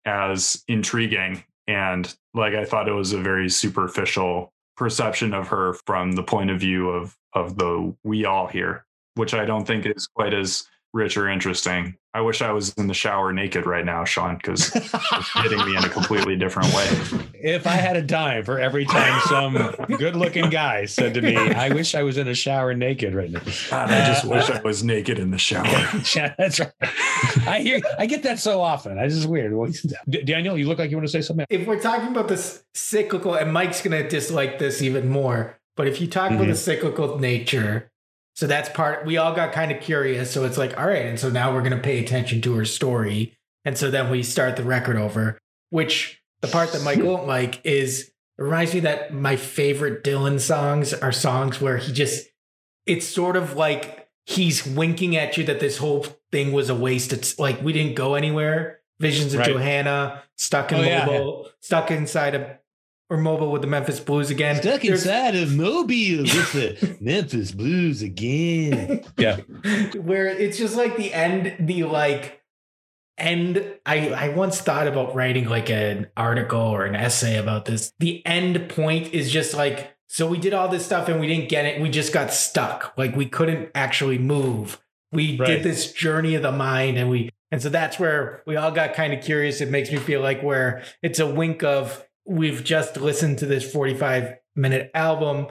as 0.05 0.63
intriguing 0.67 1.43
and 1.67 2.13
like 2.33 2.53
I 2.53 2.65
thought 2.65 2.87
it 2.87 2.93
was 2.93 3.13
a 3.13 3.21
very 3.21 3.49
superficial 3.49 4.53
perception 4.75 5.33
of 5.33 5.47
her 5.47 5.73
from 5.85 6.13
the 6.13 6.23
point 6.23 6.51
of 6.51 6.59
view 6.59 6.89
of 6.89 7.15
of 7.33 7.57
the 7.57 7.93
we 8.03 8.25
all 8.25 8.47
here, 8.47 8.85
which 9.15 9.33
I 9.33 9.45
don't 9.45 9.65
think 9.65 9.85
is 9.85 10.07
quite 10.07 10.33
as 10.33 10.67
rich 10.93 11.17
or 11.17 11.27
interesting. 11.29 11.95
I 12.13 12.21
wish 12.21 12.41
I 12.41 12.51
was 12.51 12.73
in 12.75 12.87
the 12.87 12.93
shower 12.95 13.31
naked 13.31 13.67
right 13.67 13.85
now, 13.85 14.03
Sean, 14.03 14.37
because 14.37 14.71
it's 14.75 15.31
hitting 15.35 15.63
me 15.65 15.77
in 15.77 15.83
a 15.83 15.89
completely 15.89 16.35
different 16.35 16.73
way. 16.73 16.87
If 17.39 17.67
I 17.67 17.73
had 17.73 17.95
a 17.95 18.01
dime 18.01 18.43
for 18.43 18.59
every 18.59 18.83
time 18.83 19.21
some 19.27 19.53
good-looking 19.97 20.49
guy 20.49 20.85
said 20.85 21.13
to 21.13 21.21
me, 21.21 21.37
"I 21.37 21.69
wish 21.69 21.93
I 21.93 22.01
was 22.01 22.17
in 22.17 22.27
a 22.27 22.33
shower 22.33 22.73
naked 22.73 23.13
right 23.13 23.29
now," 23.29 23.41
God, 23.69 23.91
I 23.91 24.07
just 24.07 24.25
wish 24.25 24.49
I 24.49 24.59
was 24.63 24.83
naked 24.83 25.19
in 25.19 25.29
the 25.29 25.37
shower. 25.37 25.63
yeah, 26.15 26.33
that's 26.35 26.59
right. 26.59 26.71
I 27.45 27.59
hear, 27.61 27.79
I 27.99 28.07
get 28.07 28.23
that 28.23 28.39
so 28.39 28.59
often. 28.59 28.97
It's 28.97 29.13
just 29.13 29.29
weird. 29.29 29.53
D- 30.09 30.23
Daniel, 30.23 30.57
you 30.57 30.67
look 30.67 30.79
like 30.79 30.89
you 30.89 30.97
want 30.97 31.07
to 31.07 31.11
say 31.11 31.21
something. 31.21 31.45
If 31.51 31.67
we're 31.67 31.79
talking 31.79 32.07
about 32.07 32.27
this 32.27 32.63
cyclical, 32.73 33.35
and 33.35 33.53
Mike's 33.53 33.83
gonna 33.83 34.09
dislike 34.09 34.57
this 34.57 34.81
even 34.81 35.07
more, 35.07 35.59
but 35.75 35.87
if 35.87 36.01
you 36.01 36.07
talk 36.07 36.31
about 36.31 36.45
Mhm. 36.45 36.49
the 36.49 36.55
cyclical 36.55 37.19
nature, 37.19 37.91
So 38.37 38.45
that's 38.45 38.69
part. 38.69 39.03
We 39.03 39.17
all 39.17 39.33
got 39.33 39.51
kind 39.51 39.71
of 39.71 39.81
curious. 39.81 40.29
So 40.29 40.45
it's 40.45 40.59
like, 40.59 40.77
all 40.77 40.85
right, 40.85 41.07
and 41.07 41.19
so 41.19 41.31
now 41.31 41.51
we're 41.51 41.63
gonna 41.63 41.79
pay 41.79 41.97
attention 41.97 42.39
to 42.43 42.53
her 42.55 42.65
story, 42.65 43.35
and 43.65 43.75
so 43.75 43.89
then 43.89 44.11
we 44.11 44.21
start 44.21 44.55
the 44.57 44.63
record 44.63 44.95
over. 44.95 45.39
Which 45.71 46.21
the 46.41 46.47
part 46.47 46.71
that 46.73 46.83
Mike 46.83 47.01
won't 47.01 47.25
like 47.25 47.59
is 47.65 48.11
it 48.37 48.43
reminds 48.43 48.75
me 48.75 48.81
that 48.81 49.11
my 49.11 49.37
favorite 49.37 50.03
Dylan 50.03 50.39
songs 50.39 50.93
are 50.93 51.11
songs 51.11 51.59
where 51.59 51.77
he 51.77 51.91
just 51.91 52.27
it's 52.85 53.07
sort 53.07 53.35
of 53.35 53.55
like 53.55 54.07
he's 54.27 54.63
winking 54.67 55.15
at 55.17 55.35
you 55.35 55.43
that 55.45 55.59
this 55.59 55.79
whole 55.79 56.05
thing 56.31 56.51
was 56.51 56.69
a 56.69 56.75
waste. 56.75 57.13
It's 57.13 57.39
like 57.39 57.63
we 57.63 57.73
didn't 57.73 57.95
go 57.95 58.13
anywhere. 58.13 58.81
Visions 58.99 59.33
of 59.33 59.39
Right. 59.39 59.49
Johanna, 59.49 60.23
stuck 60.37 60.71
in 60.71 60.77
Oh, 60.77 60.83
yeah, 60.83 61.05
mobile, 61.05 61.49
stuck 61.59 61.89
inside 61.89 62.35
of 62.35 62.47
or 63.09 63.17
mobile 63.17 63.51
with 63.51 63.61
the 63.61 63.67
Memphis 63.67 63.99
Blues 63.99 64.29
again. 64.29 64.57
Stuck 64.57 64.81
There's- 64.81 65.05
inside 65.05 65.35
of 65.35 65.55
Mobile 65.55 66.23
with 66.23 66.53
the 66.53 66.97
Memphis 67.01 67.51
Blues 67.51 68.01
again. 68.01 69.03
Yeah. 69.17 69.37
where 69.95 70.27
it's 70.27 70.57
just 70.57 70.75
like 70.75 70.97
the 70.97 71.13
end, 71.13 71.55
the 71.67 71.83
like 71.83 72.41
end. 73.17 73.63
I 73.85 74.09
I 74.09 74.29
once 74.29 74.59
thought 74.59 74.87
about 74.87 75.15
writing 75.15 75.47
like 75.49 75.69
an 75.69 76.07
article 76.15 76.59
or 76.59 76.85
an 76.85 76.95
essay 76.95 77.37
about 77.37 77.65
this. 77.65 77.93
The 77.99 78.25
end 78.25 78.69
point 78.69 79.13
is 79.13 79.31
just 79.31 79.53
like 79.53 79.93
so 80.09 80.27
we 80.27 80.37
did 80.39 80.53
all 80.53 80.69
this 80.69 80.85
stuff 80.85 81.09
and 81.09 81.19
we 81.19 81.27
didn't 81.27 81.49
get 81.49 81.65
it. 81.65 81.81
We 81.81 81.89
just 81.89 82.13
got 82.13 82.31
stuck. 82.31 82.93
Like 82.97 83.15
we 83.15 83.25
couldn't 83.25 83.69
actually 83.75 84.17
move. 84.17 84.81
We 85.11 85.37
Right. 85.37 85.47
did 85.47 85.63
this 85.63 85.91
journey 85.93 86.35
of 86.35 86.41
the 86.43 86.51
mind 86.51 86.97
and 86.97 87.09
we 87.09 87.29
and 87.51 87.61
so 87.61 87.69
that's 87.69 87.97
where 87.97 88.43
we 88.45 88.57
all 88.57 88.71
got 88.71 88.93
kind 88.93 89.13
of 89.13 89.23
curious. 89.23 89.61
It 89.61 89.69
makes 89.69 89.89
me 89.91 89.97
feel 89.97 90.21
like 90.21 90.41
where 90.43 90.83
it's 91.01 91.19
a 91.19 91.27
wink 91.27 91.63
of 91.63 92.05
we've 92.27 92.63
just 92.63 92.97
listened 92.97 93.39
to 93.39 93.45
this 93.45 93.69
45 93.71 94.35
minute 94.55 94.91
album 94.93 95.47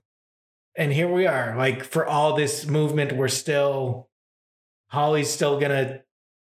and 0.77 0.93
here 0.93 1.11
we 1.11 1.27
are 1.27 1.57
like 1.57 1.85
for 1.85 2.07
all 2.07 2.37
this 2.37 2.67
movement 2.67 3.13
we're 3.13 3.29
still 3.29 4.09
holly's 4.89 5.31
still 5.31 5.59
gonna 5.59 6.01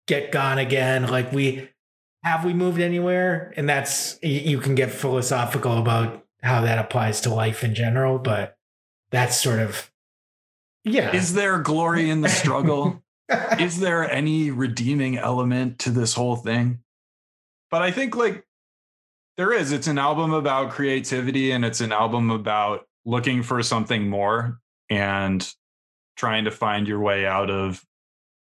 get 0.06 0.32
gone 0.32 0.58
again 0.58 1.06
like 1.06 1.32
we 1.32 1.68
have 2.24 2.44
we 2.44 2.54
moved 2.54 2.80
anywhere 2.80 3.52
and 3.56 3.68
that's 3.68 4.18
you 4.22 4.58
can 4.58 4.74
get 4.74 4.90
philosophical 4.90 5.78
about 5.78 6.24
how 6.42 6.60
that 6.62 6.78
applies 6.78 7.20
to 7.20 7.34
life 7.34 7.62
in 7.62 7.74
general 7.74 8.18
but 8.18 8.56
that's 9.10 9.40
sort 9.40 9.60
of 9.60 9.90
yeah 10.84 11.14
Is 11.14 11.34
there 11.34 11.58
glory 11.58 12.10
in 12.10 12.22
the 12.22 12.28
struggle? 12.28 13.02
is 13.58 13.78
there 13.78 14.10
any 14.10 14.50
redeeming 14.50 15.16
element 15.16 15.78
to 15.80 15.90
this 15.90 16.14
whole 16.14 16.36
thing? 16.36 16.80
But 17.70 17.82
I 17.82 17.90
think 17.90 18.16
like 18.16 18.44
there 19.36 19.52
is. 19.52 19.72
It's 19.72 19.86
an 19.86 19.98
album 19.98 20.32
about 20.32 20.70
creativity 20.70 21.52
and 21.52 21.64
it's 21.64 21.80
an 21.80 21.92
album 21.92 22.30
about 22.30 22.86
looking 23.04 23.42
for 23.42 23.62
something 23.62 24.08
more 24.08 24.58
and 24.90 25.48
trying 26.16 26.44
to 26.44 26.50
find 26.50 26.86
your 26.86 27.00
way 27.00 27.26
out 27.26 27.50
of 27.50 27.82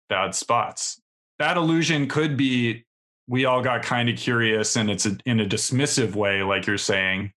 bad 0.08 0.34
spots. 0.34 1.00
That 1.38 1.56
illusion 1.56 2.08
could 2.08 2.36
be 2.36 2.84
we 3.26 3.44
all 3.44 3.62
got 3.62 3.82
kind 3.82 4.08
of 4.08 4.16
curious 4.16 4.76
and 4.76 4.90
it's 4.90 5.06
a, 5.06 5.16
in 5.24 5.40
a 5.40 5.46
dismissive 5.46 6.14
way, 6.14 6.42
like 6.42 6.66
you're 6.66 6.78
saying, 6.78 7.32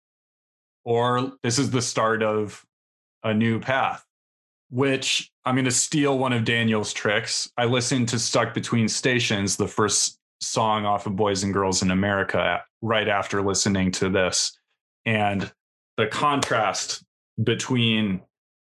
or 0.84 1.32
this 1.42 1.58
is 1.58 1.70
the 1.70 1.82
start 1.82 2.22
of 2.22 2.64
a 3.22 3.34
new 3.34 3.60
path 3.60 4.04
which 4.72 5.30
I'm 5.44 5.54
going 5.54 5.66
to 5.66 5.70
steal 5.70 6.18
one 6.18 6.32
of 6.32 6.44
Daniel's 6.44 6.94
tricks. 6.94 7.52
I 7.58 7.66
listened 7.66 8.08
to 8.08 8.18
Stuck 8.18 8.54
Between 8.54 8.88
Stations, 8.88 9.58
the 9.58 9.68
first 9.68 10.18
song 10.40 10.86
off 10.86 11.04
of 11.04 11.14
Boys 11.14 11.44
and 11.44 11.52
Girls 11.52 11.82
in 11.82 11.90
America, 11.90 12.64
right 12.82 13.08
after 13.08 13.40
listening 13.42 13.90
to 13.92 14.08
this. 14.10 14.58
And 15.06 15.50
the 15.96 16.06
contrast 16.06 17.02
between 17.42 18.20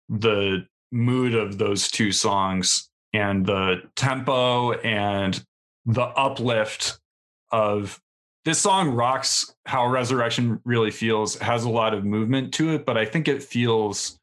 the 0.08 0.66
mood 0.92 1.34
of 1.34 1.58
those 1.58 1.90
two 1.90 2.12
songs 2.12 2.90
and 3.14 3.46
the 3.46 3.82
tempo 3.96 4.72
and 4.72 5.44
the 5.86 6.02
uplift 6.02 6.98
of 7.50 8.00
this 8.44 8.60
song 8.60 8.90
rocks 8.90 9.54
how 9.66 9.86
resurrection 9.86 10.60
really 10.64 10.90
feels 10.90 11.38
has 11.38 11.64
a 11.64 11.70
lot 11.70 11.94
of 11.94 12.04
movement 12.04 12.52
to 12.54 12.70
it 12.74 12.84
but 12.84 12.96
i 12.96 13.04
think 13.04 13.28
it 13.28 13.42
feels 13.42 14.18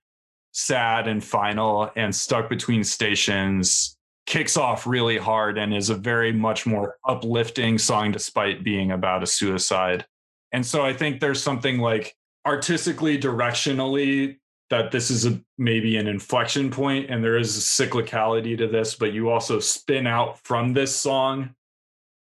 sad 0.51 1.07
and 1.07 1.23
final 1.23 1.89
and 1.95 2.15
stuck 2.15 2.49
between 2.49 2.83
stations 2.83 3.97
kicks 4.30 4.57
off 4.57 4.86
really 4.86 5.17
hard 5.17 5.57
and 5.57 5.73
is 5.73 5.89
a 5.89 5.95
very 5.95 6.32
much 6.32 6.67
more 6.67 6.97
uplifting 7.07 7.80
song 7.80 8.11
despite 8.11 8.63
being 8.63 8.91
about 8.91 9.23
a 9.23 9.25
suicide 9.25 10.05
and 10.51 10.63
so 10.63 10.86
i 10.86 10.93
think 10.93 11.19
there's 11.19 11.41
something 11.41 11.80
like 11.80 12.15
artistically 12.45 13.17
directionally 13.17 14.38
that 14.69 14.91
this 14.91 15.09
is 15.09 15.25
a 15.25 15.41
maybe 15.57 15.97
an 15.97 16.07
inflection 16.07 16.69
point 16.69 17.09
and 17.09 17.23
there 17.23 17.38
is 17.39 17.57
a 17.57 17.59
cyclicality 17.59 18.55
to 18.55 18.67
this 18.67 18.93
but 18.93 19.13
you 19.13 19.32
also 19.32 19.59
spin 19.59 20.05
out 20.05 20.38
from 20.43 20.73
this 20.73 20.95
song 20.95 21.49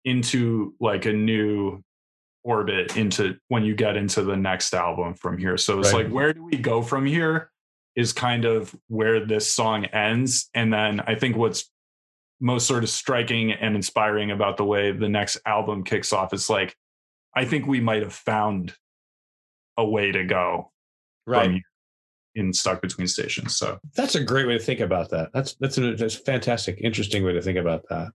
into 0.07 0.73
like 0.81 1.05
a 1.05 1.13
new 1.13 1.79
orbit 2.43 2.97
into 2.97 3.37
when 3.49 3.67
you 3.67 3.75
get 3.75 3.99
into 3.99 4.23
the 4.23 4.37
next 4.37 4.73
album 4.73 5.13
from 5.13 5.37
here 5.37 5.59
so 5.59 5.79
it's 5.79 5.93
Right. 5.93 6.07
like 6.07 6.13
where 6.15 6.33
do 6.33 6.43
we 6.43 6.57
go 6.57 6.81
from 6.81 7.05
here 7.05 7.51
is 7.99 8.13
kind 8.13 8.45
of 8.45 8.73
where 8.87 9.27
this 9.27 9.53
song 9.53 9.85
ends. 9.87 10.49
And 10.55 10.73
then 10.73 11.01
I 11.01 11.17
think 11.17 11.37
what's 11.37 11.69
most 12.41 12.67
sort 12.67 12.85
of 12.85 12.91
striking 12.91 13.53
and 13.53 13.75
inspiring 13.75 14.31
about 14.31 14.57
the 14.57 14.65
way 14.65 14.93
the 14.93 15.09
next 15.09 15.39
album 15.47 15.85
kicks 15.85 16.13
off 16.13 16.33
is 16.33 16.49
like, 16.49 16.77
I 17.35 17.45
think 17.45 17.67
we 17.67 17.81
might 17.81 18.03
have 18.03 18.13
found 18.13 18.75
a 19.77 19.85
way 19.85 20.13
to 20.13 20.25
go 20.25 20.71
Right. 21.27 21.45
from 21.45 21.63
in 22.35 22.53
Stuck 22.53 22.81
Between 22.81 23.07
Stations. 23.09 23.57
So 23.57 23.79
That's 23.97 24.15
a 24.15 24.23
great 24.23 24.47
way 24.47 24.57
to 24.57 24.63
think 24.63 24.81
about 24.81 25.11
that. 25.11 25.31
That's 25.35 25.55
that's 25.55 25.77
a, 25.79 25.95
that's 25.95 26.15
a 26.17 26.21
fantastic, 26.21 26.79
interesting 26.81 27.25
way 27.25 27.33
to 27.33 27.43
think 27.43 27.59
about 27.59 27.83
that. 27.91 28.13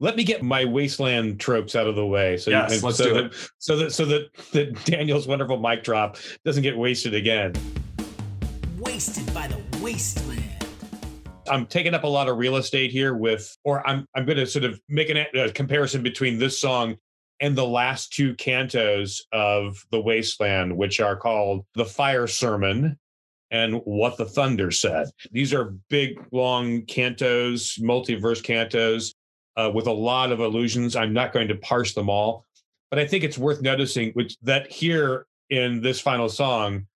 Let 0.00 0.16
me 0.16 0.24
get 0.24 0.42
my 0.42 0.64
wasteland 0.64 1.38
tropes 1.38 1.76
out 1.76 1.86
of 1.86 1.94
the 1.96 2.06
way, 2.06 2.36
so 2.36 2.50
Yes, 2.50 2.74
and 2.74 2.82
let's 2.82 2.98
so 2.98 3.04
do 3.04 3.14
that, 3.14 3.50
so 3.58 3.76
that 3.76 3.92
so 3.92 4.04
that 4.06 4.32
that 4.52 4.84
Daniel's 4.84 5.26
wonderful 5.28 5.58
mic 5.58 5.84
drop 5.84 6.16
doesn't 6.44 6.62
get 6.62 6.76
wasted 6.76 7.14
again. 7.14 7.52
Wasted 8.78 9.32
by 9.34 9.46
the 9.48 9.60
wasteland. 9.80 10.51
I'm 11.52 11.66
taking 11.66 11.92
up 11.92 12.04
a 12.04 12.08
lot 12.08 12.28
of 12.28 12.38
real 12.38 12.56
estate 12.56 12.90
here 12.90 13.14
with, 13.14 13.54
or 13.62 13.86
I'm 13.86 14.06
I'm 14.14 14.24
going 14.24 14.38
to 14.38 14.46
sort 14.46 14.64
of 14.64 14.80
make 14.88 15.10
an, 15.10 15.18
a 15.34 15.52
comparison 15.52 16.02
between 16.02 16.38
this 16.38 16.58
song 16.58 16.96
and 17.40 17.54
the 17.54 17.66
last 17.66 18.12
two 18.12 18.34
cantos 18.36 19.20
of 19.32 19.84
the 19.90 20.00
Wasteland, 20.00 20.74
which 20.74 20.98
are 20.98 21.14
called 21.14 21.66
the 21.74 21.84
Fire 21.84 22.26
Sermon 22.26 22.98
and 23.50 23.82
What 23.84 24.16
the 24.16 24.24
Thunder 24.24 24.70
Said. 24.70 25.10
These 25.30 25.52
are 25.52 25.74
big, 25.90 26.24
long 26.32 26.82
cantos, 26.82 27.78
multiverse 27.78 28.42
cantos 28.42 29.12
uh, 29.56 29.70
with 29.74 29.86
a 29.88 29.92
lot 29.92 30.32
of 30.32 30.40
allusions. 30.40 30.96
I'm 30.96 31.12
not 31.12 31.34
going 31.34 31.48
to 31.48 31.56
parse 31.56 31.92
them 31.92 32.08
all, 32.08 32.46
but 32.90 32.98
I 32.98 33.06
think 33.06 33.24
it's 33.24 33.36
worth 33.36 33.60
noticing 33.60 34.12
which 34.12 34.38
that 34.40 34.72
here 34.72 35.26
in 35.50 35.82
this 35.82 36.00
final 36.00 36.30
song, 36.30 36.86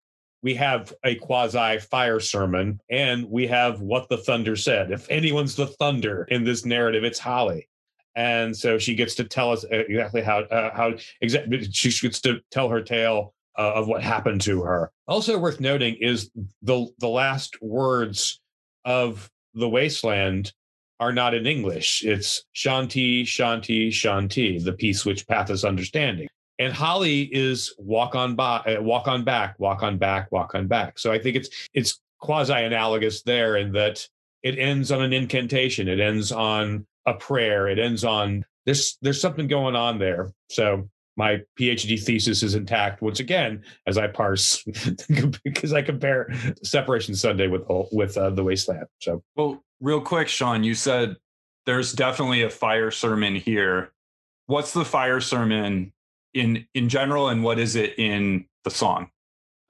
we 0.47 0.55
have 0.55 0.92
a 1.03 1.16
quasi 1.16 1.76
fire 1.80 2.20
sermon 2.20 2.80
and 2.88 3.28
we 3.28 3.49
have 3.49 3.80
what 3.80 4.09
the 4.09 4.16
thunder 4.16 4.55
said. 4.55 4.92
If 4.92 5.11
anyone's 5.11 5.57
the 5.57 5.66
thunder 5.66 6.22
in 6.30 6.44
this 6.44 6.64
narrative, 6.64 7.03
it's 7.03 7.18
Holly. 7.18 7.68
And 8.14 8.57
so 8.57 8.78
she 8.78 8.94
gets 8.94 9.16
to 9.16 9.24
tell 9.24 9.51
us 9.51 9.64
exactly 9.68 10.22
how 10.22 10.42
uh, 10.42 10.70
how 10.72 10.94
exactly 11.20 11.68
she 11.72 11.90
gets 12.01 12.20
to 12.20 12.38
tell 12.53 12.68
her 12.68 12.80
tale 12.80 13.34
uh, 13.59 13.72
of 13.72 13.88
what 13.88 14.05
happened 14.05 14.40
to 14.42 14.62
her. 14.62 14.92
Also 15.09 15.36
worth 15.36 15.59
noting 15.59 15.97
is 15.97 16.30
the 16.62 16.86
the 17.01 17.09
last 17.09 17.61
words 17.61 18.40
of 18.84 19.28
the 19.53 19.68
wasteland 19.68 20.53
are 21.01 21.12
not 21.12 21.34
in 21.34 21.44
English. 21.44 22.05
It's 22.05 22.44
Shanti, 22.55 23.24
Shanti, 23.24 23.88
Shanti, 23.88 24.62
the 24.62 24.74
peace 24.74 25.05
which 25.05 25.26
patheth 25.26 25.64
understanding 25.64 26.28
and 26.59 26.73
Holly 26.73 27.23
is 27.23 27.75
walk 27.79 28.15
on 28.15 28.35
by, 28.35 28.59
uh, 28.59 28.83
walk 28.83 29.09
on 29.09 29.25
back, 29.25 29.59
walk 29.59 29.83
on 29.83 29.99
back, 29.99 30.31
walk 30.33 30.55
on 30.55 30.67
back. 30.67 30.99
So 30.99 31.13
I 31.13 31.19
think 31.19 31.37
it's 31.37 31.69
it's 31.75 32.01
quasi 32.19 32.55
analogous 32.55 33.23
there 33.23 33.57
in 33.57 33.73
that 33.73 34.07
it 34.43 34.59
ends 34.59 34.91
on 34.91 35.03
an 35.03 35.13
incantation, 35.13 35.89
it 35.89 36.01
ends 36.01 36.33
on 36.33 36.87
a 37.07 37.15
prayer, 37.15 37.69
it 37.69 37.79
ends 37.79 38.05
on 38.05 38.45
there's 38.65 38.99
there's 39.03 39.21
something 39.21 39.47
going 39.47 39.77
on 39.77 39.99
there. 39.99 40.33
So 40.51 40.89
my 41.17 41.41
PhD 41.59 42.03
thesis 42.03 42.43
is 42.43 42.55
intact 42.55 43.01
once 43.01 43.21
again 43.21 43.63
as 43.87 43.97
I 43.97 44.07
parse 44.07 44.63
because 45.45 45.73
I 45.73 45.83
compare 45.83 46.33
Separation 46.63 47.15
Sunday 47.15 47.49
with 47.49 47.63
with 47.93 48.17
uh, 48.17 48.31
the 48.31 48.45
Wasteland. 48.45 48.87
So 49.01 49.23
Well, 49.35 49.63
real 49.81 50.01
quick, 50.01 50.29
Sean, 50.29 50.65
you 50.65 50.75
said 50.75 51.17
there's 51.65 51.93
definitely 51.93 52.43
a 52.43 52.51
fire 52.51 52.91
sermon 52.91 53.35
here. 53.35 53.93
What's 54.47 54.73
the 54.73 54.85
fire 54.85 55.21
sermon 55.21 55.93
in 56.37 56.66
in 56.74 56.89
general, 56.89 57.28
and 57.28 57.43
what 57.43 57.59
is 57.59 57.76
it 57.76 57.99
in 57.99 58.47
the 58.64 58.70
song? 58.70 59.11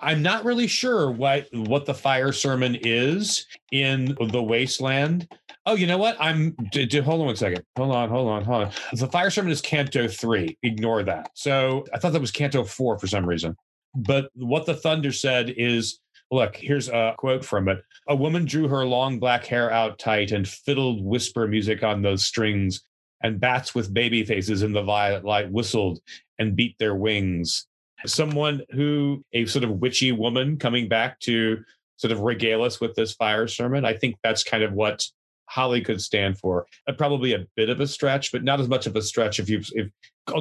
I'm 0.00 0.20
not 0.22 0.44
really 0.44 0.66
sure 0.66 1.10
what 1.10 1.48
what 1.52 1.86
the 1.86 1.94
fire 1.94 2.32
sermon 2.32 2.76
is 2.82 3.46
in 3.72 4.16
the 4.30 4.42
wasteland. 4.42 5.28
Oh, 5.64 5.74
you 5.74 5.86
know 5.86 5.98
what? 5.98 6.16
I'm 6.20 6.50
d- 6.70 6.86
d- 6.86 7.00
hold 7.00 7.20
on 7.20 7.26
one 7.26 7.36
second. 7.36 7.64
Hold 7.76 7.94
on, 7.94 8.08
hold 8.08 8.28
on, 8.28 8.44
hold 8.44 8.64
on. 8.64 8.72
The 8.92 9.08
fire 9.08 9.30
sermon 9.30 9.52
is 9.52 9.60
Canto 9.60 10.06
three. 10.06 10.58
Ignore 10.62 11.04
that. 11.04 11.30
So 11.34 11.86
I 11.94 11.98
thought 11.98 12.12
that 12.12 12.20
was 12.20 12.30
Canto 12.30 12.64
four 12.64 12.98
for 12.98 13.06
some 13.06 13.24
reason. 13.24 13.56
But 13.94 14.28
what 14.34 14.66
the 14.66 14.74
thunder 14.74 15.12
said 15.12 15.54
is 15.56 15.98
Look, 16.30 16.56
here's 16.56 16.88
a 16.88 17.14
quote 17.16 17.44
from 17.44 17.68
it. 17.68 17.78
A 18.08 18.16
woman 18.16 18.44
drew 18.44 18.66
her 18.68 18.84
long 18.84 19.18
black 19.18 19.44
hair 19.44 19.70
out 19.70 19.98
tight 19.98 20.32
and 20.32 20.46
fiddled 20.46 21.04
whisper 21.04 21.46
music 21.46 21.84
on 21.84 22.02
those 22.02 22.24
strings, 22.24 22.82
and 23.22 23.38
bats 23.38 23.74
with 23.74 23.94
baby 23.94 24.24
faces 24.24 24.62
in 24.62 24.72
the 24.72 24.82
violet 24.82 25.24
light 25.24 25.50
whistled 25.50 26.00
and 26.38 26.56
beat 26.56 26.76
their 26.78 26.94
wings. 26.94 27.66
Someone 28.04 28.62
who, 28.70 29.24
a 29.32 29.46
sort 29.46 29.64
of 29.64 29.70
witchy 29.70 30.12
woman 30.12 30.58
coming 30.58 30.88
back 30.88 31.18
to 31.20 31.58
sort 31.96 32.12
of 32.12 32.20
regale 32.20 32.62
us 32.62 32.80
with 32.80 32.94
this 32.94 33.14
fire 33.14 33.48
sermon. 33.48 33.84
I 33.84 33.94
think 33.94 34.16
that's 34.22 34.44
kind 34.44 34.62
of 34.62 34.72
what 34.72 35.04
Holly 35.46 35.80
could 35.80 36.00
stand 36.00 36.38
for. 36.38 36.66
Uh, 36.86 36.92
probably 36.92 37.32
a 37.32 37.46
bit 37.56 37.70
of 37.70 37.80
a 37.80 37.86
stretch, 37.86 38.32
but 38.32 38.44
not 38.44 38.60
as 38.60 38.68
much 38.68 38.86
of 38.86 38.96
a 38.96 39.02
stretch 39.02 39.38
if 39.38 39.48
you 39.48 39.62
if 39.72 39.90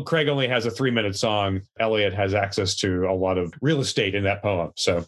Craig 0.05 0.27
only 0.27 0.47
has 0.47 0.65
a 0.65 0.71
three 0.71 0.91
minute 0.91 1.15
song. 1.15 1.61
Eliot 1.79 2.13
has 2.13 2.33
access 2.33 2.75
to 2.77 3.05
a 3.09 3.13
lot 3.13 3.37
of 3.37 3.53
real 3.61 3.79
estate 3.79 4.15
in 4.15 4.23
that 4.23 4.41
poem. 4.41 4.71
So, 4.75 5.05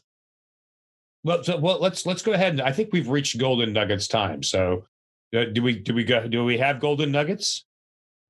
well, 1.23 1.43
so, 1.43 1.57
well, 1.57 1.79
let's 1.79 2.05
let's 2.05 2.21
go 2.21 2.33
ahead 2.33 2.53
and 2.53 2.61
I 2.61 2.71
think 2.71 2.89
we've 2.91 3.09
reached 3.09 3.37
Golden 3.37 3.73
Nuggets 3.73 4.07
time. 4.07 4.43
So, 4.43 4.85
uh, 5.35 5.45
do 5.45 5.61
we 5.61 5.79
do 5.79 5.93
we 5.93 6.03
go 6.03 6.27
do 6.27 6.45
we 6.45 6.57
have 6.59 6.79
Golden 6.79 7.11
Nuggets? 7.11 7.65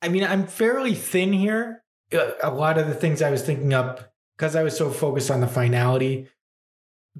I 0.01 0.09
mean, 0.09 0.23
I'm 0.23 0.47
fairly 0.47 0.93
thin 0.93 1.33
here. 1.33 1.83
A 2.11 2.51
lot 2.51 2.77
of 2.77 2.87
the 2.87 2.93
things 2.93 3.21
I 3.21 3.31
was 3.31 3.41
thinking 3.41 3.73
up 3.73 4.13
because 4.37 4.55
I 4.55 4.63
was 4.63 4.77
so 4.77 4.89
focused 4.89 5.31
on 5.31 5.41
the 5.41 5.47
finality, 5.47 6.29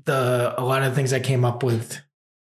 the 0.06 0.54
a 0.58 0.64
lot 0.64 0.84
of 0.84 0.92
the 0.92 0.96
things 0.96 1.14
I 1.14 1.20
came 1.20 1.44
up 1.44 1.64
with 1.64 2.00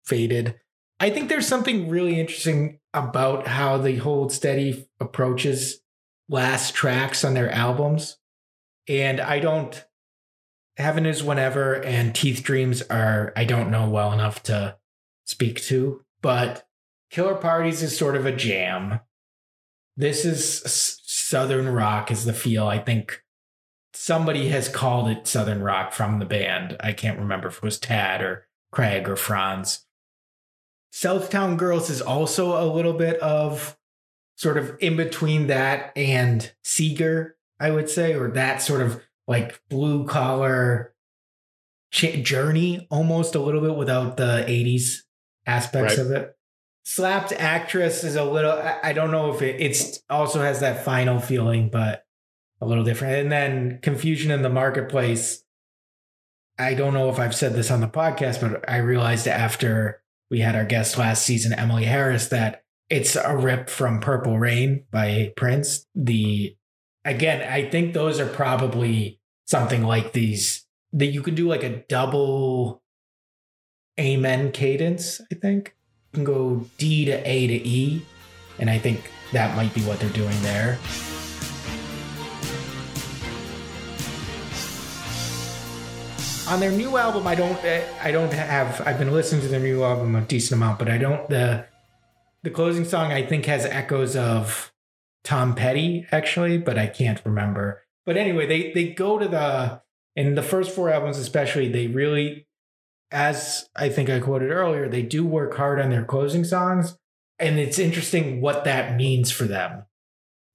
faded. 0.05 0.59
I 0.99 1.09
think 1.09 1.29
there's 1.29 1.47
something 1.47 1.89
really 1.89 2.19
interesting 2.19 2.79
about 2.93 3.47
how 3.47 3.77
the 3.77 3.97
Hold 3.97 4.31
Steady 4.31 4.87
approaches 4.99 5.81
last 6.29 6.73
tracks 6.73 7.23
on 7.23 7.33
their 7.33 7.51
albums. 7.51 8.17
And 8.87 9.21
I 9.21 9.39
don't 9.39 9.83
Heaven 10.77 11.05
is 11.05 11.23
Whenever 11.23 11.75
and 11.75 12.15
Teeth 12.15 12.43
Dreams 12.43 12.81
are 12.83 13.31
I 13.35 13.45
don't 13.45 13.71
know 13.71 13.89
well 13.89 14.11
enough 14.11 14.43
to 14.43 14.77
speak 15.25 15.61
to, 15.63 16.03
but 16.21 16.67
Killer 17.11 17.35
Parties 17.35 17.83
is 17.83 17.97
sort 17.97 18.15
of 18.15 18.25
a 18.25 18.35
jam. 18.35 18.99
This 19.95 20.25
is 20.25 20.99
Southern 21.33 21.67
rock 21.67 22.11
is 22.11 22.25
the 22.25 22.31
feel. 22.33 22.67
I 22.67 22.77
think 22.77 23.23
somebody 23.91 24.49
has 24.49 24.69
called 24.69 25.09
it 25.09 25.25
Southern 25.25 25.63
rock 25.63 25.91
from 25.91 26.19
the 26.19 26.25
band. 26.27 26.77
I 26.79 26.93
can't 26.93 27.17
remember 27.17 27.47
if 27.47 27.57
it 27.57 27.63
was 27.63 27.79
Tad 27.79 28.21
or 28.21 28.45
Craig 28.71 29.09
or 29.09 29.15
Franz. 29.15 29.83
Southtown 30.93 31.57
Girls 31.57 31.89
is 31.89 32.03
also 32.03 32.55
a 32.63 32.69
little 32.71 32.93
bit 32.93 33.19
of 33.19 33.75
sort 34.37 34.59
of 34.59 34.77
in 34.79 34.95
between 34.95 35.47
that 35.47 35.91
and 35.95 36.53
Seger, 36.63 37.31
I 37.59 37.71
would 37.71 37.89
say, 37.89 38.13
or 38.13 38.29
that 38.29 38.61
sort 38.61 38.81
of 38.81 39.01
like 39.27 39.59
blue 39.71 40.05
collar 40.05 40.93
ch- 41.91 42.21
journey 42.21 42.85
almost 42.91 43.33
a 43.33 43.39
little 43.39 43.61
bit 43.61 43.75
without 43.75 44.17
the 44.17 44.45
80s 44.47 44.97
aspects 45.47 45.97
Right. 45.97 46.05
of 46.05 46.11
it. 46.11 46.37
Slapped 46.83 47.31
Actress 47.31 48.03
is 48.03 48.15
a 48.15 48.25
little, 48.25 48.51
I, 48.51 48.91
don't 48.91 49.11
know 49.11 49.33
if 49.33 49.41
it 49.41 49.61
it's 49.61 49.99
also 50.09 50.41
has 50.41 50.59
that 50.59 50.83
final 50.83 51.19
feeling, 51.19 51.69
but 51.69 52.05
a 52.59 52.65
little 52.65 52.83
different. 52.83 53.15
And 53.15 53.31
then 53.31 53.79
Confusion 53.81 54.31
in 54.31 54.41
the 54.41 54.49
Marketplace. 54.49 55.43
I 56.59 56.75
don't 56.75 56.93
know 56.93 57.09
if 57.09 57.19
I've 57.19 57.35
said 57.35 57.53
this 57.53 57.71
on 57.71 57.81
the 57.81 57.87
podcast, 57.87 58.41
but 58.41 58.69
I 58.69 58.77
realized 58.77 59.27
after 59.27 60.03
we 60.29 60.39
had 60.39 60.55
our 60.55 60.65
guest 60.65 60.97
last 60.97 61.25
season, 61.25 61.53
Emily 61.53 61.85
Harris, 61.85 62.27
that 62.27 62.63
it's 62.89 63.15
a 63.15 63.35
rip 63.35 63.69
from 63.69 63.99
Purple 63.99 64.37
Rain 64.37 64.85
by 64.91 65.33
Prince. 65.35 65.87
The 65.95 66.55
again, 67.05 67.41
I 67.41 67.69
think 67.69 67.93
those 67.93 68.19
are 68.19 68.27
probably 68.27 69.19
something 69.45 69.83
like 69.83 70.13
these 70.13 70.65
that 70.91 71.07
you 71.07 71.21
can 71.21 71.35
do 71.35 71.47
like 71.47 71.63
a 71.63 71.83
double 71.89 72.83
amen 73.99 74.51
cadence, 74.51 75.21
I 75.31 75.35
think. 75.35 75.75
Can 76.13 76.23
go 76.23 76.65
D 76.77 77.05
to 77.05 77.13
A 77.27 77.47
to 77.47 77.67
E. 77.67 78.05
And 78.59 78.69
I 78.69 78.77
think 78.77 79.11
that 79.31 79.55
might 79.55 79.73
be 79.73 79.81
what 79.81 79.99
they're 79.99 80.09
doing 80.09 80.39
there. 80.41 80.77
on 86.47 86.59
their 86.59 86.71
new 86.71 86.97
album 86.97 87.25
i 87.25 87.33
don't 87.33 87.57
i 88.01 88.11
don't 88.11 88.33
have 88.33 88.81
i've 88.85 88.99
been 88.99 89.13
listening 89.13 89.41
to 89.41 89.47
their 89.47 89.61
new 89.61 89.81
album 89.81 90.13
a 90.13 90.21
decent 90.21 90.59
amount 90.59 90.77
but 90.77 90.89
i 90.89 90.97
don't 90.97 91.29
the 91.29 91.65
the 92.43 92.49
closing 92.49 92.83
song 92.83 93.13
i 93.13 93.25
think 93.25 93.45
has 93.45 93.65
echoes 93.65 94.15
of 94.15 94.73
tom 95.23 95.55
petty 95.55 96.05
actually 96.11 96.57
but 96.57 96.77
i 96.77 96.85
can't 96.85 97.21
remember 97.23 97.81
but 98.05 98.17
anyway 98.17 98.45
they 98.45 98.73
they 98.73 98.89
go 98.89 99.17
to 99.17 99.27
the 99.27 99.81
in 100.17 100.35
the 100.35 100.43
first 100.43 100.75
four 100.75 100.89
albums 100.89 101.17
especially 101.17 101.69
they 101.69 101.87
really 101.87 102.45
as 103.13 103.69
i 103.75 103.87
think 103.87 104.09
i 104.09 104.19
quoted 104.19 104.51
earlier 104.51 104.89
they 104.89 105.01
do 105.03 105.25
work 105.25 105.55
hard 105.55 105.79
on 105.79 105.89
their 105.89 106.03
closing 106.03 106.43
songs 106.43 106.97
and 107.39 107.57
it's 107.59 107.79
interesting 107.79 108.41
what 108.41 108.63
that 108.63 108.95
means 108.95 109.31
for 109.31 109.45
them 109.45 109.85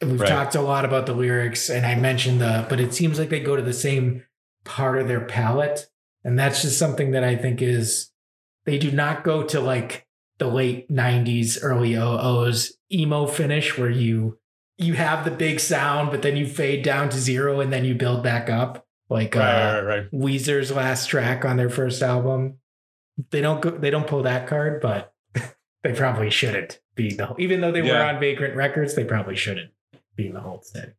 we've 0.03 0.21
Right. 0.21 0.29
talked 0.29 0.55
a 0.55 0.61
lot 0.61 0.85
about 0.85 1.07
the 1.07 1.15
lyrics 1.15 1.71
and 1.71 1.87
i 1.87 1.95
mentioned 1.95 2.41
the 2.41 2.67
but 2.69 2.81
it 2.81 2.93
seems 2.93 3.19
like 3.19 3.31
they 3.31 3.41
go 3.41 3.57
to 3.57 3.63
the 3.63 3.73
same 3.73 4.25
part 4.65 4.99
of 4.99 5.09
their 5.09 5.23
palette. 5.23 5.89
And 6.25 6.39
that's 6.39 6.63
just 6.63 6.79
something 6.79 7.13
that 7.13 7.25
I 7.25 7.37
think 7.37 7.63
is 7.63 8.11
they 8.67 8.79
do 8.79 8.91
not 8.91 9.25
go 9.25 9.43
to 9.45 9.61
like 9.61 10.07
the 10.39 10.47
late 10.49 10.89
90s, 10.91 11.59
early 11.63 11.93
00s 11.93 12.73
emo 12.93 13.27
finish 13.27 13.77
where 13.79 13.91
you 13.91 14.39
you 14.77 14.93
have 14.95 15.25
the 15.25 15.31
big 15.33 15.59
sound, 15.59 16.11
but 16.11 16.23
then 16.23 16.37
you 16.37 16.47
fade 16.47 16.85
down 16.85 17.09
to 17.09 17.19
zero 17.19 17.61
and 17.61 17.73
then 17.73 17.85
you 17.85 17.95
build 17.95 18.23
back 18.23 18.49
up. 18.49 18.87
Like 19.11 19.37
uh, 19.37 19.41
Right, 19.41 19.75
right, 19.75 19.83
right. 19.83 20.11
Weezer's 20.11 20.71
last 20.71 21.09
track 21.09 21.45
on 21.45 21.57
their 21.57 21.71
first 21.71 22.03
album. 22.03 22.59
They 23.31 23.41
don't 23.41 23.61
go 23.61 23.71
they 23.71 23.91
don't 23.91 24.07
pull 24.07 24.23
that 24.23 24.47
card, 24.47 24.81
but 24.81 25.13
they 25.83 25.93
probably 25.93 26.31
shouldn't 26.31 26.81
be 26.95 27.15
the 27.15 27.35
even 27.39 27.61
though 27.61 27.73
they 27.73 27.83
were 27.83 27.97
on 27.97 28.21
Vagrant 28.21 28.55
Records, 28.55 28.95
they 28.95 29.05
probably 29.05 29.37
shouldn't 29.37 29.73
be 30.15 30.29
in 30.29 30.35
the 30.35 30.41
Hold 30.41 30.65
Steady. 30.65 30.93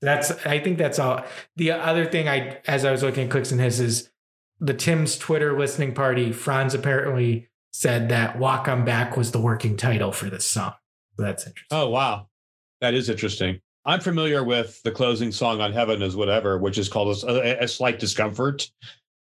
That's 0.00 0.30
I 0.46 0.60
think 0.60 0.78
that's 0.78 0.98
all. 0.98 1.24
The 1.56 1.72
other 1.72 2.06
thing 2.06 2.28
I 2.28 2.60
as 2.66 2.84
I 2.84 2.90
was 2.90 3.02
looking 3.02 3.24
at 3.24 3.30
Clicks 3.30 3.50
and 3.50 3.60
Hisses 3.60 4.10
the 4.58 4.74
Tim's 4.74 5.18
Twitter 5.18 5.58
listening 5.58 5.94
party, 5.94 6.32
Franz 6.32 6.74
apparently 6.74 7.48
said 7.72 8.08
that 8.08 8.38
Walk 8.38 8.68
On 8.68 8.84
Back 8.84 9.16
was 9.16 9.32
the 9.32 9.40
working 9.40 9.76
title 9.76 10.12
for 10.12 10.30
this 10.30 10.46
song. 10.46 10.74
So 11.16 11.22
that's 11.22 11.46
interesting. 11.46 11.78
Oh 11.78 11.88
wow, 11.90 12.28
that 12.80 12.94
is 12.94 13.08
interesting. 13.08 13.60
I'm 13.86 14.00
familiar 14.00 14.42
with 14.42 14.82
the 14.82 14.90
closing 14.90 15.30
song 15.30 15.60
on 15.60 15.72
Heaven 15.72 16.02
is 16.02 16.16
Whenever, 16.16 16.58
which 16.58 16.76
is 16.76 16.88
called 16.88 17.22
a, 17.22 17.62
a 17.62 17.68
slight 17.68 18.00
discomfort, 18.00 18.68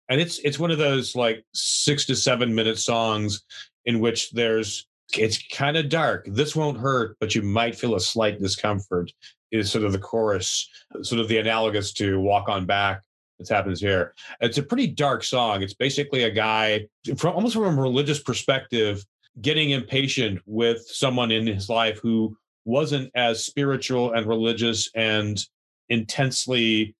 and 0.08 0.18
it's 0.18 0.38
it's 0.38 0.58
one 0.58 0.70
of 0.70 0.78
those 0.78 1.14
like 1.14 1.44
six 1.52 2.06
to 2.06 2.16
seven 2.16 2.54
minute 2.54 2.78
songs 2.78 3.42
in 3.84 4.00
which 4.00 4.30
there's 4.30 4.86
it's 5.18 5.46
kind 5.48 5.76
of 5.76 5.90
dark. 5.90 6.24
This 6.26 6.56
won't 6.56 6.78
hurt, 6.78 7.18
but 7.20 7.34
you 7.34 7.42
might 7.42 7.76
feel 7.76 7.94
a 7.94 8.00
slight 8.00 8.40
discomfort. 8.40 9.12
Is 9.52 9.70
sort 9.70 9.84
of 9.84 9.92
the 9.92 9.98
chorus, 9.98 10.68
sort 11.02 11.20
of 11.20 11.28
the 11.28 11.38
analogous 11.38 11.92
to 11.94 12.18
Walk 12.18 12.48
On 12.48 12.64
Back. 12.64 13.02
That 13.38 13.48
happens 13.48 13.80
here. 13.80 14.14
It's 14.40 14.58
a 14.58 14.62
pretty 14.62 14.88
dark 14.88 15.22
song. 15.22 15.62
It's 15.62 15.74
basically 15.74 16.24
a 16.24 16.30
guy 16.30 16.88
from 17.16 17.34
almost 17.36 17.54
from 17.54 17.78
a 17.78 17.82
religious 17.82 18.20
perspective 18.20 19.04
getting 19.42 19.70
impatient 19.70 20.40
with 20.46 20.80
someone 20.88 21.30
in 21.30 21.46
his 21.46 21.68
life 21.68 21.98
who 22.00 22.36
wasn't 22.64 23.10
as 23.14 23.44
spiritual 23.44 24.12
and 24.12 24.26
religious 24.26 24.90
and 24.94 25.44
intensely 25.88 26.94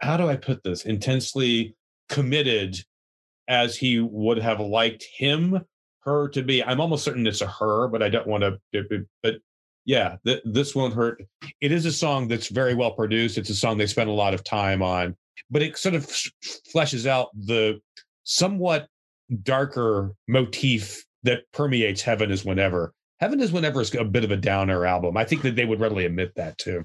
how 0.00 0.16
do 0.16 0.28
i 0.28 0.36
put 0.36 0.62
this? 0.62 0.84
Intensely 0.84 1.74
committed 2.08 2.76
as 3.48 3.76
he 3.76 4.00
would 4.00 4.38
have 4.38 4.60
liked 4.60 5.04
him 5.16 5.64
her 6.00 6.28
to 6.28 6.42
be. 6.42 6.62
I'm 6.62 6.80
almost 6.80 7.04
certain 7.04 7.26
it's 7.26 7.40
a 7.40 7.46
her 7.46 7.88
but 7.88 8.02
i 8.02 8.08
don't 8.08 8.26
want 8.26 8.44
to 8.44 8.58
but 9.22 9.36
yeah 9.84 10.16
th- 10.24 10.42
this 10.44 10.74
won't 10.74 10.94
hurt. 10.94 11.22
It 11.60 11.72
is 11.72 11.86
a 11.86 11.92
song 11.92 12.28
that's 12.28 12.48
very 12.48 12.74
well 12.74 12.92
produced. 12.92 13.38
It's 13.38 13.50
a 13.50 13.54
song 13.54 13.78
they 13.78 13.86
spent 13.86 14.10
a 14.10 14.12
lot 14.12 14.34
of 14.34 14.44
time 14.44 14.82
on 14.82 15.16
but 15.50 15.62
it 15.62 15.76
sort 15.76 15.94
of 15.94 16.04
f- 16.04 16.30
fleshes 16.74 17.06
out 17.06 17.28
the 17.34 17.80
somewhat 18.24 18.88
darker 19.42 20.14
motif 20.26 21.04
that 21.22 21.42
permeates 21.52 22.02
heaven 22.02 22.30
is 22.30 22.44
whenever 22.44 22.92
heaven 23.20 23.40
is 23.40 23.52
whenever 23.52 23.80
is 23.80 23.94
a 23.94 24.04
bit 24.04 24.24
of 24.24 24.30
a 24.30 24.36
downer 24.36 24.86
album 24.86 25.16
i 25.16 25.24
think 25.24 25.42
that 25.42 25.56
they 25.56 25.64
would 25.64 25.80
readily 25.80 26.04
admit 26.04 26.34
that 26.36 26.56
too 26.58 26.84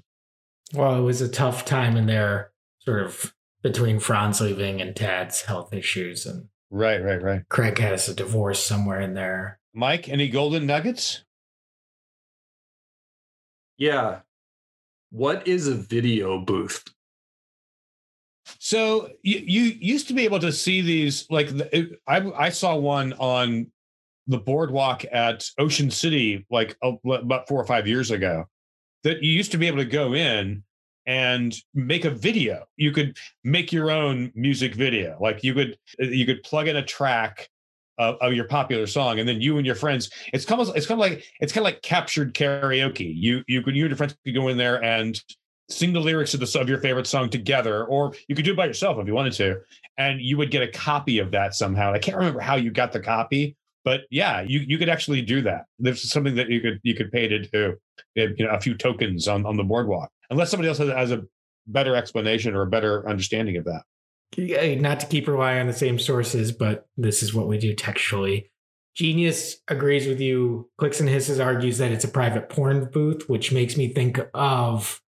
Well, 0.74 0.98
it 0.98 1.02
was 1.02 1.22
a 1.22 1.30
tough 1.30 1.66
time 1.66 1.96
in 1.98 2.06
there, 2.08 2.52
sort 2.80 3.02
of 3.06 3.34
between 3.62 4.00
Franz 4.00 4.42
leaving 4.42 4.82
and 4.82 4.96
Tad's 4.96 5.42
health 5.44 5.74
issues, 5.74 6.26
and 6.26 6.48
right 6.72 7.04
right 7.04 7.22
right 7.22 7.42
Craig 7.50 7.78
has 7.78 8.10
a 8.10 8.16
divorce 8.16 8.64
somewhere 8.64 9.00
in 9.02 9.14
there. 9.14 9.60
mike 9.74 10.10
any 10.10 10.28
golden 10.30 10.66
nuggets 10.66 11.24
Yeah. 13.78 14.22
What 15.12 15.48
is 15.48 15.68
a 15.68 15.76
video 15.76 16.40
booth? 16.40 16.84
So 18.60 19.10
you, 19.22 19.40
you 19.40 19.62
used 19.80 20.08
to 20.08 20.14
be 20.14 20.24
able 20.24 20.40
to 20.40 20.52
see 20.52 20.82
these 20.82 21.28
like 21.30 21.50
the, 21.50 21.78
it, 21.78 22.02
I 22.08 22.18
I 22.32 22.50
saw 22.50 22.76
one 22.76 23.14
on 23.14 23.72
the 24.28 24.38
boardwalk 24.38 25.04
at 25.12 25.46
Ocean 25.58 25.92
City 25.92 26.46
like 26.50 26.78
about 26.82 27.48
four 27.48 27.62
or 27.62 27.66
five 27.66 27.88
years 27.88 28.12
ago. 28.12 28.46
That 29.04 29.22
you 29.22 29.32
used 29.32 29.52
to 29.52 29.58
be 29.58 29.68
able 29.68 29.80
to 29.80 29.86
go 29.86 30.14
in 30.14 30.64
and 31.06 31.54
make 31.74 32.06
a 32.06 32.10
video. 32.10 32.66
You 32.78 32.92
could 32.92 33.18
make 33.44 33.74
your 33.74 33.92
own 33.92 34.32
music 34.36 34.76
video. 34.76 35.18
Like 35.20 35.44
you 35.44 35.54
could 35.54 35.78
you 36.00 36.26
could 36.26 36.44
plug 36.44 36.68
in 36.68 36.78
a 36.78 36.86
track 36.86 37.50
of, 37.98 38.16
of 38.22 38.34
your 38.34 38.46
popular 38.46 38.88
song, 38.88 39.20
and 39.20 39.28
then 39.28 39.42
you 39.42 39.58
and 39.58 39.66
your 39.66 39.76
friends. 39.76 40.10
It's 40.32 40.46
kind 40.46 40.62
of 40.62 40.76
it's 40.76 40.86
kind 40.86 41.00
of 41.00 41.10
like 41.10 41.24
it's 41.40 41.52
kind 41.52 41.66
of 41.66 41.74
like 41.74 41.82
captured 41.82 42.34
karaoke. 42.34 43.14
You 43.16 43.44
you 43.48 43.62
could 43.62 43.76
you 43.76 43.84
and 43.84 43.92
your 43.92 43.98
friends 43.98 44.16
could 44.24 44.34
go 44.34 44.48
in 44.48 44.58
there 44.58 44.82
and 44.84 45.22
sing 45.70 45.94
the 45.94 46.00
lyrics 46.00 46.34
of 46.34 46.40
the 46.40 46.60
of 46.60 46.70
your 46.70 46.80
favorite 46.80 47.08
song 47.08 47.30
together, 47.30 47.86
or 47.86 48.14
you 48.28 48.36
could 48.36 48.46
do 48.46 48.52
it 48.52 48.58
by 48.58 48.66
yourself 48.66 48.98
if 49.00 49.08
you 49.08 49.14
wanted 49.14 49.34
to, 49.34 49.60
and 49.98 50.22
you 50.22 50.38
would 50.38 50.52
get 50.52 50.64
a 50.64 50.68
copy 50.68 51.20
of 51.20 51.32
that 51.32 51.56
somehow. 51.56 51.94
I 51.94 52.00
can't 52.00 52.18
remember 52.18 52.40
how 52.40 52.56
you 52.56 52.72
got 52.72 52.92
the 52.92 53.00
copy, 53.00 53.56
but 53.84 54.02
yeah, 54.10 54.42
you 54.42 54.60
you 54.68 54.78
could 54.78 54.90
actually 54.90 55.22
do 55.22 55.42
that. 55.42 55.66
There's 55.80 56.10
something 56.12 56.36
that 56.36 56.50
you 56.50 56.62
could 56.62 56.80
you 56.84 56.96
could 56.96 57.12
pay 57.12 57.28
to 57.28 57.40
do, 57.40 57.76
you 58.16 58.36
know, 58.40 58.50
a 58.50 58.60
few 58.60 58.76
tokens 58.76 59.28
on 59.28 59.46
on 59.46 59.58
the 59.58 59.64
boardwalk, 59.64 60.10
unless 60.30 60.52
somebody 60.52 60.70
else 60.70 60.78
has, 60.78 60.90
has 60.90 61.12
a 61.12 61.24
better 61.68 61.96
explanation 61.96 62.56
or 62.56 62.62
a 62.64 62.68
better 62.68 63.08
understanding 63.08 63.58
of 63.58 63.66
that. 63.66 63.84
Not 64.82 65.00
to 65.02 65.06
keep 65.06 65.28
relying 65.28 65.60
on 65.60 65.68
the 65.68 65.74
same 65.74 66.00
sources, 66.00 66.52
but 66.52 66.88
this 66.98 67.22
is 67.22 67.34
what 67.34 67.48
we 67.48 67.58
do 67.58 67.74
textually. 67.76 68.50
Genius 68.96 69.58
agrees 69.68 70.08
with 70.08 70.20
you. 70.20 70.70
Clicks 70.78 71.00
and 71.00 71.10
Hisses 71.10 71.40
argues 71.40 71.78
that 71.80 71.92
it's 71.92 72.04
a 72.04 72.10
private 72.10 72.50
porn 72.50 72.90
booth, 72.92 73.28
which 73.28 73.52
makes 73.52 73.76
me 73.76 73.88
think 73.94 74.20
of 74.34 75.02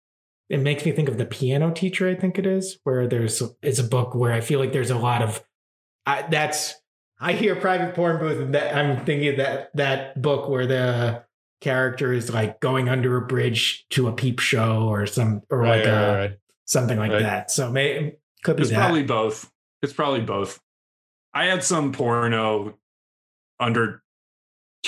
it 0.49 0.59
makes 0.59 0.85
me 0.85 0.91
think 0.91 1.09
of 1.09 1.17
the 1.17 1.25
piano 1.25 1.71
teacher, 1.71 2.07
I 2.07 2.13
think 2.13 2.37
it 2.37 2.45
is, 2.45 2.77
where 2.83 3.07
there's 3.07 3.41
it's 3.61 3.79
a 3.79 3.83
book 3.83 4.13
where 4.13 4.33
I 4.33 4.41
feel 4.41 4.59
like 4.59 4.73
there's 4.73 4.91
a 4.91 4.97
lot 4.97 5.21
of 5.21 5.43
I, 6.05 6.23
that's 6.29 6.75
I 7.19 7.33
hear 7.33 7.55
private 7.55 7.95
porn 7.95 8.19
booth 8.19 8.41
and 8.41 8.53
that 8.55 8.75
I'm 8.75 9.05
thinking 9.05 9.37
that 9.37 9.71
that 9.75 10.21
book 10.21 10.49
where 10.49 10.67
the 10.67 11.23
character 11.61 12.11
is 12.13 12.31
like 12.31 12.59
going 12.59 12.89
under 12.89 13.17
a 13.17 13.21
bridge 13.21 13.85
to 13.91 14.07
a 14.07 14.13
peep 14.13 14.39
show 14.39 14.87
or 14.87 15.05
some 15.07 15.41
or 15.49 15.59
Right, 15.59 15.77
like 15.79 15.87
right, 15.87 15.93
a, 15.93 16.17
right, 16.17 16.37
something 16.65 16.97
like 16.99 17.11
that. 17.11 17.49
So 17.51 17.71
may 17.71 18.17
could 18.43 18.57
be 18.57 18.63
It's 18.63 18.71
that. 18.71 18.77
probably 18.77 19.03
both. 19.03 19.49
It's 19.81 19.93
probably 19.93 20.21
both. 20.21 20.59
I 21.33 21.45
had 21.45 21.63
some 21.63 21.91
porno 21.91 22.77
under 23.59 24.03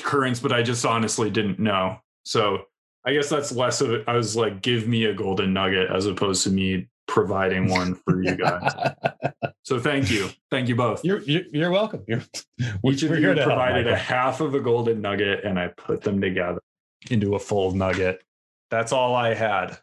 currents, 0.02 0.40
but 0.40 0.52
I 0.52 0.62
just 0.64 0.86
honestly 0.86 1.30
didn't 1.30 1.60
know. 1.60 1.98
So 2.24 2.64
I 3.06 3.14
guess 3.14 3.30
that's 3.30 3.52
less 3.52 3.80
of 3.82 3.92
it. 3.92 4.04
I 4.08 4.16
was 4.16 4.36
like, 4.36 4.62
give 4.62 4.88
me 4.88 5.06
a 5.06 5.14
golden 5.14 5.54
nugget 5.54 5.90
as 5.90 6.06
opposed 6.06 6.44
to 6.44 6.50
me 6.50 6.88
providing 7.08 7.70
one 7.70 7.96
for 7.96 8.22
you 8.22 8.36
guys. 8.36 8.74
So 9.68 9.78
thank 9.82 10.10
you. 10.10 10.30
Thank 10.50 10.70
you 10.70 10.78
both. 10.78 11.04
you're, 11.04 11.20
you're 11.24 11.44
you're 11.52 11.72
welcome. 11.72 12.02
You're, 12.08 12.24
Each 12.86 13.04
of 13.04 13.10
you 13.10 13.18
here 13.18 13.34
to 13.34 13.42
help, 13.42 13.52
provided 13.52 13.86
a 13.86 13.98
half 13.98 14.40
of 14.40 14.56
a 14.56 14.62
golden 14.62 15.02
nugget 15.02 15.44
and 15.44 15.60
I 15.60 15.68
put 15.68 16.04
them 16.04 16.22
together 16.22 16.62
into 17.12 17.36
a 17.36 17.40
full 17.40 17.74
nugget. 17.74 18.24
That's 18.72 18.94
all 18.94 19.14
I 19.14 19.34
had. 19.34 19.78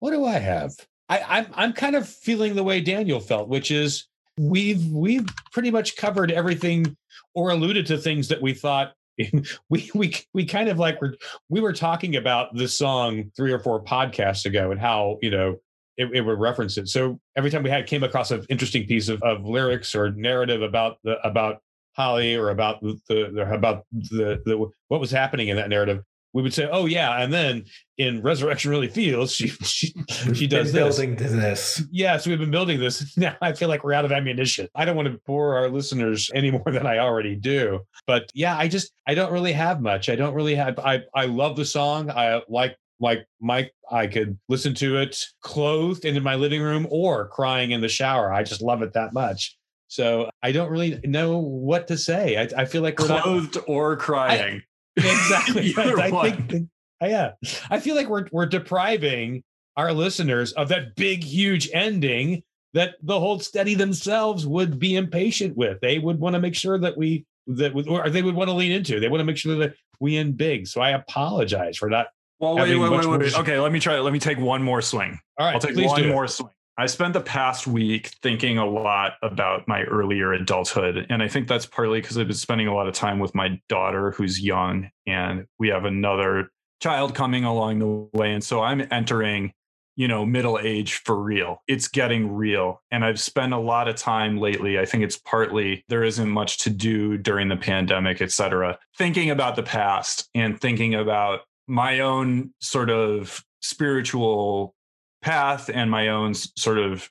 what 0.00 0.10
do 0.10 0.24
I 0.24 0.40
have? 0.40 0.72
I, 1.08 1.20
I'm 1.28 1.46
I'm 1.54 1.72
kind 1.72 1.94
of 1.94 2.08
feeling 2.08 2.56
the 2.56 2.64
way 2.64 2.80
Daniel 2.80 3.20
felt, 3.20 3.48
which 3.48 3.70
is 3.70 4.08
we've 4.36 4.84
we've 4.86 5.28
pretty 5.52 5.70
much 5.70 5.96
covered 5.96 6.32
everything 6.32 6.96
or 7.36 7.50
alluded 7.50 7.86
to 7.86 7.98
things 7.98 8.26
that 8.26 8.42
we 8.42 8.52
thought 8.52 8.94
we 9.70 9.92
we 9.94 10.16
we 10.32 10.44
kind 10.44 10.68
of 10.68 10.80
like 10.80 11.00
were 11.00 11.14
we 11.48 11.60
were 11.60 11.72
talking 11.72 12.16
about 12.16 12.52
this 12.56 12.76
song 12.76 13.30
three 13.36 13.52
or 13.52 13.60
four 13.60 13.80
podcasts 13.80 14.44
ago 14.44 14.72
and 14.72 14.80
how 14.80 15.18
you 15.22 15.30
know 15.30 15.56
it, 15.96 16.08
it 16.12 16.20
would 16.22 16.38
reference 16.38 16.76
it. 16.76 16.88
So 16.88 17.20
every 17.36 17.50
time 17.50 17.62
we 17.62 17.70
had 17.70 17.86
came 17.86 18.02
across 18.02 18.30
an 18.30 18.44
interesting 18.48 18.86
piece 18.86 19.08
of, 19.08 19.22
of 19.22 19.44
lyrics 19.44 19.94
or 19.94 20.10
narrative 20.12 20.62
about 20.62 20.98
the 21.04 21.24
about 21.26 21.60
Holly 21.96 22.34
or 22.34 22.50
about 22.50 22.80
the, 22.82 22.98
the 23.08 23.52
about 23.52 23.84
the, 23.92 24.42
the 24.44 24.70
what 24.88 25.00
was 25.00 25.10
happening 25.10 25.48
in 25.48 25.56
that 25.56 25.68
narrative, 25.68 26.02
we 26.32 26.42
would 26.42 26.52
say, 26.52 26.68
"Oh 26.70 26.86
yeah," 26.86 27.22
and 27.22 27.32
then 27.32 27.64
in 27.96 28.20
Resurrection 28.20 28.72
Really 28.72 28.88
Feels, 28.88 29.32
she 29.32 29.48
she 29.48 29.94
she 30.34 30.46
does 30.48 30.72
been 30.72 30.82
this. 30.84 30.96
building 30.96 31.16
to 31.16 31.28
this. 31.28 31.84
Yeah, 31.92 32.16
so 32.16 32.30
we've 32.30 32.40
been 32.40 32.50
building 32.50 32.80
this. 32.80 33.16
Now 33.16 33.36
I 33.40 33.52
feel 33.52 33.68
like 33.68 33.84
we're 33.84 33.92
out 33.92 34.04
of 34.04 34.10
ammunition. 34.10 34.68
I 34.74 34.84
don't 34.84 34.96
want 34.96 35.06
to 35.06 35.20
bore 35.26 35.56
our 35.56 35.68
listeners 35.68 36.30
any 36.34 36.50
more 36.50 36.64
than 36.66 36.86
I 36.86 36.98
already 36.98 37.36
do. 37.36 37.80
But 38.08 38.28
yeah, 38.34 38.58
I 38.58 38.66
just 38.66 38.92
I 39.06 39.14
don't 39.14 39.32
really 39.32 39.52
have 39.52 39.80
much. 39.80 40.08
I 40.08 40.16
don't 40.16 40.34
really 40.34 40.56
have 40.56 40.78
I 40.80 41.02
I 41.14 41.26
love 41.26 41.54
the 41.54 41.64
song. 41.64 42.10
I 42.10 42.42
like 42.48 42.76
like 43.04 43.26
Mike, 43.38 43.72
I 43.92 44.06
could 44.06 44.38
listen 44.48 44.74
to 44.76 44.96
it 44.96 45.22
clothed 45.42 46.06
and 46.06 46.16
in 46.16 46.22
my 46.22 46.36
living 46.36 46.62
room 46.62 46.86
or 46.90 47.28
crying 47.28 47.70
in 47.70 47.82
the 47.82 47.88
shower. 47.88 48.32
I 48.32 48.42
just 48.42 48.62
love 48.62 48.80
it 48.80 48.94
that 48.94 49.12
much. 49.12 49.56
So 49.88 50.30
I 50.42 50.52
don't 50.52 50.70
really 50.70 50.98
know 51.04 51.38
what 51.38 51.86
to 51.88 51.98
say. 51.98 52.38
I, 52.38 52.62
I 52.62 52.64
feel 52.64 52.82
like 52.82 52.98
we're 52.98 53.08
not 53.08 53.22
Clothed 53.22 53.58
or 53.66 53.96
crying. 53.96 54.62
exactly. 54.96 55.74
I 55.78 56.10
one. 56.10 56.48
think, 56.48 56.68
yeah, 57.02 57.32
I 57.68 57.78
feel 57.78 57.94
like 57.94 58.08
we're 58.08 58.26
we're 58.32 58.46
depriving 58.46 59.42
our 59.76 59.92
listeners 59.92 60.52
of 60.52 60.68
that 60.68 60.96
big, 60.96 61.22
huge 61.22 61.68
ending 61.74 62.42
that 62.72 62.94
the 63.02 63.20
hold 63.20 63.44
steady 63.44 63.74
themselves 63.74 64.46
would 64.46 64.78
be 64.78 64.96
impatient 64.96 65.58
with. 65.58 65.78
They 65.80 65.98
would 65.98 66.18
want 66.18 66.34
to 66.34 66.40
make 66.40 66.54
sure 66.54 66.78
that 66.78 66.96
we 66.96 67.26
that 67.48 67.72
or 67.86 68.08
they 68.08 68.22
would 68.22 68.34
want 68.34 68.48
to 68.48 68.54
lean 68.54 68.72
into. 68.72 68.98
They 68.98 69.08
want 69.08 69.20
to 69.20 69.24
make 69.24 69.36
sure 69.36 69.56
that 69.56 69.74
we 70.00 70.16
end 70.16 70.38
big. 70.38 70.66
So 70.66 70.80
I 70.80 70.90
apologize 70.92 71.76
for 71.76 71.90
not. 71.90 72.06
Well, 72.44 72.56
wait, 72.56 72.76
wait, 72.76 72.90
wait, 72.90 73.18
wait. 73.18 73.38
Okay, 73.38 73.58
let 73.58 73.72
me 73.72 73.80
try. 73.80 73.98
Let 73.98 74.12
me 74.12 74.18
take 74.18 74.38
one 74.38 74.62
more 74.62 74.82
swing. 74.82 75.18
All 75.38 75.46
right, 75.46 75.54
I'll 75.54 75.60
take 75.60 75.76
one 75.76 76.08
more 76.08 76.28
swing. 76.28 76.50
I 76.76 76.86
spent 76.86 77.12
the 77.12 77.20
past 77.20 77.66
week 77.68 78.08
thinking 78.20 78.58
a 78.58 78.66
lot 78.66 79.12
about 79.22 79.68
my 79.68 79.82
earlier 79.84 80.32
adulthood. 80.32 81.06
And 81.08 81.22
I 81.22 81.28
think 81.28 81.46
that's 81.46 81.66
partly 81.66 82.00
because 82.00 82.18
I've 82.18 82.26
been 82.26 82.36
spending 82.36 82.66
a 82.66 82.74
lot 82.74 82.88
of 82.88 82.94
time 82.94 83.20
with 83.20 83.32
my 83.32 83.60
daughter, 83.68 84.10
who's 84.10 84.40
young, 84.40 84.90
and 85.06 85.46
we 85.60 85.68
have 85.68 85.84
another 85.84 86.50
child 86.82 87.14
coming 87.14 87.44
along 87.44 87.78
the 87.78 88.18
way. 88.18 88.32
And 88.32 88.42
so 88.42 88.60
I'm 88.60 88.88
entering, 88.90 89.52
you 89.94 90.08
know, 90.08 90.26
middle 90.26 90.58
age 90.60 90.94
for 90.94 91.14
real. 91.14 91.62
It's 91.68 91.86
getting 91.86 92.34
real. 92.34 92.82
And 92.90 93.04
I've 93.04 93.20
spent 93.20 93.52
a 93.52 93.58
lot 93.58 93.86
of 93.86 93.94
time 93.94 94.38
lately. 94.38 94.76
I 94.76 94.84
think 94.84 95.04
it's 95.04 95.16
partly 95.16 95.84
there 95.88 96.02
isn't 96.02 96.28
much 96.28 96.58
to 96.64 96.70
do 96.70 97.16
during 97.16 97.48
the 97.48 97.56
pandemic, 97.56 98.20
et 98.20 98.32
cetera, 98.32 98.80
thinking 98.98 99.30
about 99.30 99.54
the 99.54 99.62
past 99.62 100.28
and 100.34 100.60
thinking 100.60 100.96
about 100.96 101.42
my 101.66 102.00
own 102.00 102.52
sort 102.60 102.90
of 102.90 103.42
spiritual 103.60 104.74
path 105.22 105.70
and 105.72 105.90
my 105.90 106.08
own 106.08 106.34
sort 106.34 106.78
of 106.78 107.08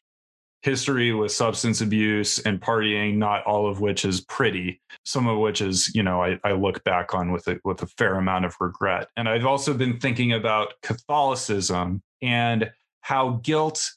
history 0.61 1.11
with 1.11 1.31
substance 1.31 1.81
abuse 1.81 2.39
and 2.39 2.61
partying 2.61 3.17
not 3.17 3.43
all 3.45 3.69
of 3.69 3.81
which 3.81 4.05
is 4.05 4.21
pretty. 4.21 4.79
Some 5.03 5.27
of 5.27 5.39
which 5.39 5.61
is 5.61 5.93
you 5.93 6.03
know 6.03 6.23
i, 6.23 6.39
I 6.43 6.53
look 6.53 6.83
back 6.83 7.13
on 7.13 7.31
with 7.31 7.47
a, 7.47 7.59
with 7.65 7.81
a 7.81 7.87
fair 7.87 8.15
amount 8.15 8.45
of 8.45 8.55
regret. 8.59 9.07
And 9.17 9.27
i've 9.27 9.45
also 9.45 9.73
been 9.73 9.99
thinking 9.99 10.31
about 10.31 10.73
catholicism 10.81 12.01
and 12.21 12.71
how 13.01 13.41
guilt 13.43 13.91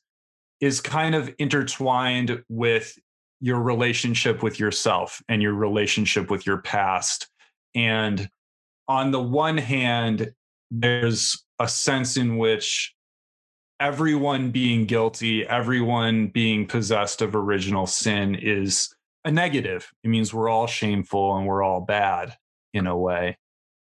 is 0.61 0.80
kind 0.80 1.14
of 1.14 1.32
intertwined 1.38 2.42
with 2.48 2.98
your 3.40 3.61
relationship 3.61 4.42
with 4.42 4.59
yourself 4.59 5.22
and 5.28 5.42
your 5.42 5.54
relationship 5.54 6.30
with 6.30 6.46
your 6.46 6.59
past. 6.59 7.28
And 7.74 8.28
on 8.88 9.11
the 9.11 9.22
one 9.22 9.59
hand 9.59 10.32
there's 10.71 11.45
a 11.59 11.69
sense 11.69 12.17
in 12.17 12.39
which 12.39 12.95
everyone 13.81 14.51
being 14.51 14.87
guilty, 14.87 15.47
everyone 15.47 16.29
being 16.29 16.67
possessed 16.67 17.23
of 17.23 17.35
original 17.35 17.87
sin 17.87 18.35
is 18.35 18.95
a 19.25 19.31
negative. 19.31 19.91
It 20.05 20.09
means 20.09 20.33
we're 20.33 20.49
all 20.49 20.67
shameful 20.67 21.37
and 21.37 21.47
we're 21.47 21.62
all 21.62 21.81
bad 21.81 22.37
in 22.73 22.87
a 22.87 22.97
way. 22.97 23.37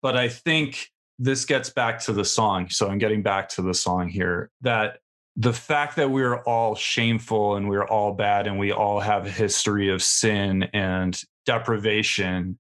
But 0.02 0.16
I 0.18 0.30
think 0.30 0.90
this 1.20 1.46
gets 1.46 1.70
back 1.70 2.00
to 2.02 2.14
the 2.14 2.26
song. 2.26 2.70
So 2.70 2.90
I'm 2.90 2.98
getting 2.98 3.22
back 3.22 3.50
to 3.50 3.62
the 3.62 3.74
song 3.74 4.10
here 4.10 4.50
that 4.62 5.00
the 5.38 5.54
fact 5.54 5.98
that 5.98 6.12
we're 6.12 6.38
all 6.44 6.76
shameful 6.76 7.56
and 7.56 7.68
we're 7.68 7.88
all 7.88 8.14
bad 8.14 8.48
and 8.48 8.58
we 8.58 8.72
all 8.72 9.00
have 9.00 9.26
a 9.26 9.30
history 9.30 9.90
of 9.90 10.02
sin 10.02 10.64
and 10.74 11.22
deprivation 11.46 12.58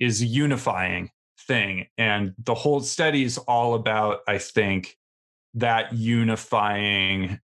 is 0.00 0.22
unifying 0.22 1.10
thing. 1.48 1.86
And 1.96 2.34
the 2.38 2.54
Hold 2.54 2.86
Steady 2.86 3.24
is 3.24 3.38
all 3.38 3.74
about, 3.74 4.20
I 4.28 4.38
think, 4.38 4.96
that 5.54 5.92
unifying 5.92 7.40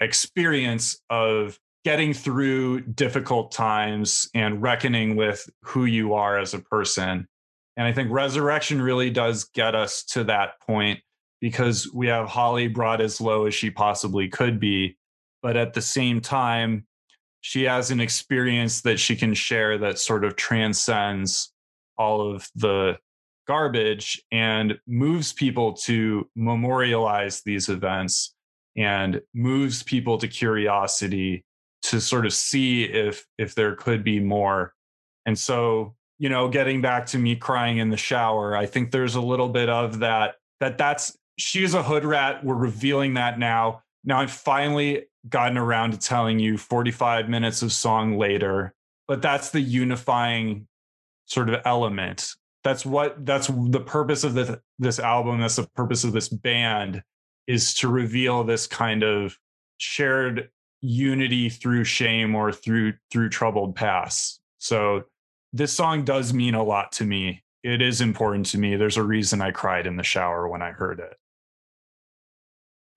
experience 0.00 1.00
of 1.10 1.58
getting 1.84 2.12
through 2.12 2.82
difficult 2.82 3.50
times 3.50 4.28
and 4.34 4.62
reckoning 4.62 5.16
with 5.16 5.48
who 5.62 5.86
you 5.86 6.14
are 6.14 6.38
as 6.38 6.54
a 6.54 6.58
person. 6.58 7.26
And 7.76 7.86
I 7.86 7.92
think 7.92 8.10
resurrection 8.10 8.82
really 8.82 9.10
does 9.10 9.44
get 9.44 9.74
us 9.74 10.04
to 10.06 10.24
that 10.24 10.60
point 10.60 11.00
because 11.40 11.90
we 11.94 12.08
have 12.08 12.28
Holly 12.28 12.68
brought 12.68 13.00
as 13.00 13.20
low 13.20 13.46
as 13.46 13.54
she 13.54 13.70
possibly 13.70 14.28
could 14.28 14.60
be. 14.60 14.96
But 15.42 15.56
at 15.56 15.74
the 15.74 15.80
same 15.80 16.20
time, 16.20 16.86
she 17.40 17.62
has 17.64 17.90
an 17.90 18.00
experience 18.00 18.82
that 18.82 18.98
she 18.98 19.14
can 19.14 19.32
share 19.32 19.78
that 19.78 19.98
sort 19.98 20.24
of 20.24 20.34
transcends 20.34 21.52
all 21.96 22.34
of 22.34 22.48
the 22.56 22.98
garbage 23.48 24.22
and 24.30 24.78
moves 24.86 25.32
people 25.32 25.72
to 25.72 26.28
memorialize 26.36 27.42
these 27.42 27.68
events 27.68 28.34
and 28.76 29.20
moves 29.34 29.82
people 29.82 30.18
to 30.18 30.28
curiosity 30.28 31.44
to 31.82 32.00
sort 32.00 32.26
of 32.26 32.32
see 32.32 32.84
if 32.84 33.26
if 33.38 33.54
there 33.54 33.74
could 33.74 34.04
be 34.04 34.20
more 34.20 34.74
and 35.26 35.38
so 35.38 35.94
you 36.18 36.28
know 36.28 36.48
getting 36.48 36.80
back 36.80 37.06
to 37.06 37.18
me 37.18 37.34
crying 37.34 37.78
in 37.78 37.88
the 37.88 37.96
shower 37.96 38.56
i 38.56 38.66
think 38.66 38.90
there's 38.90 39.14
a 39.14 39.20
little 39.20 39.48
bit 39.48 39.68
of 39.68 39.98
that 40.00 40.34
that 40.60 40.76
that's 40.76 41.16
she's 41.38 41.74
a 41.74 41.82
hood 41.82 42.04
rat 42.04 42.44
we're 42.44 42.54
revealing 42.54 43.14
that 43.14 43.38
now 43.38 43.82
Now 44.04 44.20
I've 44.20 44.30
finally 44.30 45.06
gotten 45.28 45.58
around 45.58 45.92
to 45.92 45.98
telling 45.98 46.38
you 46.38 46.56
45 46.56 47.28
minutes 47.28 47.62
of 47.62 47.72
song 47.72 48.16
later, 48.16 48.74
but 49.06 49.20
that's 49.22 49.50
the 49.50 49.60
unifying 49.60 50.66
sort 51.26 51.50
of 51.50 51.60
element. 51.64 52.30
That's 52.68 52.84
what 52.84 53.24
that's 53.24 53.46
the 53.46 53.80
purpose 53.80 54.24
of 54.24 54.34
this 54.34 54.54
this 54.78 54.98
album. 54.98 55.40
That's 55.40 55.56
the 55.56 55.66
purpose 55.74 56.04
of 56.04 56.12
this 56.12 56.28
band 56.28 57.02
is 57.46 57.72
to 57.76 57.88
reveal 57.88 58.44
this 58.44 58.66
kind 58.66 59.02
of 59.02 59.38
shared 59.78 60.50
unity 60.82 61.48
through 61.48 61.84
shame 61.84 62.34
or 62.34 62.52
through 62.52 62.92
through 63.10 63.30
troubled 63.30 63.74
past. 63.74 64.42
So 64.58 65.04
this 65.54 65.72
song 65.72 66.04
does 66.04 66.34
mean 66.34 66.54
a 66.54 66.62
lot 66.62 66.92
to 66.92 67.04
me. 67.04 67.42
It 67.62 67.80
is 67.80 68.02
important 68.02 68.44
to 68.46 68.58
me. 68.58 68.76
There's 68.76 68.98
a 68.98 69.02
reason 69.02 69.40
I 69.40 69.50
cried 69.50 69.86
in 69.86 69.96
the 69.96 70.02
shower 70.02 70.46
when 70.46 70.60
I 70.60 70.72
heard 70.72 71.00
it. 71.00 71.16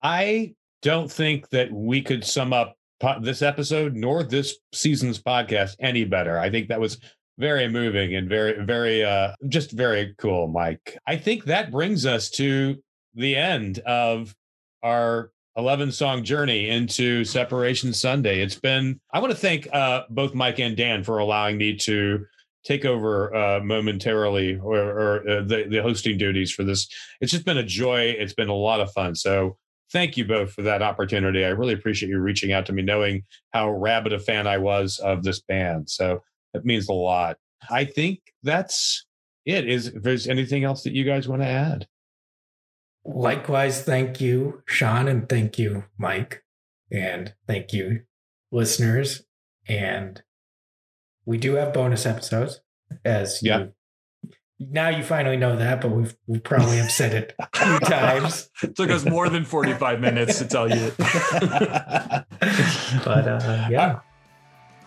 I 0.02 0.54
don't 0.82 1.10
think 1.10 1.48
that 1.48 1.72
we 1.72 2.02
could 2.02 2.24
sum 2.24 2.52
up 2.52 2.76
this 3.22 3.40
episode 3.40 3.96
nor 3.96 4.22
this 4.22 4.58
season's 4.74 5.18
podcast 5.18 5.76
any 5.80 6.04
better. 6.04 6.38
I 6.38 6.50
think 6.50 6.68
that 6.68 6.78
was 6.78 6.98
very 7.38 7.68
moving 7.68 8.14
and 8.14 8.28
very, 8.28 8.64
very, 8.64 9.04
uh, 9.04 9.32
just 9.48 9.72
very 9.72 10.14
cool, 10.18 10.48
Mike. 10.48 10.98
I 11.06 11.16
think 11.16 11.44
that 11.44 11.70
brings 11.70 12.06
us 12.06 12.30
to 12.30 12.76
the 13.14 13.36
end 13.36 13.78
of 13.80 14.34
our 14.82 15.30
11 15.56 15.92
song 15.92 16.24
journey 16.24 16.68
into 16.68 17.24
Separation 17.24 17.92
Sunday. 17.92 18.40
It's 18.40 18.58
been, 18.58 19.00
I 19.12 19.18
want 19.18 19.32
to 19.32 19.38
thank 19.38 19.68
uh, 19.72 20.04
both 20.08 20.34
Mike 20.34 20.58
and 20.58 20.76
Dan 20.76 21.04
for 21.04 21.18
allowing 21.18 21.58
me 21.58 21.76
to 21.78 22.24
take 22.64 22.84
over 22.84 23.34
uh, 23.34 23.60
momentarily 23.60 24.56
or, 24.56 24.78
or 24.78 25.28
uh, 25.28 25.42
the, 25.42 25.66
the 25.68 25.82
hosting 25.82 26.16
duties 26.16 26.52
for 26.52 26.64
this. 26.64 26.88
It's 27.20 27.32
just 27.32 27.44
been 27.44 27.58
a 27.58 27.64
joy. 27.64 28.14
It's 28.18 28.34
been 28.34 28.48
a 28.48 28.54
lot 28.54 28.80
of 28.80 28.92
fun. 28.92 29.14
So 29.14 29.56
thank 29.92 30.16
you 30.16 30.24
both 30.24 30.52
for 30.52 30.62
that 30.62 30.80
opportunity. 30.80 31.44
I 31.44 31.48
really 31.48 31.74
appreciate 31.74 32.08
you 32.08 32.18
reaching 32.18 32.52
out 32.52 32.66
to 32.66 32.72
me, 32.72 32.82
knowing 32.82 33.24
how 33.52 33.70
rabid 33.70 34.12
a 34.12 34.18
fan 34.18 34.46
I 34.46 34.58
was 34.58 34.98
of 35.00 35.22
this 35.22 35.40
band. 35.40 35.90
So 35.90 36.22
it 36.54 36.64
means 36.64 36.88
a 36.88 36.92
lot. 36.92 37.36
I 37.70 37.84
think 37.84 38.20
that's 38.42 39.04
it. 39.44 39.68
Is 39.68 39.88
if 39.88 40.02
there's 40.02 40.26
anything 40.28 40.64
else 40.64 40.82
that 40.84 40.92
you 40.92 41.04
guys 41.04 41.28
want 41.28 41.42
to 41.42 41.48
add? 41.48 41.86
Likewise, 43.04 43.82
thank 43.82 44.20
you, 44.20 44.62
Sean, 44.66 45.08
and 45.08 45.28
thank 45.28 45.58
you, 45.58 45.84
Mike, 45.98 46.44
and 46.90 47.34
thank 47.48 47.72
you, 47.72 48.02
listeners. 48.52 49.24
And 49.68 50.22
we 51.24 51.36
do 51.38 51.54
have 51.54 51.72
bonus 51.72 52.06
episodes, 52.06 52.60
as 53.04 53.40
Yeah. 53.42 53.58
you 53.58 53.72
now 54.70 54.88
you 54.88 55.02
finally 55.02 55.36
know 55.36 55.56
that, 55.56 55.80
but 55.80 55.90
we've 55.90 56.14
we 56.28 56.38
probably 56.38 56.76
have 56.76 56.92
said 56.92 57.12
it 57.14 57.34
a 57.40 57.48
few 57.64 57.80
times. 57.80 58.48
It 58.62 58.76
took 58.76 58.90
us 58.90 59.04
more 59.04 59.28
than 59.28 59.44
45 59.44 59.98
minutes 60.00 60.38
to 60.38 60.44
tell 60.46 60.68
you. 60.70 60.92
But 63.04 63.26
uh, 63.26 63.66
yeah, 63.70 63.98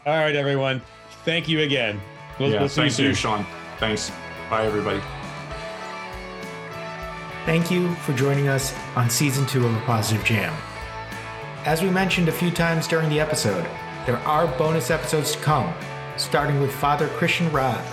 All 0.06 0.14
right, 0.18 0.36
everyone. 0.36 0.82
Thank 1.26 1.50
you 1.50 1.62
again. 1.62 2.00
We'll, 2.40 2.52
yeah, 2.52 2.60
we'll 2.60 2.70
see 2.70 2.84
you 2.84 2.90
thanks 2.90 3.00
you. 3.00 3.14
Sean. 3.16 3.46
Thanks. 3.80 4.12
Bye, 4.50 4.66
everybody. 4.66 5.02
Thank 7.46 7.72
you 7.72 7.94
for 7.96 8.14
joining 8.14 8.48
us 8.48 8.76
on 8.96 9.10
season 9.10 9.46
two 9.48 9.66
of 9.66 9.76
A 9.76 9.80
Positive 9.82 10.24
Jam. 10.24 10.54
As 11.66 11.82
we 11.82 11.90
mentioned 11.90 12.30
a 12.30 12.32
few 12.32 12.52
times 12.52 12.88
during 12.88 13.10
the 13.10 13.20
episode, 13.20 13.68
there 14.06 14.18
are 14.20 14.46
bonus 14.58 14.92
episodes 14.92 15.32
to 15.32 15.40
come, 15.40 15.74
starting 16.16 16.62
with 16.62 16.72
Father 16.72 17.08
Christian 17.08 17.52
Rab. 17.52 17.84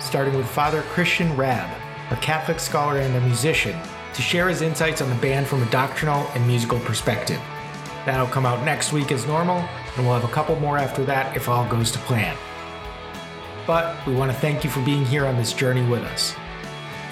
Starting 0.00 0.36
with 0.36 0.48
Father 0.48 0.82
Christian 0.82 1.36
Rab, 1.36 1.68
a 2.10 2.16
Catholic 2.16 2.60
scholar 2.60 2.98
and 2.98 3.16
a 3.16 3.20
musician, 3.22 3.76
to 4.14 4.22
share 4.22 4.48
his 4.48 4.62
insights 4.62 5.02
on 5.02 5.08
the 5.08 5.16
band 5.16 5.48
from 5.48 5.62
a 5.62 5.70
doctrinal 5.70 6.28
and 6.34 6.46
musical 6.46 6.78
perspective. 6.80 7.40
That'll 8.06 8.26
come 8.26 8.46
out 8.46 8.64
next 8.64 8.92
week 8.92 9.12
as 9.12 9.26
normal, 9.26 9.68
and 9.96 10.06
we'll 10.06 10.18
have 10.18 10.28
a 10.28 10.32
couple 10.32 10.58
more 10.60 10.78
after 10.78 11.04
that 11.04 11.36
if 11.36 11.48
all 11.48 11.68
goes 11.68 11.90
to 11.92 11.98
plan. 12.00 12.36
But 13.66 14.04
we 14.06 14.14
want 14.14 14.30
to 14.30 14.36
thank 14.36 14.64
you 14.64 14.70
for 14.70 14.80
being 14.84 15.04
here 15.04 15.26
on 15.26 15.36
this 15.36 15.52
journey 15.52 15.88
with 15.88 16.02
us 16.02 16.34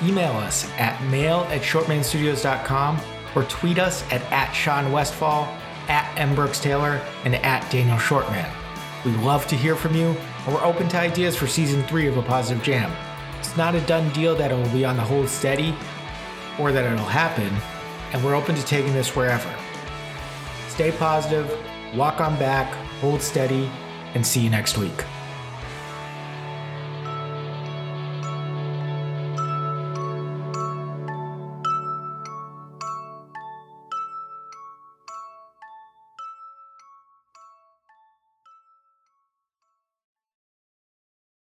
email 0.03 0.33
us 0.33 0.71
at 0.79 1.03
mail 1.05 1.41
at 1.51 1.63
shortmanstudios.com 1.63 3.01
or 3.35 3.43
tweet 3.45 3.79
us 3.79 4.05
at, 4.13 4.23
at 4.33 4.53
Sean 4.53 4.91
Westfall, 4.93 5.45
at 5.89 6.13
M. 6.17 6.35
Brooks 6.35 6.61
Taylor, 6.61 7.01
and 7.25 7.35
at 7.37 7.69
Daniel 7.71 7.97
Shortman. 7.97 8.49
We 9.05 9.13
love 9.13 9.47
to 9.49 9.57
hear 9.57 9.77
from 9.77 9.95
you, 9.95 10.09
and 10.45 10.55
we're 10.55 10.65
open 10.65 10.89
to 10.89 10.99
ideas 10.99 11.37
for 11.37 11.47
season 11.47 11.83
three 11.85 12.07
of 12.07 12.17
A 12.17 12.23
Positive 12.23 12.63
Jam. 12.63 12.93
It's 13.39 13.57
not 13.57 13.75
a 13.75 13.81
done 13.83 14.11
deal 14.13 14.35
that 14.37 14.51
it 14.51 14.55
will 14.55 14.73
be 14.73 14.85
on 14.85 14.97
the 14.97 15.03
hold 15.03 15.29
steady 15.29 15.75
or 16.59 16.73
that 16.73 16.91
it'll 16.91 17.05
happen, 17.05 17.53
and 18.13 18.25
we're 18.25 18.35
open 18.35 18.55
to 18.55 18.65
taking 18.65 18.93
this 18.93 19.15
wherever. 19.15 19.55
Stay 20.69 20.91
positive, 20.93 21.47
walk 21.95 22.21
on 22.21 22.39
back, 22.39 22.73
hold 23.01 23.21
steady, 23.23 23.71
and 24.15 24.27
see 24.27 24.41
you 24.41 24.51
next 24.51 24.79
week. 24.79 25.05